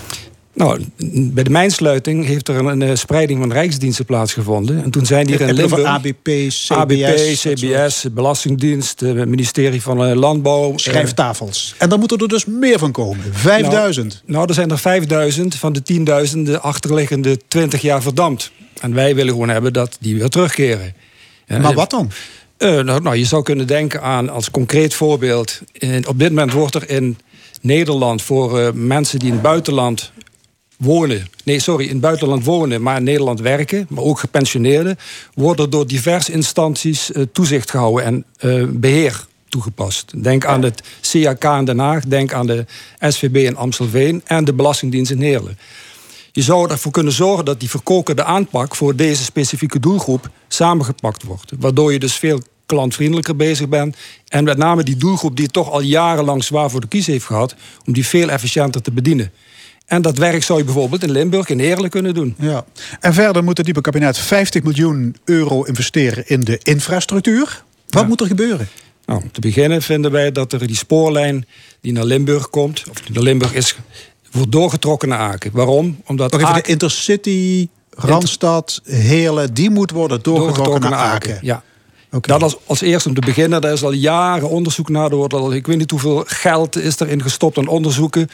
[0.53, 4.83] Nou, bij de mijnsluiting heeft er een, een, eh, spreiding van rijksdiensten plaatsgevonden.
[4.83, 5.83] En toen zijn hier in Limburg...
[5.83, 6.91] ABP, CBS, ABP,
[7.33, 10.69] CBS, Belastingdienst, het ministerie van eh, Landbouw.
[10.71, 11.75] eh, Schrijftafels.
[11.77, 13.23] En dan moeten er dus meer van komen.
[13.31, 14.13] 5000.
[14.13, 15.81] Nou, nou, er zijn er 5000 van de
[16.33, 18.51] 10.000 de achterliggende 20 jaar verdampt.
[18.81, 20.93] En wij willen gewoon hebben dat die weer terugkeren.
[21.47, 22.11] Maar wat dan?
[22.57, 25.61] eh, nou, nou, je zou kunnen denken aan, als concreet voorbeeld...
[25.71, 27.17] in- op dit moment wordt er in
[27.61, 30.11] Nederland voor eh, mensen die in het buitenland
[30.81, 31.27] wonen...
[31.43, 33.85] nee, sorry, in het buitenland wonen, maar in Nederland werken...
[33.89, 34.97] maar ook gepensioneerden...
[35.33, 40.23] worden door diverse instanties eh, toezicht gehouden en eh, beheer toegepast.
[40.23, 42.65] Denk aan het CAK in Den Haag, denk aan de
[42.99, 44.21] SVB in Amstelveen...
[44.25, 45.57] en de Belastingdienst in Heerlen.
[46.31, 51.51] Je zou ervoor kunnen zorgen dat die verkokerde aanpak voor deze specifieke doelgroep samengepakt wordt.
[51.59, 53.97] Waardoor je dus veel klantvriendelijker bezig bent.
[54.27, 57.55] En met name die doelgroep die toch al jarenlang zwaar voor de kies heeft gehad,
[57.85, 59.31] om die veel efficiënter te bedienen.
[59.91, 62.35] En dat werk zou je bijvoorbeeld in Limburg in Heerlen kunnen doen.
[62.39, 62.65] Ja.
[62.99, 67.63] En verder moet het nieuwe kabinet 50 miljoen euro investeren in de infrastructuur.
[67.89, 68.69] Wat moet er gebeuren?
[69.05, 71.45] Nou, om te beginnen vinden wij dat er die spoorlijn
[71.81, 73.75] die naar Limburg komt, of die naar Limburg is,
[74.31, 75.51] wordt doorgetrokken naar Aken.
[75.53, 76.01] Waarom?
[76.05, 81.39] Omdat Nog even Aken- de Intercity, Randstad, Heerlen, die moet worden doorgetrokken naar Aken.
[81.41, 81.63] Ja.
[82.21, 83.61] Dat als, als eerste om te beginnen.
[83.61, 85.09] Daar is al jaren onderzoek naar.
[85.09, 88.29] Er wordt al, ik weet niet hoeveel geld is erin gestopt aan onderzoeken.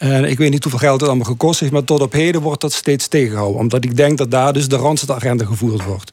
[0.00, 1.72] En ik weet niet hoeveel geld het allemaal gekost heeft.
[1.72, 3.60] Maar tot op heden wordt dat steeds tegengehouden.
[3.60, 6.12] Omdat ik denk dat daar dus de Randstad-agenda gevoerd wordt.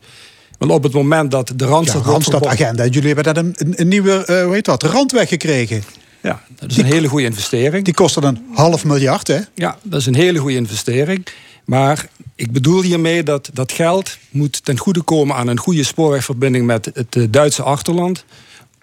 [0.57, 2.03] Want op het moment dat de Randstad...
[2.03, 2.85] Ja, Randstad-agenda.
[2.85, 3.43] Jullie hebben daar
[3.77, 5.83] een, nieuwe, eh, hoe heet dat, randweg gekregen.
[6.21, 7.85] Ja, dat is een hele goede investering.
[7.85, 9.39] Die kostte een half miljard, hè?
[9.55, 11.27] Ja, dat is een hele goede investering.
[11.65, 16.65] Maar ik bedoel hiermee dat dat geld moet ten goede komen aan een goede spoorwegverbinding
[16.65, 18.25] met het eh, Duitse achterland.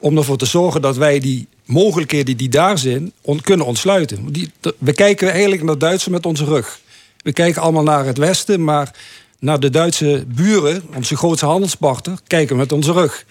[0.00, 3.12] Om ervoor te zorgen dat wij die mogelijkheden die daar zijn
[3.42, 4.32] kunnen ontsluiten.
[4.32, 6.80] Die, we kijken eigenlijk naar Duitsers met onze rug.
[7.22, 8.94] We kijken allemaal naar het westen, maar
[9.38, 13.24] naar de Duitse buren, onze grootste handelspartner, kijken we met onze rug.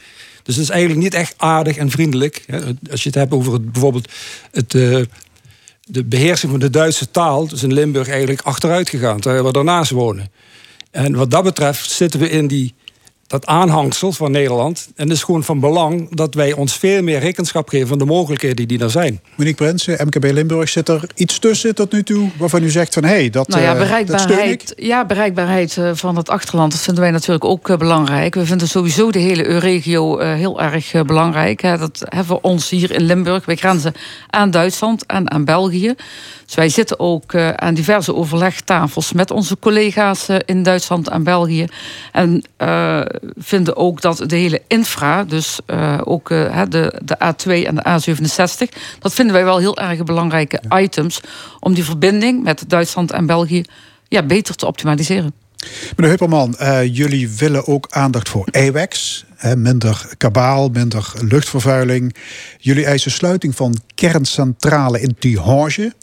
[0.43, 2.45] Dus dat is eigenlijk niet echt aardig en vriendelijk.
[2.91, 4.11] Als je het hebt over het, bijvoorbeeld
[4.51, 4.99] het, eh,
[5.85, 9.91] de beheersing van de Duitse taal, dus in Limburg eigenlijk achteruit gegaan, terwijl we daarnaast
[9.91, 10.31] wonen.
[10.91, 12.73] En wat dat betreft zitten we in die,
[13.33, 14.87] dat aanhangsel van Nederland.
[14.95, 18.05] En het is gewoon van belang dat wij ons veel meer rekenschap geven van de
[18.05, 19.21] mogelijkheden die er zijn.
[19.35, 23.03] Monique Prinsen, MKB Limburg, zit er iets tussen tot nu toe waarvan u zegt van
[23.03, 24.27] hé, hey, dat, Nou ja, eh, dat steun ik?
[24.27, 28.35] bereikbaarheid, ja, bereikbaarheid eh, van het achterland, dat vinden wij natuurlijk ook eh, belangrijk.
[28.35, 31.61] We vinden sowieso de hele regio eh, heel erg belangrijk.
[31.61, 31.77] Hè.
[31.77, 33.45] Dat hebben we ons hier in Limburg.
[33.45, 33.93] Wij grenzen
[34.29, 35.95] aan Duitsland en aan België.
[36.53, 41.23] Dus wij zitten ook eh, aan diverse overlegtafels met onze collega's eh, in Duitsland en
[41.23, 41.65] België.
[42.11, 43.01] En eh,
[43.37, 45.59] vinden ook dat de hele infra, dus
[46.03, 51.21] ook de, de A2 en de A67, dat vinden wij wel heel erg belangrijke items
[51.59, 53.63] om die verbinding met Duitsland en België
[54.07, 55.33] ja, beter te optimaliseren.
[55.95, 56.55] Meneer Hupperman,
[56.91, 59.25] jullie willen ook aandacht voor AWACS.
[59.35, 62.15] Hè, minder kabaal, minder luchtvervuiling.
[62.59, 65.93] Jullie eisen sluiting van kerncentrale in Tihange.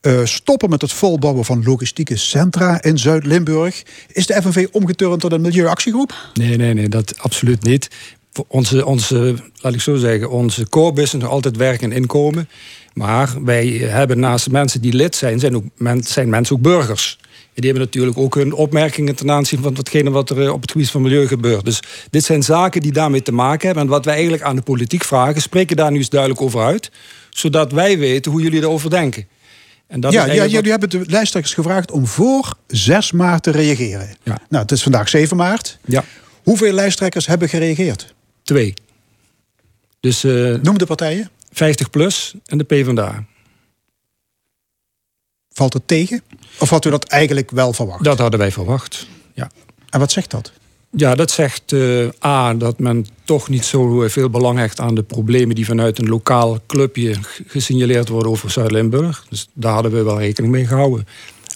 [0.00, 3.82] Eh, stoppen met het volbouwen van logistieke centra in Zuid-Limburg.
[4.12, 6.14] Is de FNV omgeturnd tot een milieuactiegroep?
[6.34, 7.88] Nee, nee, nee, dat absoluut niet.
[8.46, 12.48] Onze, onze, laat ik zo zeggen, onze core business nog altijd werk en inkomen.
[12.92, 15.64] Maar wij hebben naast mensen die lid zijn, zijn, ook,
[16.00, 17.18] zijn mensen ook burgers.
[17.22, 20.60] En die hebben natuurlijk ook hun opmerkingen ten aanzien van watgene wat er eh, op
[20.60, 21.64] het gebied van milieu gebeurt.
[21.64, 21.80] Dus
[22.10, 23.84] dit zijn zaken die daarmee te maken hebben.
[23.84, 26.90] En wat wij eigenlijk aan de politiek vragen, spreken daar nu eens duidelijk over uit.
[27.30, 29.26] Zodat wij weten hoe jullie erover denken.
[29.88, 33.50] En dat ja, is ja, jullie hebben de lijsttrekkers gevraagd om voor 6 maart te
[33.50, 34.08] reageren.
[34.22, 34.38] Ja.
[34.48, 35.78] Nou, het is vandaag 7 maart.
[35.84, 36.04] Ja.
[36.42, 38.14] Hoeveel lijsttrekkers hebben gereageerd?
[38.42, 38.74] Twee.
[40.00, 41.30] Dus eh, Noem de partijen.
[41.52, 43.24] 50 plus en de PvdA.
[45.52, 46.22] Valt het tegen?
[46.58, 48.04] Of had u dat eigenlijk wel verwacht?
[48.04, 49.06] Dat hadden wij verwacht.
[49.34, 49.50] Ja.
[49.90, 50.52] En wat zegt dat?
[50.90, 55.02] Ja, dat zegt eh, A, dat men toch niet zo veel belang hecht aan de
[55.02, 57.14] problemen die vanuit een lokaal clubje
[57.46, 59.26] gesignaleerd worden over Zuid-Limburg.
[59.28, 61.06] Dus daar hadden we wel rekening mee gehouden.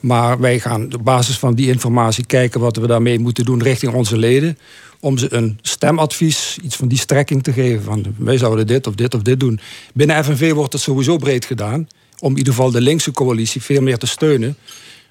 [0.03, 3.93] Maar wij gaan op basis van die informatie kijken wat we daarmee moeten doen richting
[3.93, 4.59] onze leden.
[5.01, 7.83] Om ze een stemadvies, iets van die strekking te geven.
[7.83, 9.61] Van wij zouden dit of dit of dit doen.
[9.95, 11.89] Binnen FNV wordt het sowieso breed gedaan.
[12.19, 14.57] Om in ieder geval de linkse coalitie veel meer te steunen.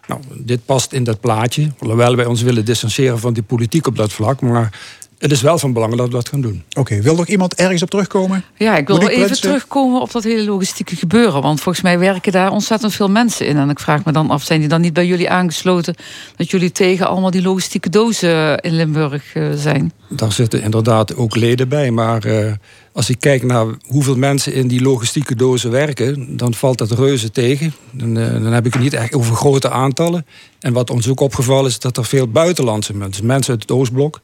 [0.08, 1.72] Nou, dit past in dat plaatje.
[1.80, 4.42] Alhoewel wij ons willen distancieren van die politiek op dat vlak.
[4.42, 4.80] Maar
[5.22, 6.64] het is wel van belang dat we dat gaan doen.
[6.74, 8.44] Oké, wil nog iemand ergens op terugkomen?
[8.58, 9.48] Ja, ik wil wel even Prinsen?
[9.48, 11.42] terugkomen op dat hele logistieke gebeuren.
[11.42, 13.58] Want volgens mij werken daar ontzettend veel mensen in.
[13.58, 15.96] En ik vraag me dan af, zijn die dan niet bij jullie aangesloten...
[16.36, 19.92] dat jullie tegen allemaal die logistieke dozen in Limburg eh, zijn?
[20.10, 21.92] Daar zitten inderdaad ook leden bij.
[21.92, 22.52] Maar eh,
[22.94, 26.38] als ik kijk naar hoeveel mensen in die logistieke dozen werken...
[26.38, 27.74] dan valt dat reuze tegen.
[27.92, 30.26] Dan, eh, dan heb ik het niet echt over grote aantallen.
[30.60, 33.26] En wat ons ook opgevallen is dat er veel buitenlandse mensen...
[33.26, 34.22] mensen uit het Oostblok,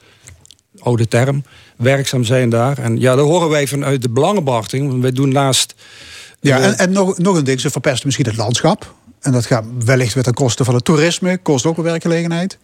[0.80, 1.44] oude term,
[1.78, 2.78] werkzaam zijn daar.
[2.78, 4.90] En ja, dat horen wij vanuit de belangenbehartiging.
[4.90, 5.76] Want wij doen naast...
[6.40, 8.96] Ja, eh, en, en nog, nog een ding, ze verpesten misschien het landschap.
[9.20, 11.38] En dat gaat wellicht weer ten koste van het toerisme.
[11.38, 12.58] Kost ook wel werkgelegenheid.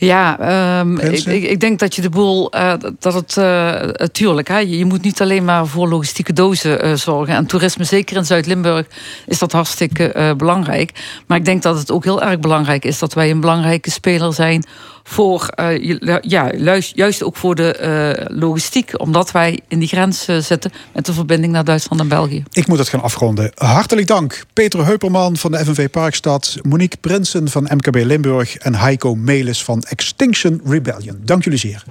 [0.00, 4.58] Ja, ehm, ik, ik, denk dat je de boel, eh, dat het, eh tuurlijk, hè,
[4.58, 7.34] je moet niet alleen maar voor logistieke dozen eh, zorgen.
[7.34, 8.86] En toerisme, zeker in Zuid-Limburg,
[9.26, 11.20] is dat hartstikke belangrijk.
[11.26, 14.32] Maar ik denk dat het ook heel erg belangrijk is dat wij een belangrijke speler
[14.32, 14.64] zijn
[15.08, 16.52] voor, je- ja,
[16.94, 19.00] juist ook voor de eh, logistiek.
[19.00, 22.42] Omdat wij in die grens eh, zitten met de verbinding naar Duitsland en België.
[22.52, 23.50] Ik moet het gaan afronden.
[23.54, 24.44] Hartelijk dank.
[24.52, 26.56] Peter Heuperman van de FNV Parkstad.
[26.62, 28.56] Monique Prinsen van MKB Limburg.
[28.56, 31.20] En Heiko Melis van Extinction Rebellion.
[31.24, 31.82] Dank jullie zeer.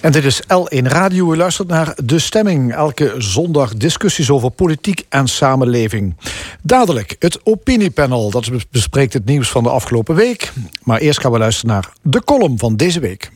[0.00, 1.32] En dit is L1 Radio.
[1.32, 2.74] U luistert naar De Stemming.
[2.74, 6.16] Elke zondag discussies over politiek en samenleving.
[6.62, 8.30] Dadelijk het opiniepanel.
[8.30, 10.52] Dat bespreekt het nieuws van de afgelopen week.
[10.82, 13.30] Maar eerst gaan we luisteren naar de column van deze week.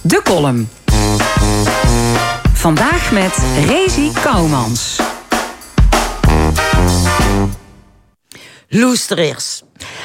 [0.00, 0.68] De column.
[2.52, 5.00] Vandaag met Rezi Kouwmans.
[8.68, 9.62] Luisteraars,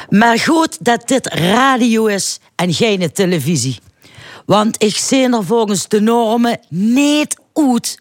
[0.10, 3.80] maar goed dat dit radio is en geen televisie.
[4.48, 7.98] Want ik zie er volgens de normen niet uit.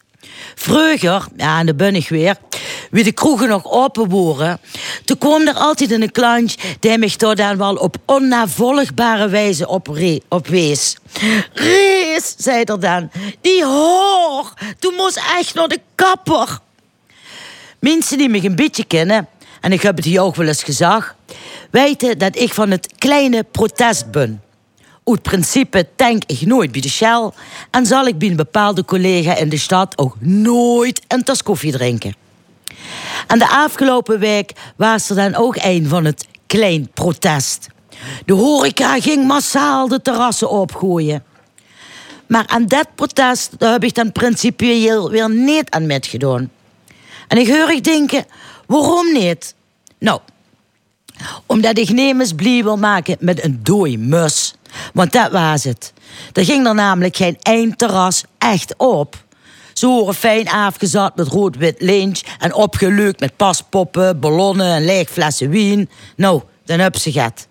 [0.55, 2.36] Vroeger, ja, en daar ben ik weer,
[2.90, 4.09] wie de kroegen nog open
[5.05, 9.86] toen kwam er altijd een klantje die mij toch dan wel op onnavolgbare wijze op,
[9.86, 10.97] re- op wees.
[11.52, 13.10] Rees, zei er dan,
[13.40, 16.59] die hoor, toen moest echt naar de kapper.
[17.78, 19.28] Mensen die me een beetje kennen,
[19.60, 21.14] en ik heb het hier ook wel eens gezegd,
[21.70, 24.40] weten dat ik van het kleine protest ben.
[25.10, 27.30] Uit principe tank ik nooit bij de Shell
[27.70, 31.72] en zal ik bij een bepaalde collega in de stad ook nooit een tas koffie
[31.72, 32.14] drinken.
[33.26, 37.68] En de afgelopen week was er dan ook een van het klein protest.
[38.24, 41.24] De horeca ging massaal de terrassen opgooien.
[42.26, 46.50] Maar aan dat protest heb ik dan principieel weer niet aan metgedaan.
[47.28, 48.24] En ik hoor ik denken,
[48.66, 49.54] waarom niet?
[49.98, 50.20] Nou,
[51.47, 54.55] omdat ik nemens blij wil maken met een dooi mus.
[54.93, 55.93] Want dat was het.
[56.32, 59.24] Er ging er namelijk geen één terras echt op.
[59.72, 62.20] Ze horen fijn afgezet met rood-wit lynch...
[62.38, 65.90] en opgelukt met paspoppen, ballonnen en leeg flessen wien.
[66.16, 67.47] Nou, dan heb ze het.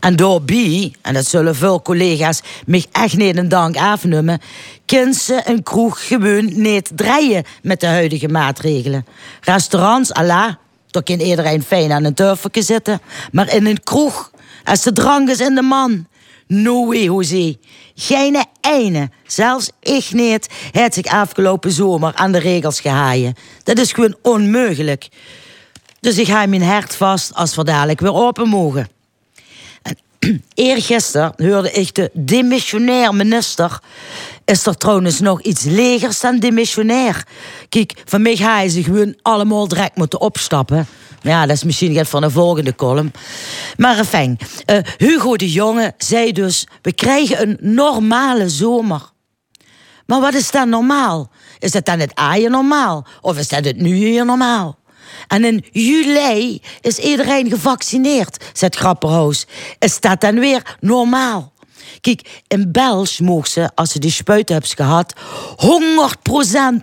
[0.00, 4.40] En daarbij, en dat zullen veel collega's mij echt niet een dank afnemen...
[4.86, 9.06] kunnen ze een kroeg gewoon niet draaien met de huidige maatregelen.
[9.40, 10.54] Restaurants, Allah,
[10.94, 13.00] daar kan iedereen fijn aan een turfje zitten.
[13.32, 14.30] Maar in een kroeg,
[14.64, 16.06] als de drank is in de man...
[16.46, 17.56] No way, José.
[17.94, 23.34] Geen ene, zelfs ik niet, heeft zich afgelopen zomer aan de regels gehaaien.
[23.62, 25.08] Dat is gewoon onmogelijk.
[26.00, 28.88] Dus ik ga mijn hart vast als we dadelijk weer open mogen.
[30.24, 33.80] En eergisteren hoorde ik de demissionair minister
[34.44, 37.26] is er trouwens nog iets legers dan demissionair.
[37.68, 40.86] Kijk, van mij ga je ze gewoon allemaal direct moeten opstappen.
[41.22, 43.12] Ja, dat is misschien net van de volgende column.
[43.76, 46.66] Maar enfin, eh, Hugo de Jonge zei dus...
[46.82, 49.12] we krijgen een normale zomer.
[50.06, 51.30] Maar wat is dan normaal?
[51.58, 53.06] Is dat dan het aaien normaal?
[53.20, 54.78] Of is dat het nu hier normaal?
[55.26, 59.46] En in juli is iedereen gevaccineerd, zegt Grapperhaus.
[59.78, 61.52] Is dat dan weer normaal?
[62.00, 65.14] Kijk, in België mogen ze, als ze die spuit hebben gehad,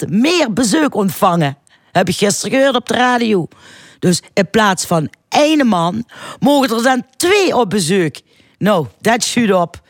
[0.06, 1.58] 100% meer bezoek ontvangen.
[1.92, 3.48] Heb ik gisteren gehoord op de radio.
[4.00, 6.06] Dus in plaats van één man,
[6.40, 8.16] mogen er dan twee op bezoek.
[8.58, 9.82] Nou, dat schudt op.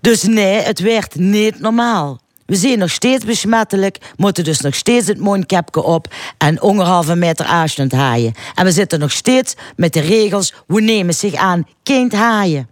[0.00, 2.20] Dus nee, het werd niet normaal.
[2.50, 7.46] We zijn nog steeds besmettelijk, moeten dus nog steeds het mondkapje op en anderhalve meter
[7.46, 8.34] afstand haaien.
[8.54, 12.68] En we zitten nog steeds met de regels, we nemen zich aan kind haaien.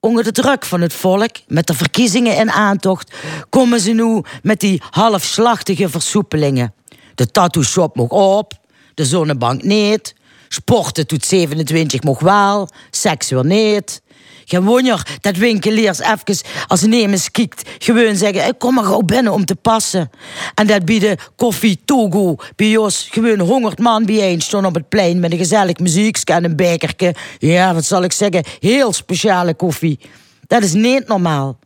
[0.00, 3.14] Onder de druk van het volk, met de verkiezingen in aantocht,
[3.48, 6.74] komen ze nu met die halfslachtige versoepelingen.
[7.14, 8.52] De tattoo shop mag op,
[8.94, 10.14] de zonnebank niet,
[10.48, 14.01] sporten doet 27 mag wel, seks weer niet.
[14.44, 19.32] Gewoon je dat winkeliers even, als ze nemen kijkt, gewoon zeggen: kom maar gauw binnen
[19.32, 20.10] om te passen.
[20.54, 25.20] En dat bieden koffie, togo, bij ons gewoon honderd man bijeen stond op het plein
[25.20, 27.14] met een gezellig muziek en een bekertje.
[27.38, 29.98] Ja, wat zal ik zeggen, heel speciale koffie.
[30.46, 31.58] Dat is niet normaal.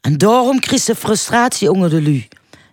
[0.00, 2.26] En daarom krijgt ze frustratie onder de lu.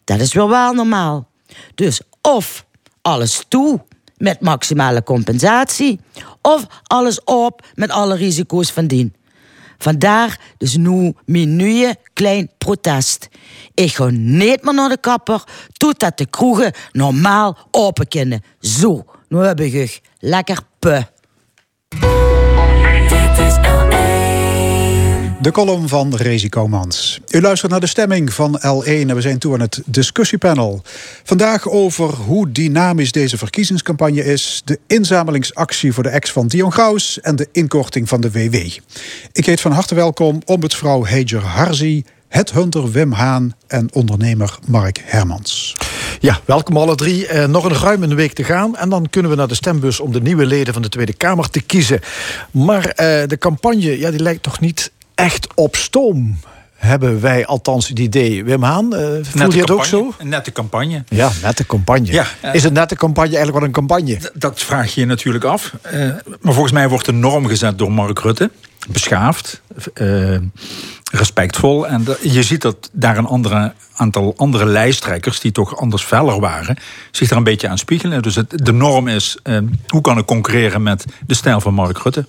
[0.03, 1.27] Dat is wel wel normaal.
[1.75, 2.65] Dus of
[3.01, 3.81] alles toe
[4.17, 5.99] met maximale compensatie,
[6.41, 9.15] of alles op met alle risico's van dien.
[9.81, 13.27] Vandaar dus nu mijn nieuwe klein protest.
[13.73, 15.43] Ik ga niet meer naar de kapper,
[15.73, 18.43] totdat de kroegen normaal open kunnen.
[18.59, 21.05] Zo, nu heb ik lekker pu.
[25.41, 26.49] De column van Rezi.
[27.29, 30.81] U luistert naar de stemming van L1 en we zijn toe aan het discussiepanel.
[31.23, 34.61] Vandaag over hoe dynamisch deze verkiezingscampagne is...
[34.65, 37.19] de inzamelingsactie voor de ex van Dion Gauws...
[37.21, 38.55] en de inkorting van de WW.
[39.31, 42.03] Ik heet van harte welkom ombudsvrouw Heijer Harzi...
[42.27, 45.75] headhunter Wim Haan en ondernemer Mark Hermans.
[46.19, 47.27] Ja, welkom alle drie.
[47.27, 48.77] Eh, nog een ruim een week te gaan.
[48.77, 51.49] En dan kunnen we naar de stembus om de nieuwe leden van de Tweede Kamer
[51.49, 51.99] te kiezen.
[52.51, 56.37] Maar eh, de campagne ja, die lijkt toch niet echt op stoom.
[56.75, 58.43] Hebben wij althans het idee.
[58.43, 60.13] Wim Haan, uh, voel je het ook zo?
[60.17, 61.03] Een nette campagne.
[61.07, 62.11] Ja, nette campagne.
[62.11, 64.31] Ja, Is een nette campagne eigenlijk wel een campagne?
[64.33, 65.73] Dat vraag je je natuurlijk af.
[65.93, 66.05] Uh,
[66.41, 68.51] maar volgens mij wordt de norm gezet door Mark Rutte.
[68.89, 69.61] Beschaafd,
[70.01, 70.37] uh,
[71.11, 71.87] respectvol.
[71.87, 75.39] En je ziet dat daar een andere, aantal andere lijsttrekkers...
[75.39, 76.77] die toch anders feller waren,
[77.11, 78.21] zich daar een beetje aan spiegelen.
[78.21, 79.37] Dus het, de norm is,
[79.87, 82.25] hoe kan ik concurreren met de stijl van Mark Rutte?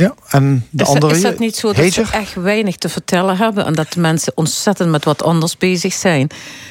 [0.00, 1.14] Ja, en de is, andere...
[1.14, 3.66] Is dat niet zo dat ze echt weinig te vertellen hebben...
[3.66, 6.28] en dat de mensen ontzettend met wat anders bezig zijn?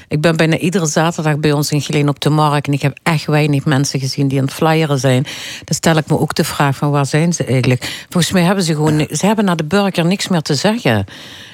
[0.07, 2.67] Ik ben bijna iedere zaterdag bij ons in Geleen op de Markt...
[2.67, 5.23] en ik heb echt weinig mensen gezien die aan het flyeren zijn.
[5.63, 8.05] Dan stel ik me ook de vraag van waar zijn ze eigenlijk?
[8.09, 9.07] Volgens mij hebben ze gewoon...
[9.11, 11.05] ze hebben naar de burger niks meer te zeggen.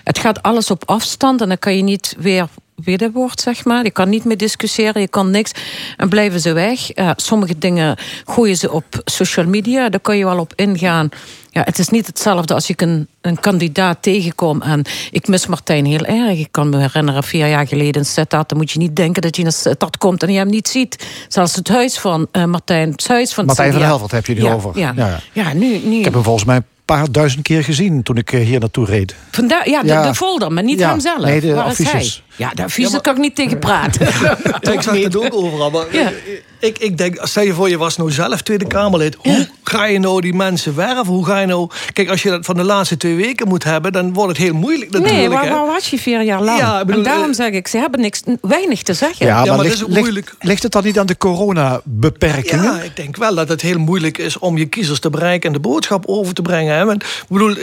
[0.03, 3.83] Het gaat alles op afstand en dan kan je niet weer wederwoord, zeg maar.
[3.83, 5.51] Je kan niet meer discussiëren, je kan niks.
[5.97, 6.97] En blijven ze weg.
[6.97, 9.89] Uh, sommige dingen gooien ze op social media.
[9.89, 11.09] Daar kan je wel op ingaan.
[11.49, 14.61] Ja, het is niet hetzelfde als ik een, een kandidaat tegenkom.
[14.61, 14.81] En
[15.11, 16.39] ik mis Martijn heel erg.
[16.39, 18.49] Ik kan me herinneren, vier jaar geleden in Sittard.
[18.49, 21.07] Dan moet je niet denken dat je naar Sittard komt en je hem niet ziet.
[21.27, 22.91] Zelfs het huis van uh, Martijn.
[22.91, 24.79] Het huis van Martijn van Helvert heb je nu ja, over.
[24.79, 25.19] Ja, ja.
[25.33, 25.53] ja.
[25.53, 25.97] nu, nu.
[25.97, 29.15] Ik heb hem volgens mij paar duizend keer gezien toen ik hier naartoe reed.
[29.31, 30.07] Vandaar, ja, de, ja.
[30.07, 31.23] de folder, maar niet ja, hemzelf.
[31.23, 32.23] Nee, de Waar affiches.
[32.35, 33.01] Ja, de affiches ja, maar...
[33.01, 34.07] kan ik niet tegen praten.
[34.73, 35.71] ik zag het ook overal.
[35.71, 36.11] Maar ja.
[36.59, 39.15] ik, ik denk, stel je voor, je was nou zelf Tweede Kamerlid.
[39.19, 41.05] Hoe ga je nou die mensen werven?
[41.05, 41.69] Hoe ga je nou...
[41.93, 43.91] Kijk, als je dat van de laatste twee weken moet hebben...
[43.91, 45.19] dan wordt het heel moeilijk natuurlijk.
[45.19, 46.59] Nee, waar, waar was je vier jaar lang?
[46.59, 49.25] Ja, bedoel, en daarom zeg ik, ze hebben niks, weinig te zeggen.
[49.25, 50.35] Ja, maar, maar ligt, dat is ook ligt, moeilijk.
[50.39, 52.63] Ligt het dan niet aan de coronabeperkingen?
[52.63, 55.47] Ja, ik denk wel dat het heel moeilijk is om je kiezers te bereiken...
[55.47, 56.75] en de boodschap over te brengen.
[56.75, 56.85] Hè?
[56.85, 57.55] Want, ik bedoel,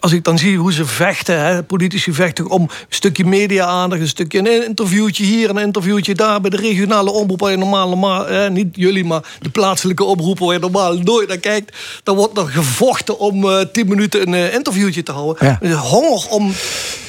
[0.00, 1.40] als ik dan zie hoe ze vechten...
[1.44, 3.24] Hè, politici vechten om een stukje
[3.62, 4.00] media-aandacht...
[4.00, 6.40] een stukje een interviewtje hier, een interviewtje daar...
[6.40, 9.04] bij de regionale omroep waar je normaal, normaal hè, niet jullie...
[9.04, 11.76] maar de plaatselijke omroepen waar je normaal nooit naar kijkt...
[12.02, 15.58] dan wordt er gevochten om uh, tien minuten een uh, interviewtje te houden.
[15.60, 15.76] Ja.
[15.76, 16.52] Honger om...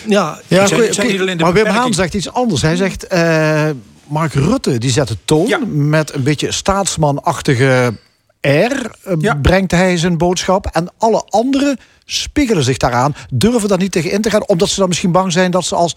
[0.08, 1.36] Ja, ja okay.
[1.36, 2.62] maar Wim Haan zegt iets anders.
[2.62, 3.14] Hij zegt...
[3.14, 3.70] Uh,
[4.08, 5.60] Mark Rutte die zet de toon ja.
[5.68, 7.94] met een beetje staatsmanachtige
[8.42, 9.36] air, ja.
[9.36, 10.66] brengt hij zijn boodschap.
[10.66, 14.80] En alle anderen spiegelen zich daaraan, durven daar niet tegen in te gaan, omdat ze
[14.80, 15.96] dan misschien bang zijn dat ze als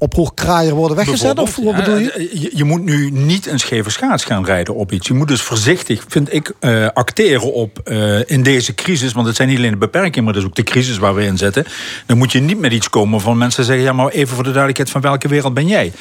[0.00, 1.38] oproerkraaier worden weggezet?
[1.38, 2.12] Of wat bedoel je?
[2.16, 2.50] Ja, je?
[2.54, 5.06] Je moet nu niet een scheve schaats gaan rijden op iets.
[5.06, 9.12] Je moet dus voorzichtig, vind ik, eh, acteren op eh, in deze crisis.
[9.12, 11.24] Want het zijn niet alleen de beperkingen, maar dat is ook de crisis waar we
[11.24, 11.64] in zitten.
[12.06, 13.84] Dan moet je niet met iets komen van mensen zeggen...
[13.84, 15.92] ja, maar even voor de duidelijkheid, van welke wereld ben jij?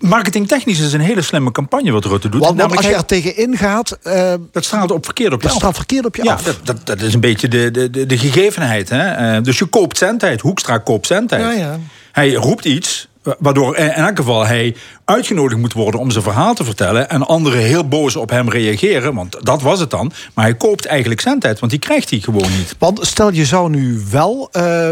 [0.00, 2.40] Marketingtechnisch is een hele slimme campagne wat Rutte doet.
[2.40, 3.98] Want, als je er tegenin gaat...
[4.02, 5.62] eh, dat straalt op verkeerd op je dat af.
[5.62, 6.42] staat verkeerd op je Ja, af.
[6.42, 8.88] dat, dat, dat is een beetje de, de, de, de gegevenheid.
[8.88, 9.36] Hè?
[9.36, 10.40] Eh, dus je koopt zendtijd.
[10.40, 11.42] Hoekstra koopt zendtijd.
[11.42, 11.78] Ja, ja.
[12.12, 16.64] Hij roept iets waardoor in elk geval hij uitgenodigd moet worden om zijn verhaal te
[16.64, 17.10] vertellen.
[17.10, 20.12] En anderen heel boos op hem reageren, want dat was het dan.
[20.34, 22.74] Maar hij koopt eigenlijk zendtijd, want die krijgt hij gewoon niet.
[22.78, 24.90] Want stel je zou nu wel eh,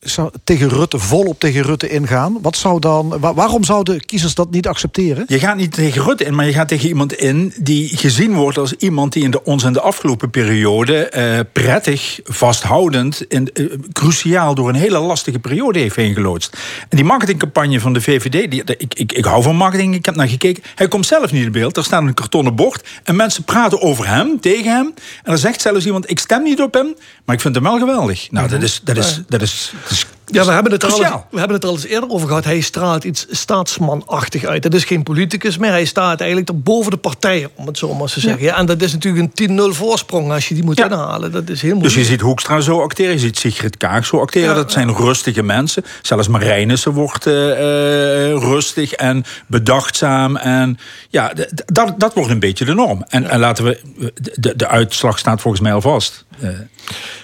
[0.00, 2.38] zou tegen Rutte, volop tegen Rutte ingaan.
[2.42, 5.24] Wat zou dan, wa- waarom zouden kiezers dat niet accepteren?
[5.28, 8.58] Je gaat niet tegen Rutte in, maar je gaat tegen iemand in die gezien wordt
[8.58, 13.64] als iemand die in de, ons in de afgelopen periode eh, prettig, vasthoudend en eh,
[13.92, 16.56] cruciaal door een hele lastige periode heeft heen geloodst.
[16.88, 20.16] En die marketingcampagne van de VVD, die, ik, ik, ik hou van marketing, ik heb
[20.16, 20.62] naar gekeken.
[20.74, 21.76] Hij komt zelf niet in beeld.
[21.76, 24.94] Er staat een kartonnen bord en mensen praten over hem, tegen hem.
[25.22, 26.94] En er zegt zelfs iemand: Ik stem niet op hem,
[27.24, 28.30] maar ik vind hem wel geweldig.
[28.30, 28.60] Nou, dat.
[28.60, 29.72] Dat is, dat is, dat is
[30.30, 30.98] Ja, we hebben, het al,
[31.30, 32.44] we hebben het al eens eerder over gehad.
[32.44, 34.62] Hij straalt iets staatsmanachtig uit.
[34.62, 35.70] Dat is geen politicus meer.
[35.70, 38.42] Hij staat eigenlijk er boven de partijen, om het zo maar te zeggen.
[38.42, 38.56] Ja.
[38.56, 41.32] en dat is natuurlijk een 10-0 voorsprong als je die moet inhalen.
[41.32, 41.94] Dat is heel Dus moeilijk.
[41.94, 44.54] je ziet Hoekstra zo acteren, je ziet Sigrid Kaag zo acteren.
[44.54, 45.84] dat zijn rustige mensen.
[46.02, 47.50] Zelfs Marijnissen wordt eh,
[48.32, 50.36] eh, rustig en bedachtzaam.
[50.36, 50.78] En
[51.08, 51.32] ja,
[51.66, 53.04] dat, dat wordt een beetje de norm.
[53.08, 53.80] En, en laten we,
[54.34, 56.24] de, de uitslag staat volgens mij al vast.
[56.40, 56.48] Eh,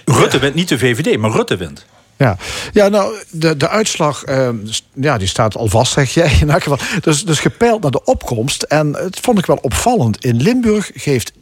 [0.05, 1.85] Rutte wint niet de VVD, maar Rutte wint.
[2.17, 2.37] Ja,
[2.71, 6.31] ja nou, de, de uitslag eh, s- ja, die staat al vast, zeg jij.
[6.41, 6.79] In elk geval.
[7.01, 8.63] Dus, dus gepeild naar de opkomst.
[8.63, 10.25] En het vond ik wel opvallend.
[10.25, 11.33] In Limburg geeft 91%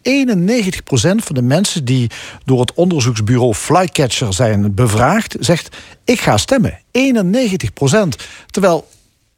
[1.16, 2.10] van de mensen die
[2.46, 5.76] door het onderzoeksbureau Flycatcher zijn bevraagd, zegt:
[6.06, 6.80] Ik ga stemmen.
[6.92, 8.24] 91%.
[8.50, 8.88] Terwijl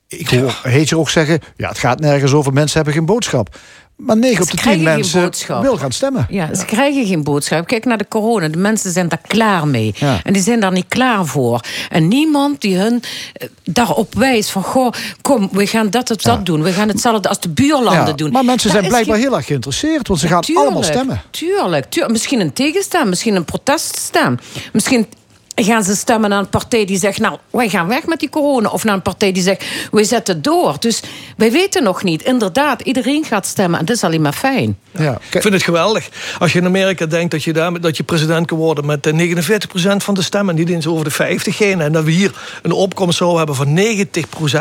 [0.08, 3.58] ik hoor Heetje ook zeggen: Ja, het gaat nergens over, mensen hebben geen boodschap.
[3.96, 6.28] Maar 9 op de 10 krijgen geen mensen wil gaan stemmen.
[6.30, 7.68] Ja, ze krijgen geen boodschap.
[7.68, 8.48] Kijk naar de corona.
[8.48, 9.94] De mensen zijn daar klaar mee.
[9.98, 10.20] Ja.
[10.24, 11.62] En die zijn daar niet klaar voor.
[11.90, 13.04] En niemand die hun
[13.34, 14.64] eh, daarop wijst van...
[14.64, 16.64] Goh, kom, we gaan dat of dat doen.
[16.64, 18.32] We gaan hetzelfde als de buurlanden doen.
[18.32, 21.22] Maar mensen Daar zijn blijkbaar heel erg geïnteresseerd, want ze gaan Tuurlijk, allemaal stemmen.
[21.30, 22.14] Tuurlijk, tuurlijk.
[22.14, 24.40] Misschien een tegenstem, misschien een proteststem.
[24.74, 25.08] Misschien
[25.56, 27.20] gaan ze stemmen naar een partij die zegt...
[27.20, 28.70] nou, wij gaan weg met die corona.
[28.70, 30.76] Of naar een partij die zegt, wij zetten door.
[30.80, 31.02] Dus
[31.38, 32.24] wij weten nog niet.
[32.24, 33.80] Inderdaad, iedereen gaat stemmen.
[33.80, 34.78] En dat is alleen maar fijn.
[34.92, 35.18] Ja.
[35.32, 36.10] Ik vind het geweldig.
[36.40, 39.36] Als je in Amerika denkt dat je, daar, dat je president kan worden met eh,
[39.84, 40.56] 49% van de stemmen.
[40.56, 41.82] Niet eens over de 50 heen.
[41.82, 43.80] En dat we hier een opkomst zouden hebben van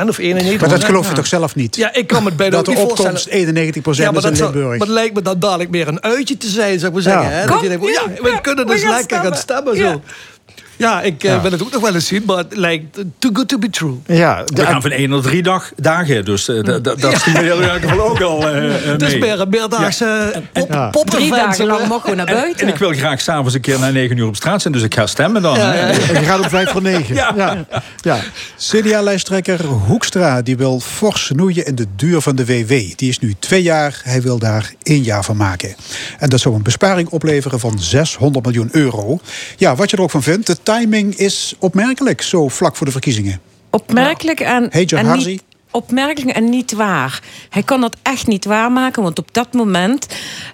[0.05, 0.61] 90% of 91%.
[0.61, 1.77] Maar dat geloof je toch zelf niet?
[1.77, 3.75] Ja, ik kan me het bijna Dat ook de niet opkomst voorstellen.
[3.75, 4.69] 91% Ja, maar is in dat Limburg.
[4.79, 7.21] Maar het lijkt me dan dadelijk meer een uitje te zijn, zou ik maar Ja.
[7.23, 7.39] zeggen.
[7.41, 7.47] Hè?
[7.47, 9.77] Dat je denkt, ja, we kunnen dus we gaan lekker gaan stemmen.
[9.77, 9.93] stemmen.
[9.95, 10.03] Zo.
[10.77, 11.41] Ja, ik eh, Ja.
[11.41, 13.95] wil het ook nog wel eens zien, maar het lijkt too good to be true.
[14.07, 16.25] Ja, We gaan van één naar drie dag, dagen.
[16.25, 19.03] Dus eh, dat- dat dat stimuleren we in elk geval ook al eh, eh, Het
[19.03, 19.19] is mee.
[19.21, 20.91] meer een meerdaagse pop, Ja.
[21.05, 22.67] Drie dagen lang mogen we naar En, buiten.
[22.67, 24.95] en ik wil graag s'avonds een keer na negen uur op straat zijn, dus ik
[24.95, 25.57] ga stemmen dan.
[25.57, 27.15] En je gaat om vijf voor negen.
[27.25, 27.33] Ja.
[27.37, 27.65] Ja.
[28.01, 28.19] Ja.
[28.59, 32.69] CDA-lijsttrekker Hoekstra die wil fors snoeien in de duur van de WW.
[32.97, 35.75] Die is nu twee jaar, hij wil daar één jaar van maken.
[36.19, 39.19] En dat zou een besparing opleveren van 600 miljoen euro.
[39.57, 43.41] Ja, wat je er ook van vindt, timing is opmerkelijk, zo vlak voor de verkiezingen.
[43.71, 45.43] Opmerkelijk en, Hejo en niet,
[45.75, 47.23] opmerkelijk en niet waar.
[47.51, 50.07] Hij kan dat echt niet waarmaken, want op dat moment,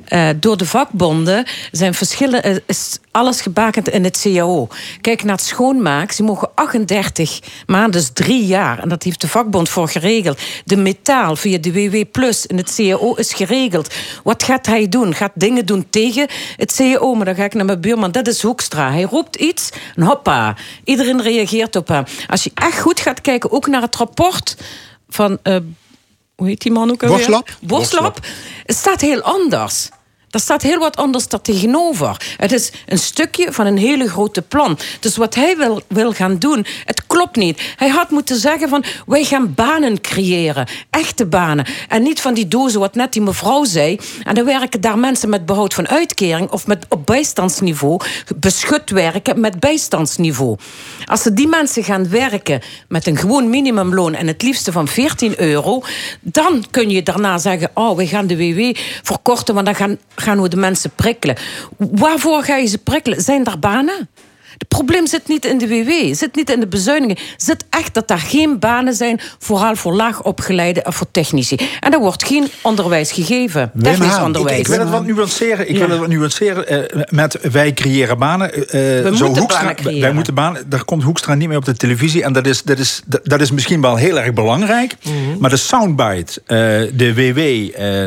[0.05, 4.69] eh, door de vakbonden, zijn verschillen, eh, is alles gebakend in het CAO.
[5.01, 8.79] Kijk naar het schoonmaak, ze mogen 38 maanden, dus drie jaar.
[8.79, 10.41] En dat heeft de vakbond voor geregeld.
[10.65, 13.95] De metaal via de WW Plus in het CAO is geregeld.
[14.23, 15.15] Wat gaat hij doen?
[15.15, 17.15] Gaat dingen doen tegen het CAO?
[17.15, 18.93] Maar dan ga ik naar mijn buurman, dat is Hoekstra.
[18.93, 22.05] Hij roept iets en hoppa, iedereen reageert op hem.
[22.29, 24.57] Als je echt goed gaat kijken, ook naar het rapport
[25.15, 25.39] van...
[25.43, 25.57] eh,
[26.35, 27.17] hoe heet die man ook alweer?
[27.17, 27.57] Borslap?
[27.61, 28.19] Borslap.
[28.65, 29.89] Het staat heel anders.
[30.31, 32.35] Daar staat heel wat anders tegenover.
[32.37, 34.79] Het is een stukje van een hele grote plan.
[35.01, 37.61] Dus wat hij wil, wil gaan doen, het klopt niet.
[37.77, 40.69] Hij had moeten zeggen van, wij gaan banen creëren.
[40.91, 41.67] Echte banen.
[41.89, 43.99] En niet van die dozen, wat net die mevrouw zei.
[44.23, 46.51] En dan werken daar mensen met behoud van uitkering...
[46.51, 48.01] of met op bijstandsniveau,
[48.37, 50.57] beschut werken met bijstandsniveau.
[51.05, 54.15] Als ze die mensen gaan werken met een gewoon minimumloon...
[54.15, 55.83] en het liefste van 14 euro...
[56.21, 59.55] dan kun je daarna zeggen, oh, we gaan de WW verkorten...
[59.55, 61.37] want dan gaan, gaan we de mensen prikkelen.
[61.77, 63.21] Waarvoor ga je ze prikkelen?
[63.21, 64.09] Zijn er banen?
[64.61, 67.23] Het probleem zit niet in de WW, zit niet in de bezuinigingen.
[67.37, 71.57] zit echt dat er geen banen zijn, vooral voor laag opgeleide en voor technici.
[71.81, 74.59] En er wordt geen onderwijs gegeven, technisch onderwijs.
[74.59, 75.69] Ik, ik wil het wat nuanceren.
[75.69, 75.79] Ik Ja.
[75.81, 78.53] wil het wat nuanceren eh, met wij creëren banen.
[78.55, 80.01] Eh, We zo moeten Hoekstra, banen creëren.
[80.01, 80.69] Wij moeten banen.
[80.71, 82.23] Daar komt Hoekstra niet meer op de televisie.
[82.23, 84.95] En dat is, dat is, dat, dat is misschien wel heel erg belangrijk.
[85.03, 85.15] Mhm.
[85.39, 86.57] Maar de soundbite, eh,
[86.95, 87.41] de WW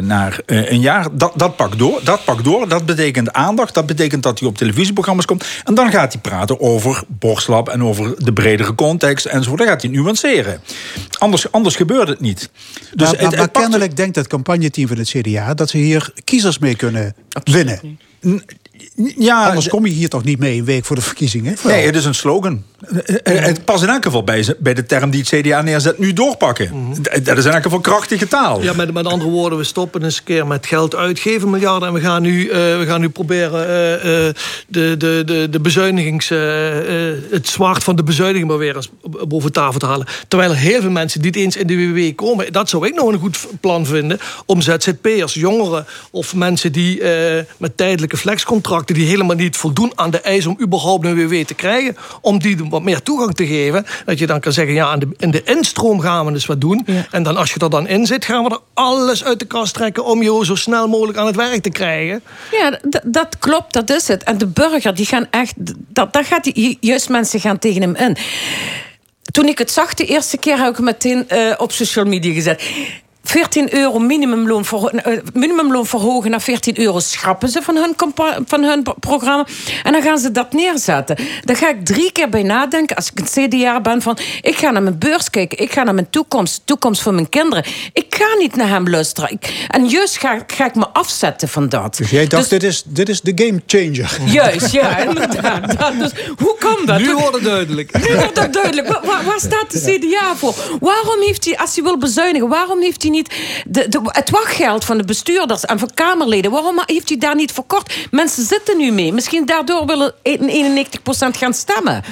[0.03, 1.99] naar een jaar, dat, dat pakt door.
[2.03, 2.67] Dat pakt door.
[2.67, 3.73] Dat betekent aandacht.
[3.73, 5.45] Dat betekent dat hij op televisieprogramma's komt.
[5.63, 9.59] En dan gaat hij praten over Borslab en over de bredere context enzovoort.
[9.59, 10.61] Dan gaat hij nuanceren.
[11.17, 12.49] Anders, anders gebeurt het niet.
[12.93, 15.53] Dus maar, het- maar, kennelijk denkt het campagneteam van het CDA...
[15.53, 17.99] dat ze hier kiezers mee kunnen winnen.
[19.17, 21.55] Ja, Anders kom je hier toch niet mee een week voor de verkiezingen?
[21.63, 22.63] Nee, het is een slogan.
[23.05, 26.13] Eh, eh, Het past in elk geval bij, de term die het CDA neerzet, nu
[26.13, 26.93] doorpakken.
[27.01, 28.61] D- Dat is in elk geval krachtige taal.
[28.61, 31.87] Ja, met, met andere woorden, we stoppen eens een keer met geld uitgeven, miljarden.
[31.87, 34.33] En we gaan nu, eh, we gaan nu proberen eh, eh,
[34.67, 38.89] de, de, de, de bezuinigings, eh, eh, het zwaard van de bezuiniging maar weer eens
[39.27, 40.07] boven tafel te halen.
[40.27, 42.51] Terwijl er heel veel mensen die niet eens in de WW komen.
[42.53, 44.19] Dat zou ik nog een goed plan vinden.
[44.45, 48.17] Om ZZP'ers, jongeren of mensen die eh, met tijdelijke
[48.63, 48.95] flexcontracten...
[48.95, 51.97] die helemaal niet voldoen aan de eisen om überhaupt een WW te krijgen...
[52.21, 53.85] om die wat meer toegang te geven.
[54.05, 56.61] Dat je dan kan zeggen, ja, in de, in de instroom gaan we dus wat
[56.61, 56.85] doen.
[57.11, 59.73] En dan als je er dan in zit, gaan we er alles uit de kast
[59.73, 60.05] trekken...
[60.05, 62.23] om je zo snel mogelijk aan het werk te krijgen.
[62.51, 64.23] Ja, dat klopt, dat is het.
[64.23, 65.53] En de burger, die gaan echt...
[65.87, 68.17] Dat, daar gaat die, juist mensen gaan tegen hem in.
[69.31, 72.33] Toen ik het zag de eerste keer, heb ik het meteen eh, op social media
[72.33, 72.63] gezet.
[73.25, 77.95] 14 euro minimumloon, verho- eh, minimumloon verhogen naar 14 euro schrappen ze van hun,
[78.45, 79.45] van hun pro- programma.
[79.83, 81.17] En dan gaan ze dat neerzetten.
[81.43, 84.17] Daar ga ik drie keer bij nadenken als ik een CDA ben van...
[84.41, 87.63] ik ga naar mijn beurs kijken, ik ga naar mijn toekomst, toekomst van mijn kinderen.
[87.93, 89.31] Ik ga niet naar hem luisteren.
[89.31, 91.97] Ik- en juist ga, ga ik me afzetten van dat.
[91.97, 94.17] Dus jij dacht, dit, is, dit is de game changer.
[94.25, 95.79] Juist, ja, inderdaad.
[95.79, 96.99] Dat, dus, hoe kan dat?
[96.99, 98.07] Nu wordt het duidelijk.
[98.07, 98.87] Nu wordt het duidelijk.
[98.87, 100.53] Waar, waar- waar staat de CDA voor?
[100.79, 103.33] Waarom heeft hij, als hij wil bezuinigen, waarom heeft hij niet
[103.65, 107.51] de, de, het wachtgeld van de bestuurders en van Kamerleden, waarom heeft hij daar niet
[107.51, 108.07] verkort?
[108.11, 109.13] Mensen zitten nu mee.
[109.13, 112.03] Misschien daardoor willen 91% gaan stemmen.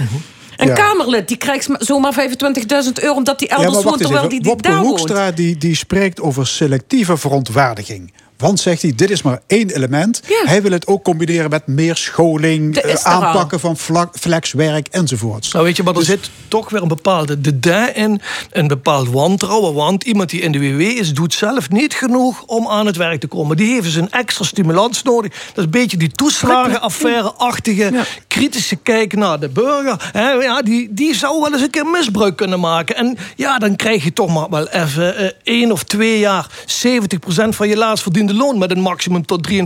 [0.56, 0.73] Een Ja.
[0.73, 4.88] Kamerlid die krijgt zomaar 25.000 euro omdat hij elders woont, terwijl die Wopke daar woont.
[4.99, 8.14] Hoekstra die, die spreekt over selectieve verontwaardiging.
[8.42, 10.22] Want, zegt hij, dit is maar één element.
[10.44, 13.12] Hij wil het ook combineren met meer scholing, eh, al.
[13.12, 13.78] aanpakken van
[14.20, 15.52] flexwerk enzovoorts.
[15.52, 19.74] Nou weet je, maar er zit toch weer een bepaalde de daarin, een bepaald wantrouwen.
[19.74, 23.20] Want iemand die in de WW is, doet zelf niet genoeg om aan het werk
[23.20, 23.58] te komen.
[23.58, 25.32] Die heeft dus een extra stimulans nodig.
[25.32, 30.10] Dat is een beetje die toeslagenaffaire-achtige, kritische kijk naar de burger.
[30.12, 32.96] Hè, ja, die, die zou wel eens een keer misbruik kunnen maken.
[32.96, 37.50] En ja, dan krijg je toch maar wel even eh, één of twee jaar 70%
[37.50, 39.58] van je laatst verdiende loon met een maximum tot 53.000,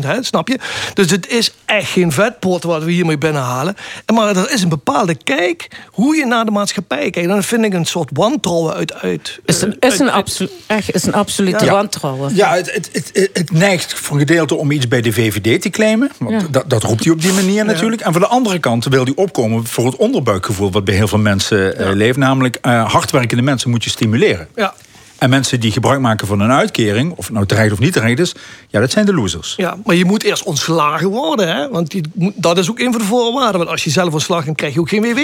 [0.00, 0.58] hè, snap je?
[0.94, 3.76] Dus het is echt geen vetpot wat we hiermee binnenhalen.
[4.04, 7.16] En Maar er is een bepaalde kijk hoe je naar de maatschappij kijkt.
[7.16, 8.94] En dan vind ik een soort wantrouwen uit.
[8.94, 11.72] uit Is een, is een, absolu- echt, is een absolute Ja.
[11.72, 12.34] wantrouwen.
[12.34, 15.70] Ja, het, het, het, het neigt voor een gedeelte om iets bij de VVD te
[15.70, 16.10] claimen.
[16.18, 16.46] Want Ja.
[16.50, 18.02] dat, dat roept hij op die manier natuurlijk.
[18.02, 20.70] En van de andere kant wil hij opkomen voor het onderbuikgevoel...
[20.70, 22.16] wat bij heel veel mensen eh, leeft.
[22.16, 24.48] Namelijk, eh, hardwerkende mensen moet je stimuleren.
[24.54, 24.74] Ja.
[25.18, 27.12] En mensen die gebruik maken van een uitkering...
[27.16, 28.34] of het nou terecht of niet terecht is...
[28.68, 29.54] ja, dat zijn de losers.
[29.56, 31.56] Ja, maar je moet eerst ontslagen worden.
[31.56, 31.68] Hè?
[31.68, 32.02] Want die,
[32.34, 33.58] dat is ook een van de voorwaarden.
[33.58, 35.18] Want als je zelf ontslag bent, krijg je ook geen WW.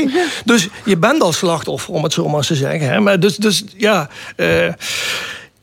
[0.45, 2.89] Dus je bent al slachtoffer, om het zo maar eens te zeggen.
[2.89, 3.01] Hè?
[3.01, 4.09] Maar dus, dus ja...
[4.37, 4.73] eh,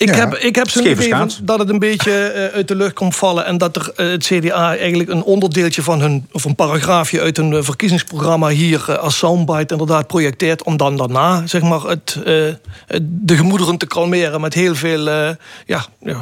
[0.01, 1.13] ik, Ja, heb, ik heb zo'n idee
[1.43, 3.45] dat het een beetje eh, uit de lucht komt vallen.
[3.45, 6.27] En dat er, eh, het CDA eigenlijk een onderdeeltje van hun...
[6.31, 8.47] of een paragraafje uit hun eh, verkiezingsprogramma...
[8.47, 10.63] hier als soundbite inderdaad projecteert...
[10.63, 12.33] om dan daarna zeg maar, het, eh,
[12.87, 14.41] het- de gemoederen te kalmeren...
[14.41, 15.29] met heel veel, eh,
[15.65, 16.17] ja, ja,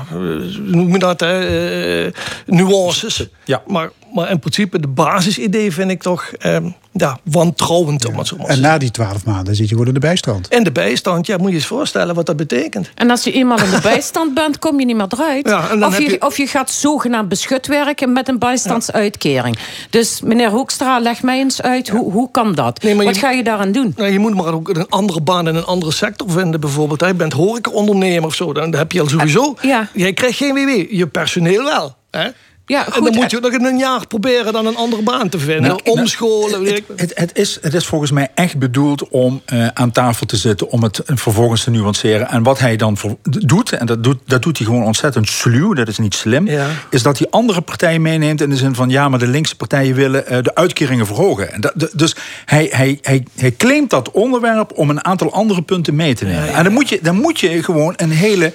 [0.65, 2.05] noem je dat, hè?
[2.05, 2.11] eh,
[2.45, 3.27] nuances.
[3.45, 3.61] Ja.
[3.67, 6.57] Maar, maar in principe, de basisidee vind ik toch eh,
[6.91, 8.05] ja, wantrouwend.
[8.05, 10.47] Om het zo maar En na die twaalf maanden zit je gewoon in de bijstand.
[10.47, 12.89] en de bijstand, ja, moet je eens voorstellen wat dat betekent.
[12.95, 15.47] En als je eenmaal de bijstand bent, kom je niet meer eruit.
[15.47, 19.57] Ja, of, je, je- of je gaat zogenaamd beschut werken met een bijstandsuitkering.
[19.89, 22.83] Dus meneer Hoekstra, leg mij eens uit, hoe, hoe kan dat?
[22.83, 23.93] Wat je- ga je daaraan doen?
[23.95, 27.01] Nou, je moet maar ook een andere baan in een andere sector vinden, bijvoorbeeld.
[27.01, 27.07] hè.
[27.07, 29.55] Je bent horecaondernemer of zo, dan heb je al sowieso...
[29.61, 29.87] ja.
[29.93, 31.95] Jij krijgt geen WW, je personeel wel.
[32.11, 32.27] Hè?
[32.69, 35.39] Ja, en dan moet je nog in een jaar proberen dan een andere baan te
[35.39, 35.61] vinden.
[35.61, 39.67] Nou, Omscholen, weet ik Het, het, is, het is volgens mij echt bedoeld om eh,
[39.73, 40.69] aan tafel te zitten...
[40.69, 42.27] om het vervolgens te nuanceren.
[42.29, 45.73] En wat hij dan voor- doet, en dat doet, dat doet hij gewoon ontzettend sluw...
[45.73, 46.67] dat is niet slim, Ja.
[46.89, 48.41] is dat hij andere partijen meeneemt...
[48.41, 51.53] in de zin van, ja, maar de linkse partijen willen eh, de uitkeringen verhogen.
[51.53, 52.15] En dat, de- dus
[52.45, 56.53] hij, hij, hij, hij claimt dat onderwerp om een aantal andere punten mee te nemen.
[56.53, 58.53] En dan moet je, dan moet je gewoon een hele...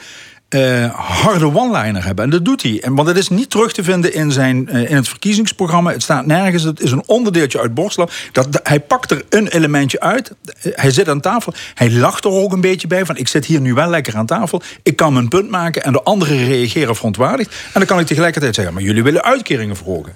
[0.54, 2.24] eh, harde one-liner hebben.
[2.24, 2.80] En dat doet hij.
[2.82, 5.90] En, want het is niet terug te vinden in, zijn, eh, in het verkiezingsprogramma.
[5.92, 6.62] Het staat nergens.
[6.62, 8.08] Het is een onderdeeltje uit Borstel.
[8.32, 10.32] Dat, dat- hij pakt er een elementje uit.
[10.62, 11.52] Eh, Hij zit aan tafel.
[11.74, 13.04] Hij lacht er ook een beetje bij.
[13.06, 14.62] Van ik zit hier nu wel lekker aan tafel.
[14.82, 15.82] Ik kan mijn punt maken.
[15.84, 17.50] En de anderen reageren verontwaardigd.
[17.50, 18.74] En dan kan ik tegelijkertijd zeggen.
[18.74, 20.12] Maar jullie willen uitkeringen verhogen.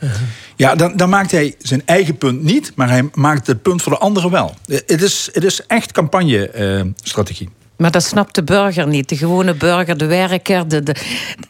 [0.56, 2.72] Ja, dan, dan maakt hij zijn eigen punt niet.
[2.74, 4.54] Maar hij maakt het punt voor de anderen wel.
[4.66, 7.48] Het is, het is echt campagne-strategie.
[7.78, 9.08] Maar dat snapt de burger niet.
[9.08, 10.68] De gewone burger, de werker.
[10.68, 10.94] De, de,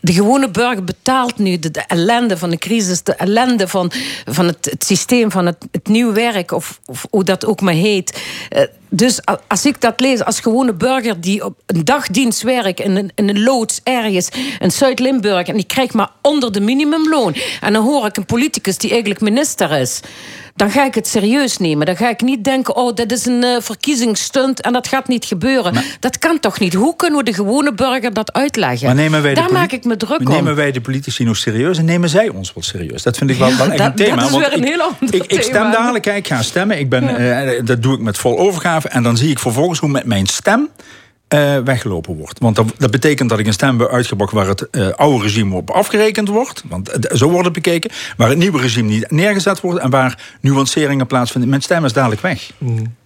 [0.01, 3.03] de gewone burger betaalt nu de, de ellende van de crisis.
[3.03, 3.93] De ellende van,
[4.25, 6.53] van het, het systeem, van het, het nieuw werk.
[6.53, 8.23] Of, of hoe dat ook maar heet.
[8.49, 12.97] Eh, Dus als ik dat lees als gewone burger die op een dagdienst werkt in
[12.97, 14.29] een, in een loods ergens
[14.59, 17.35] in Zuid-Limburg en die krijgt maar onder de minimumloon.
[17.61, 20.01] En dan hoor ik een politicus die eigenlijk minister is.
[20.59, 21.87] Dan ga ik het serieus nemen.
[21.87, 25.25] Dan ga ik niet denken, oh, dit is een eh, verkiezingsstunt en dat gaat niet
[25.25, 25.75] gebeuren.
[26.01, 26.75] dat kan toch niet?
[26.75, 28.87] Hoe kunnen we de gewone burger dat uitleggen?
[28.87, 30.25] Maar nemen wij Daar maak ik me druk om.
[30.35, 33.03] Nemen wij de politici nog serieus en nemen zij ons wel serieus?
[33.03, 34.17] Dat vind ik wel, Ja, echt dat- een thema.
[34.17, 36.79] dat is weer een ik, heel ander ik, ik stem dadelijk, ik ga stemmen.
[36.79, 38.89] Ik ben, eh, dat doe ik met vol overgave.
[38.89, 40.69] En dan zie ik vervolgens hoe met mijn stem
[41.29, 42.39] eh, weggelopen wordt.
[42.39, 45.55] Want dat, dat betekent dat ik een stem heb uitgebracht waar het eh, oude regime
[45.55, 46.63] op afgerekend wordt.
[46.69, 47.91] Want eh, zo wordt het bekeken.
[48.17, 49.81] Waar het nieuwe regime niet neergezet wordt.
[49.81, 51.51] En waar nuanceringen plaatsvinden.
[51.51, 52.51] Mijn stem is dadelijk weg.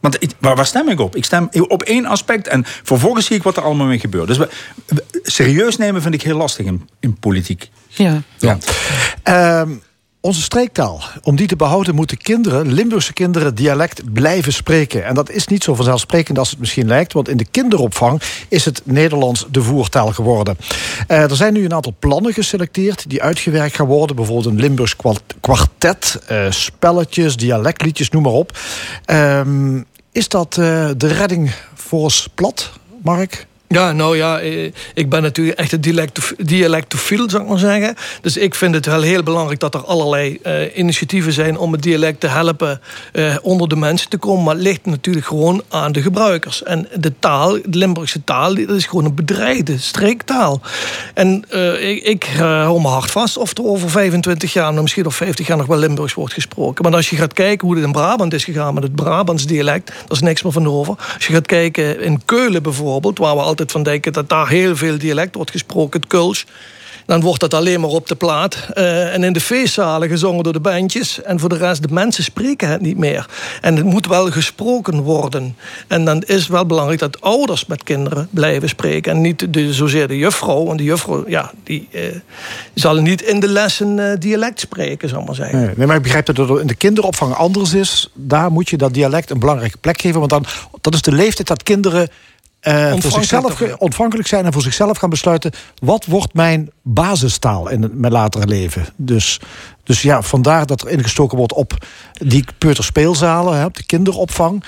[0.00, 1.16] Want ik, waar, waar stem ik op?
[1.16, 2.48] Ik stem op één aspect.
[2.48, 4.26] En vervolgens zie ik wat er allemaal mee gebeurt.
[4.26, 4.48] Dus we,
[4.86, 7.70] we- serieus nemen vind ik heel lastig in, in politiek.
[7.88, 8.22] Ja.
[8.38, 8.58] Ja.
[9.22, 9.70] Ehm,
[10.24, 15.04] onze streektaal, om die te behouden moeten kinderen, Limburgse kinderen, dialect blijven spreken.
[15.04, 18.64] En dat is niet zo vanzelfsprekend als het misschien lijkt, want in de kinderopvang is
[18.64, 20.56] het Nederlands de voertaal geworden.
[21.06, 24.16] Eh, er zijn nu een aantal plannen geselecteerd die uitgewerkt gaan worden.
[24.16, 28.58] Bijvoorbeeld een Limburgs kwart- kwartet, eh, spelletjes, dialectliedjes, noem maar op.
[29.04, 29.82] Ehm,
[30.12, 32.70] is dat eh, de redding voor ons plat,
[33.02, 33.46] Mark?
[33.72, 37.94] Ja, nou ja, eh, ik ben natuurlijk echt een dialectof- dialectofiel, zou ik maar zeggen.
[38.20, 41.82] Dus ik vind het wel heel belangrijk dat er allerlei eh, initiatieven zijn om het
[41.82, 42.80] dialect te helpen
[43.12, 44.44] eh, onder de mensen te komen.
[44.44, 46.62] Maar het ligt natuurlijk gewoon aan de gebruikers.
[46.62, 50.60] En de taal, de Limburgse taal, dat is gewoon een bedreigde streektaal.
[51.14, 51.44] En
[51.80, 55.46] ik, ik hou me hard vast of er over 25 jaar, nou, misschien of 50
[55.46, 56.84] jaar nog wel Limburgs wordt gesproken.
[56.84, 59.86] Maar als je gaat kijken hoe het in Brabant is gegaan met het Brabants dialect,
[59.86, 60.94] daar is niks meer van over.
[61.14, 64.76] Als je gaat kijken in Keulen bijvoorbeeld, waar we altijd van denken dat daar heel
[64.76, 66.46] veel dialect wordt gesproken, het Keuls.
[67.06, 68.68] Dan wordt dat alleen maar op de plaat.
[68.74, 71.22] eh, en in de feestzalen gezongen door de bandjes.
[71.22, 73.26] En voor de rest, de mensen spreken het niet meer.
[73.60, 75.56] En het moet wel gesproken worden.
[75.86, 79.12] En dan is het wel belangrijk dat ouders met kinderen blijven spreken.
[79.12, 80.64] En niet de, zozeer de juffrouw.
[80.64, 82.02] Want de juffrouw, ja, die eh,
[82.74, 85.58] zal niet in de lessen eh, dialect spreken, zal maar zeggen.
[85.58, 88.10] Nee, nee, maar ik begrijp dat het in de kinderopvang anders is.
[88.14, 90.18] Daar moet je dat dialect een belangrijke plek geven.
[90.18, 90.44] Want dan,
[90.80, 92.08] dat is de leeftijd dat kinderen
[92.62, 96.70] eh, voor Ontvankelijk zichzelf toch, ontvankelijk zijn en voor zichzelf gaan besluiten: wat wordt mijn
[96.82, 98.86] basistaal in mijn latere leven?
[98.96, 99.40] Dus,
[99.84, 104.64] dus ja, vandaar dat er ingestoken wordt op die peuterspeelzalen, hè, op de kinderopvang.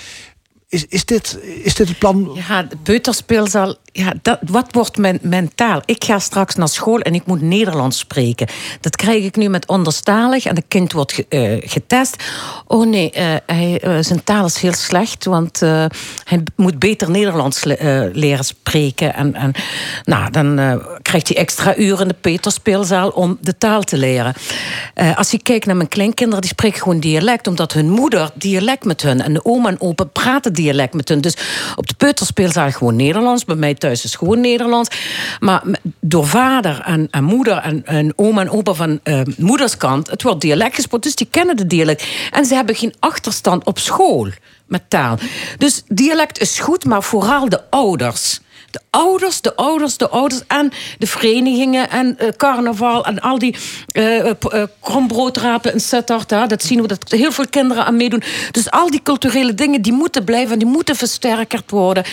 [0.74, 2.30] Is, is, dit, is dit het plan?
[2.48, 3.74] Ja, de peuterspeelzaal.
[3.92, 5.82] Ja, dat, wat wordt mijn, mijn taal?
[5.84, 8.46] Ik ga straks naar school en ik moet Nederlands spreken.
[8.80, 12.16] Dat krijg ik nu met onderstalig en het kind wordt eh, getest.
[12.66, 15.60] Oh nee, eh, eh, zijn taal is heel slecht, want
[16.24, 19.14] hij moet beter Nederlands le- leren spreken.
[19.14, 19.52] En, en
[20.04, 24.34] nou, dan krijgt hij extra uren in de peuterspeelzaal om de taal te leren.
[25.14, 29.02] Als ik kijk naar mijn kleinkinderen, die spreken gewoon dialect, omdat hun moeder dialect met
[29.02, 31.20] hun en de oma en opa praten dialect met hun.
[31.20, 31.36] Dus
[31.76, 33.44] op de peuterspeelzaal gewoon Nederlands.
[33.44, 34.90] Bij mij thuis is gewoon Nederlands.
[35.40, 35.62] Maar
[36.00, 36.80] door vader
[37.10, 41.28] en, moeder en, oma en opa van eh, moederskant, het wordt dialect gesproken, dus die
[41.30, 42.06] kennen de dialect.
[42.30, 44.28] En ze hebben geen achterstand op school
[44.66, 45.18] met taal.
[45.58, 48.40] Dus dialect is goed, maar vooral de ouders.
[48.74, 53.56] De ouders, de ouders, de ouders en de verenigingen en eh, carnaval en al die
[53.92, 56.28] eh eh, krombroodrapen in Sittard.
[56.28, 58.22] Dat zien we dat heel veel kinderen aan meedoen.
[58.50, 62.04] Dus al die culturele dingen die moeten blijven en die moeten versterkerd worden.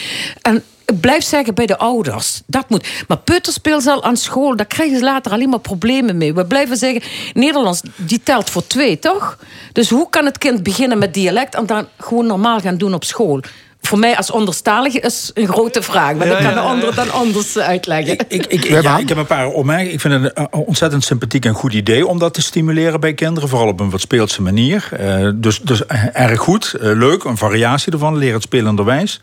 [0.41, 2.41] En ik blijf zeggen bij de ouders.
[2.45, 2.87] Dat moet.
[3.07, 6.33] Maar peuterspeelzaal aan school, daar krijgen ze later alleen maar problemen mee.
[6.33, 7.01] We blijven zeggen,
[7.33, 9.37] Nederlands, die telt voor twee, toch?
[9.73, 13.03] Dus hoe kan het kind beginnen met dialect en dan gewoon normaal gaan doen op
[13.03, 13.41] school?
[13.81, 16.15] Voor mij als onderstalige is een grote vraag.
[16.15, 16.73] Maar Ja, dat kan ja, de ja.
[16.73, 18.17] andere dan anders eh, uitleggen.
[18.27, 19.93] Ik, ik, ja, ik heb een paar opmerkingen.
[19.93, 23.49] Ik vind het een ontzettend sympathiek en goed idee om dat te stimuleren bij kinderen.
[23.49, 24.89] Vooral op een wat speelse manier.
[24.91, 28.17] Eh, dus, dus eh, erg goed, leuk, een variatie ervan.
[28.17, 29.19] Leer het spelenderwijs.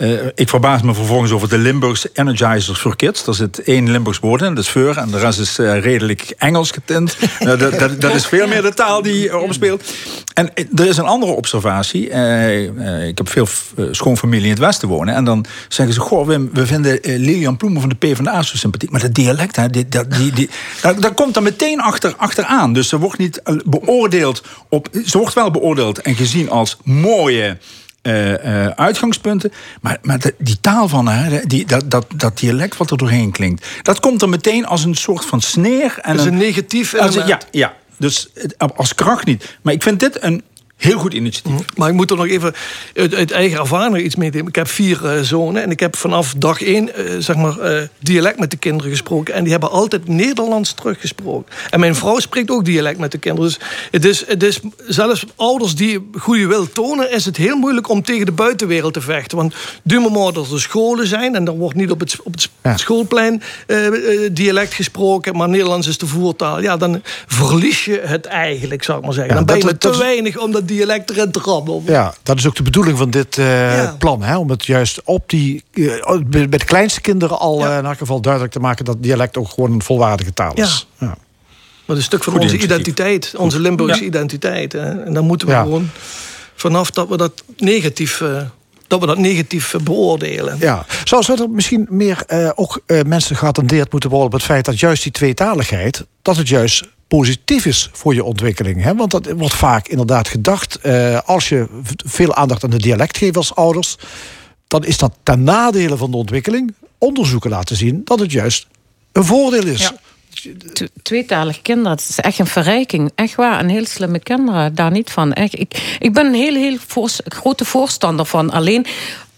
[0.00, 3.26] Eh, ik verbaas me vervolgens over de Limburgse Energizers for Kids.
[3.26, 4.96] Er zit één Limburgs woord in, dat is voor.
[4.96, 7.16] En de rest is eh, redelijk Engels getint.
[7.40, 9.82] Nou, dat, dat, dat is veel meer de taal die uh, opspeelt.
[10.34, 12.10] En eh, er is een andere observatie.
[12.10, 13.46] Eh, eh, ik heb veel
[13.76, 15.14] eh, schoonfamilie in het Westen wonen.
[15.14, 18.56] En dan zeggen ze: Goh, Wim, we vinden eh, Lilian Ploemen van de PvdA zo
[18.56, 18.90] sympathiek.
[18.90, 20.50] Maar dat dialect, hè, die, dat, die, die,
[20.80, 22.72] daar, daar komt dan meteen achter, achteraan.
[22.72, 24.88] Dus ze wordt niet eh, beoordeeld op.
[25.06, 27.56] Ze wordt wel beoordeeld en gezien als mooie.
[28.02, 29.52] Eh, eh, uitgangspunten.
[29.80, 33.30] Maar, maar de- die taal van haar, die, dat, dat, dat dialect wat er doorheen
[33.30, 35.98] klinkt, dat komt er meteen als een soort van sneer.
[36.02, 37.46] En is een negatief als een- element.
[37.50, 39.58] Ja, ja, dus het- als kracht niet.
[39.62, 40.42] Maar ik vind dit een
[40.80, 41.64] heel goed initiatief.
[41.76, 42.54] Maar ik moet er nog even
[42.94, 46.34] uit, uit eigen ervaring iets mee Ik heb vier eh, zonen en ik heb vanaf
[46.36, 49.34] dag één eh, zeg maar, eh, dialect met de kinderen gesproken.
[49.34, 51.52] En die hebben altijd Nederlands teruggesproken.
[51.70, 53.48] En mijn vrouw spreekt ook dialect met de kinderen.
[53.50, 53.58] Dus
[53.90, 58.02] het is, het is zelfs ouders die goede wil tonen, is het heel moeilijk om
[58.02, 59.36] tegen de buitenwereld te vechten.
[59.36, 62.80] Want du moment dat er scholen zijn en er wordt niet op het, op het
[62.80, 63.42] schoolplein
[64.32, 66.60] dialect gesproken, maar Nederlands is de voertaal.
[66.60, 69.32] Ja, dan verlies je het eigenlijk, zou ik maar zeggen.
[69.32, 71.82] Ja, dan ben je dat- te dat weinig om dat dialect erin te rammen.
[71.84, 74.22] Ja, dat is ook de bedoeling van dit eh, plan.
[74.22, 74.36] Hè?
[74.36, 78.20] Om het juist op die, eh, bij de kleinste kinderen al eh, in elk geval
[78.20, 80.86] duidelijk te maken dat dialect ook gewoon een volwaardige taal is.
[80.98, 81.06] Ja.
[81.06, 81.16] Maar
[81.86, 82.86] het is een stuk van Goed onze initiatief.
[82.86, 84.06] identiteit, onze Limburgse Ja.
[84.06, 84.72] identiteit.
[84.72, 85.04] Hè.
[85.04, 85.62] En dan moeten we Ja.
[85.62, 85.90] gewoon
[86.54, 88.42] vanaf dat we dat negatief, eh,
[88.86, 90.56] dat we dat negatief beoordelen.
[90.60, 90.86] Ja.
[91.04, 94.64] Zou, zou er misschien meer eh, ook eh, mensen geattendeerd moeten worden op het feit
[94.64, 96.88] dat juist die tweetaligheid, dat het juist
[97.18, 98.82] positief is voor je ontwikkeling.
[98.82, 98.94] Hè?
[98.94, 101.66] Want dat wordt vaak inderdaad gedacht, eh, als je
[102.06, 103.96] veel aandacht aan de dialect geeft als ouders,
[104.66, 106.74] dan is dat ten nadele van de ontwikkeling.
[106.98, 108.66] Onderzoeken laten zien dat het juist
[109.12, 109.92] een voordeel is.
[110.72, 113.10] Tw- Tweetalige kinderen, het is echt een verrijking.
[113.14, 115.32] Echt waar, en heel slimme kinderen, daar niet van.
[115.32, 116.78] Echt, ik, ik ben een heel, heel
[117.24, 118.50] grote voorstander van.
[118.50, 118.86] Alleen,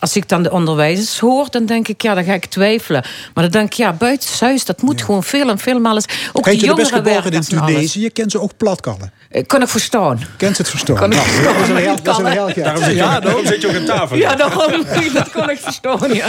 [0.02, 3.04] als ik dan de onderwijzers hoor, dan denk ik, ja, dan ga ik twijfelen.
[3.34, 6.02] Maar dan denk ik, ja, buitenshuis, dat moet gewoon veel en veel malen.
[6.32, 7.40] Ook Kijk, die je best jongeren werken in.
[7.40, 9.12] Tunesië, kent ze ook platkallen.
[9.30, 10.20] Eh, Kan ik verstaan.
[10.36, 10.96] Kent ze het verstaan?
[10.96, 11.54] Kan ik Nou, verstaan.
[11.54, 12.52] dat is een heel- dat is een heel.
[12.54, 14.16] Daarom zit je ook- daarom zit je ook aan tafel.
[14.16, 14.84] Ja, daarom,
[15.14, 16.28] dat kon ik verstaan, ja.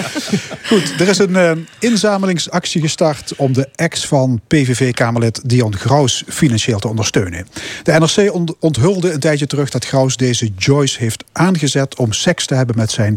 [0.66, 6.80] Goed, er is een eh, inzamelingsactie gestart om de ex van PVV-Kamerlid Dion Graus financieel
[6.80, 7.48] te ondersteunen.
[7.84, 12.46] De NRC ont- onthulde een tijdje terug dat Graus deze Joyce heeft aangezet om seks
[12.46, 13.16] te hebben met zijn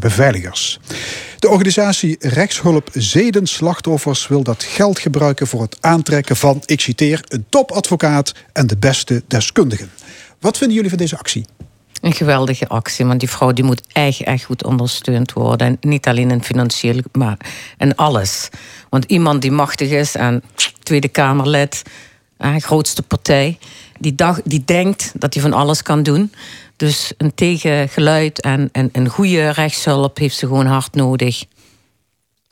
[1.39, 7.45] De organisatie Rechtshulp Zedenslachtoffers wil dat geld gebruiken voor het aantrekken van, ik citeer, een
[7.49, 9.91] topadvocaat en de beste deskundigen.
[10.41, 11.45] Wat vinden jullie van deze actie?
[12.01, 15.67] Een geweldige actie, want die vrouw die moet echt, echt goed ondersteund worden.
[15.67, 17.37] En niet alleen in financieel, maar
[17.79, 18.49] in alles.
[18.91, 20.43] Want iemand die machtig is en
[20.83, 21.83] Tweede Kamerlid,
[22.39, 23.59] grootste partij,
[23.99, 26.33] die, dag, die denkt dat hij van alles kan doen.
[26.77, 31.45] Dus een tegengeluid en, en een goede rechtshulp heeft ze gewoon hard nodig.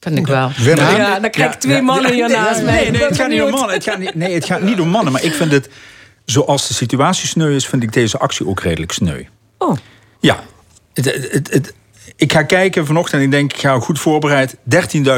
[0.00, 0.50] Vind ik wel.
[0.56, 2.74] Ja, dan krijg ik twee mannen hier nee, naast mij.
[2.82, 3.74] Nee, nee, het gaat niet om mannen.
[3.74, 5.12] Het gaat niet, nee, het gaat niet om mannen.
[5.12, 5.68] Maar ik vind het,
[6.24, 9.24] zoals de situatie sneu is, vind ik deze actie ook redelijk sneu.
[9.58, 9.76] Oh.
[10.20, 10.44] Ja.
[10.94, 11.74] Het, het, het-
[12.16, 14.56] ik ga kijken vanochtend en ik denk, ik ga goed voorbereid.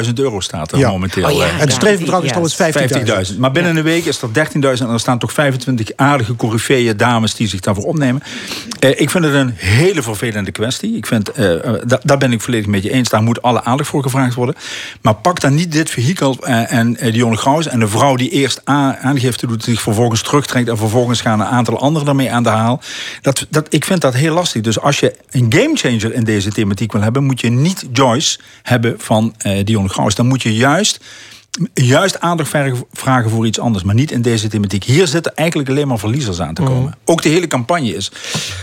[0.06, 0.90] 13.000 euro staat er Ja.
[0.90, 1.24] momenteel.
[1.30, 3.30] Oh ja, het streefbedrag is trouwens 50.000.
[3.32, 3.38] 50.000.
[3.38, 7.34] Maar binnen een week is er 13.000 en er staan toch 25 aardige coryfeeën dames
[7.34, 8.22] die zich daarvoor opnemen.
[8.78, 10.96] Eh, ik vind het een hele vervelende kwestie.
[10.96, 11.30] Ik vind,
[11.86, 13.08] da- daar ben ik volledig met je eens.
[13.08, 14.54] Daar moet alle aandacht voor gevraagd worden.
[15.02, 18.60] Maar pak dan niet dit vehikel eh, en Dionne Graus en de vrouw die eerst
[18.70, 22.48] a- aangifte doet, zich vervolgens terugtrekt en vervolgens gaan een aantal anderen daarmee aan de
[22.48, 22.80] haal.
[23.20, 24.62] Dat, dat, ik vind dat heel lastig.
[24.62, 28.94] Dus als je een gamechanger in deze thematiek wil hebben, moet je niet Joyce hebben
[28.98, 30.14] van eh Dionne Graus.
[30.14, 31.00] Dan moet je juist
[31.74, 32.50] juist aandacht
[32.92, 34.84] vragen voor iets anders, maar niet in deze thematiek.
[34.84, 36.94] Hier zitten eigenlijk alleen maar verliezers aan te komen.
[37.04, 38.10] Ook de hele campagne is,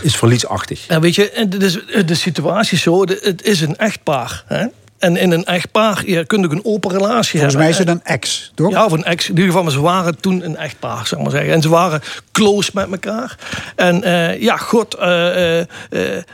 [0.02, 0.86] is verliesachtig.
[1.00, 4.44] Weet je, dit is de situatie is zo, de- het is een echtpaar.
[4.46, 4.66] Hè?
[5.04, 7.86] En in een echtpaar, je kunt ook een open relatie Volgens mij hebben.
[7.86, 8.70] is het een ex, toch?
[8.70, 9.24] Ja, of een ex.
[9.24, 11.52] In ieder geval, maar ze waren toen een echtpaar, ik maar zeggen.
[11.52, 12.02] En ze waren
[12.32, 13.38] close met elkaar.
[13.76, 15.66] En eh, ja, god, eh, eh,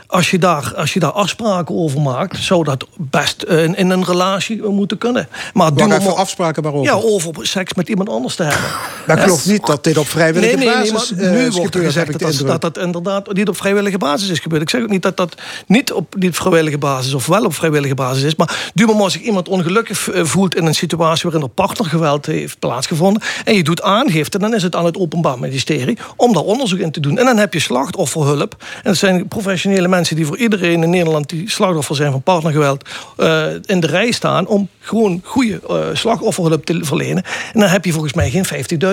[0.07, 2.37] als, je daar, als je daar afspraken over maakt...
[2.37, 5.27] zou dat best in, in een relatie moeten kunnen.
[5.53, 6.93] Maar doe maar afspraken waarover?
[6.93, 8.69] Ja, over seks met iemand anders te hebben.
[9.05, 9.21] Hè?
[9.21, 12.19] geloof niet dat dit op vrijwillige nee, nee, nee, basis eh, nu wordt er gezegd
[12.19, 14.61] dat, dat, dat dat inderdaad niet op vrijwillige basis is gebeurd.
[14.61, 15.35] Ik zeg ook niet dat dat
[15.65, 18.35] niet op niet vrijwillige basis of wel op vrijwillige basis is.
[18.35, 22.25] Maar du moment als zich iemand ongelukkig eh, voelt in een situatie waarin er partnergeweld
[22.25, 26.43] heeft plaatsgevonden en je doet aangifte, dan is het aan het Openbaar Ministerie om daar
[26.43, 27.17] onderzoek in te doen.
[27.17, 28.55] En dan heb je slachtofferhulp.
[28.59, 32.89] En dat zijn professionele mensen die voor iedereen in Nederland die slachtoffer zijn van partnergeweld
[33.17, 37.23] eh, in de rij staan om gewoon goede eh, slachtofferhulp te verlenen.
[37.53, 38.45] En dan heb je volgens mij geen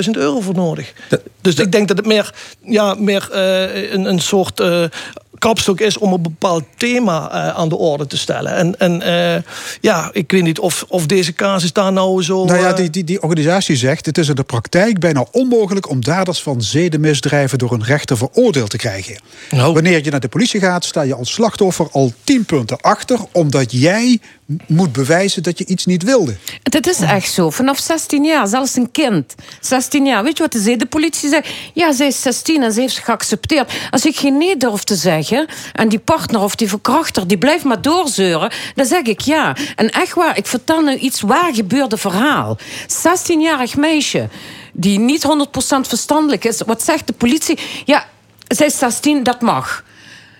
[0.04, 0.92] 50.000 euro voor nodig.
[1.40, 2.34] Dus ik denk dat het meer,
[2.64, 3.28] ja, meer
[3.92, 4.62] een, een soort
[5.38, 8.54] kapstok is om een bepaald thema eh, aan de orde te stellen.
[8.54, 9.42] En, en eh,
[9.80, 12.44] ja, ik weet niet of, of deze casus daar nou zo...
[12.44, 14.06] Nou ja, eh, die, die, die organisatie zegt...
[14.06, 15.88] het is in de praktijk bijna onmogelijk...
[15.88, 19.20] om daders van zedenmisdrijven door een rechter veroordeeld te krijgen.
[19.50, 19.72] Nou.
[19.72, 20.84] Wanneer je naar de politie gaat...
[20.84, 23.18] sta je als slachtoffer al 10 punten achter...
[23.32, 24.20] omdat jij
[24.66, 26.36] moet bewijzen dat je iets niet wilde.
[26.62, 27.50] Dat is echt zo.
[27.50, 29.34] Vanaf 16 jaar, zelfs een kind.
[29.60, 30.22] 16 jaar.
[30.22, 31.48] Weet je wat de zedenpolitie zegt?
[31.74, 33.72] Ja, zij is 16 en ze heeft geaccepteerd.
[33.90, 35.46] Als ik geen nee durf te zeggen...
[35.72, 38.52] en die partner of die verkrachter, die blijft maar doorzeuren...
[38.74, 39.56] dan zeg ik ja.
[39.76, 42.58] En echt waar, ik vertel nu iets waar gebeurde verhaal.
[42.82, 44.28] 16-jarig meisje
[44.72, 46.60] die niet 100% verstandelijk is.
[46.66, 47.58] Wat zegt de politie?
[47.84, 48.06] Ja,
[48.48, 49.84] zij is 16, dat mag.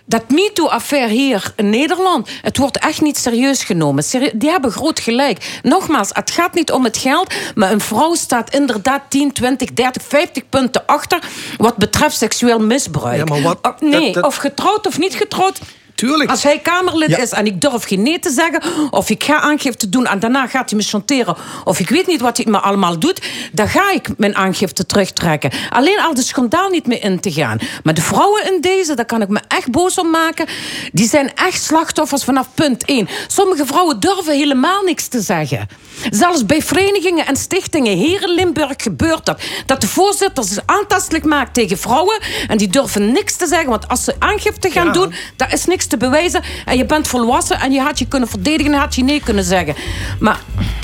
[0.09, 4.05] Dat MeToo-affaire hier in Nederland, het wordt echt niet serieus genomen.
[4.35, 5.59] Die hebben groot gelijk.
[5.63, 10.03] Nogmaals, het gaat niet om het geld, maar een vrouw staat inderdaad 10, 20, 30,
[10.09, 11.19] 50 punten achter
[11.57, 13.17] wat betreft seksueel misbruik.
[13.17, 15.59] Ja, maar wat- Oh, nee, dat- dat- of getrouwd of niet getrouwd.
[15.99, 16.31] Tuurlijk.
[16.31, 17.17] Als hij Kamerlid Ja.
[17.19, 20.47] is en ik durf geen nee te zeggen, of ik ga aangifte doen en daarna
[20.47, 23.23] gaat hij me chanteren, of ik weet niet wat hij me allemaal doet,
[23.53, 25.51] dan ga ik mijn aangifte terugtrekken.
[25.71, 27.59] Alleen al de schandaal niet meer in te gaan.
[27.83, 30.47] Maar de vrouwen in deze, daar kan ik me echt boos om maken,
[30.93, 33.09] die zijn echt slachtoffers vanaf punt 1.
[33.27, 35.67] Sommige vrouwen durven helemaal niks te zeggen.
[36.11, 39.41] Zelfs bij verenigingen en stichtingen hier in Limburg gebeurt dat.
[39.67, 43.89] Dat de voorzitter zich aantastelijk maakt tegen vrouwen en die durven niks te zeggen, want
[43.89, 44.93] als ze aangifte gaan Ja.
[44.93, 46.43] doen, daar is niks te bewijzen.
[46.65, 49.45] En je bent volwassen en je had je kunnen verdedigen en had je nee kunnen
[49.45, 49.75] zeggen.
[50.19, 50.41] Maar.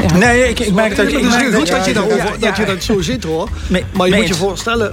[0.06, 0.16] Ja.
[0.16, 1.06] Nee, ik, ik merk dat...
[1.06, 2.00] Het Ik is merk goed dat je, ja,
[2.40, 2.68] dat, je ja.
[2.68, 3.48] dat zo ziet hoor.
[3.66, 4.92] Nee, maar je moet je voorstellen,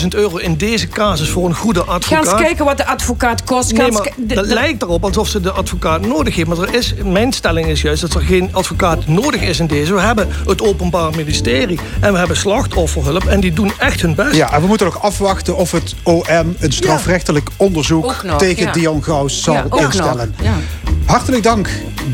[0.00, 2.26] 50.000 euro in deze casus voor een goede Ga advocaat.
[2.26, 3.70] eens kijken wat de advocaat kost.
[3.70, 6.48] Ga Nee, maar dat lijkt erop alsof ze de advocaat nodig heeft.
[6.48, 9.94] Maar er is, mijn stelling is juist dat er geen advocaat nodig is in deze.
[9.94, 13.24] We hebben het Openbaar Ministerie en we hebben slachtofferhulp.
[13.24, 14.34] En die doen echt hun best.
[14.34, 18.72] Ja, en we moeten ook afwachten of het OM een strafrechtelijk onderzoek tegen ja.
[18.72, 20.34] Dion Graus zal Ja, instellen.
[20.42, 20.54] ja.
[21.04, 21.68] Hartelijk dank,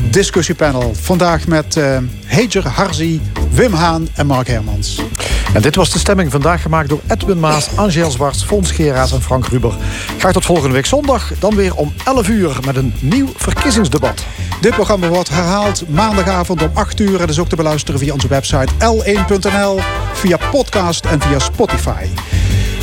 [0.09, 0.93] discussiepanel.
[1.01, 3.21] Vandaag met eh Heger Harzi,
[3.51, 5.01] Wim Haan en Mark Hermans.
[5.53, 9.21] En dit was de stemming vandaag gemaakt door Edwin Maas, Angel Zwarts, Fons Geraas en
[9.21, 9.73] Frank Ruber.
[10.17, 14.23] Graag tot volgende week zondag, dan weer om 11 uur met een nieuw verkiezingsdebat.
[14.61, 17.19] Dit programma wordt herhaald maandagavond om 8 uur.
[17.19, 19.79] Het is ook te beluisteren via onze website l1.nl,
[20.13, 22.05] via podcast en via Spotify.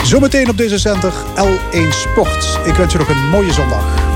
[0.04, 2.58] Zometeen op deze zender L1 Sport.
[2.64, 4.09] Ik wens je nog een mooie zondag.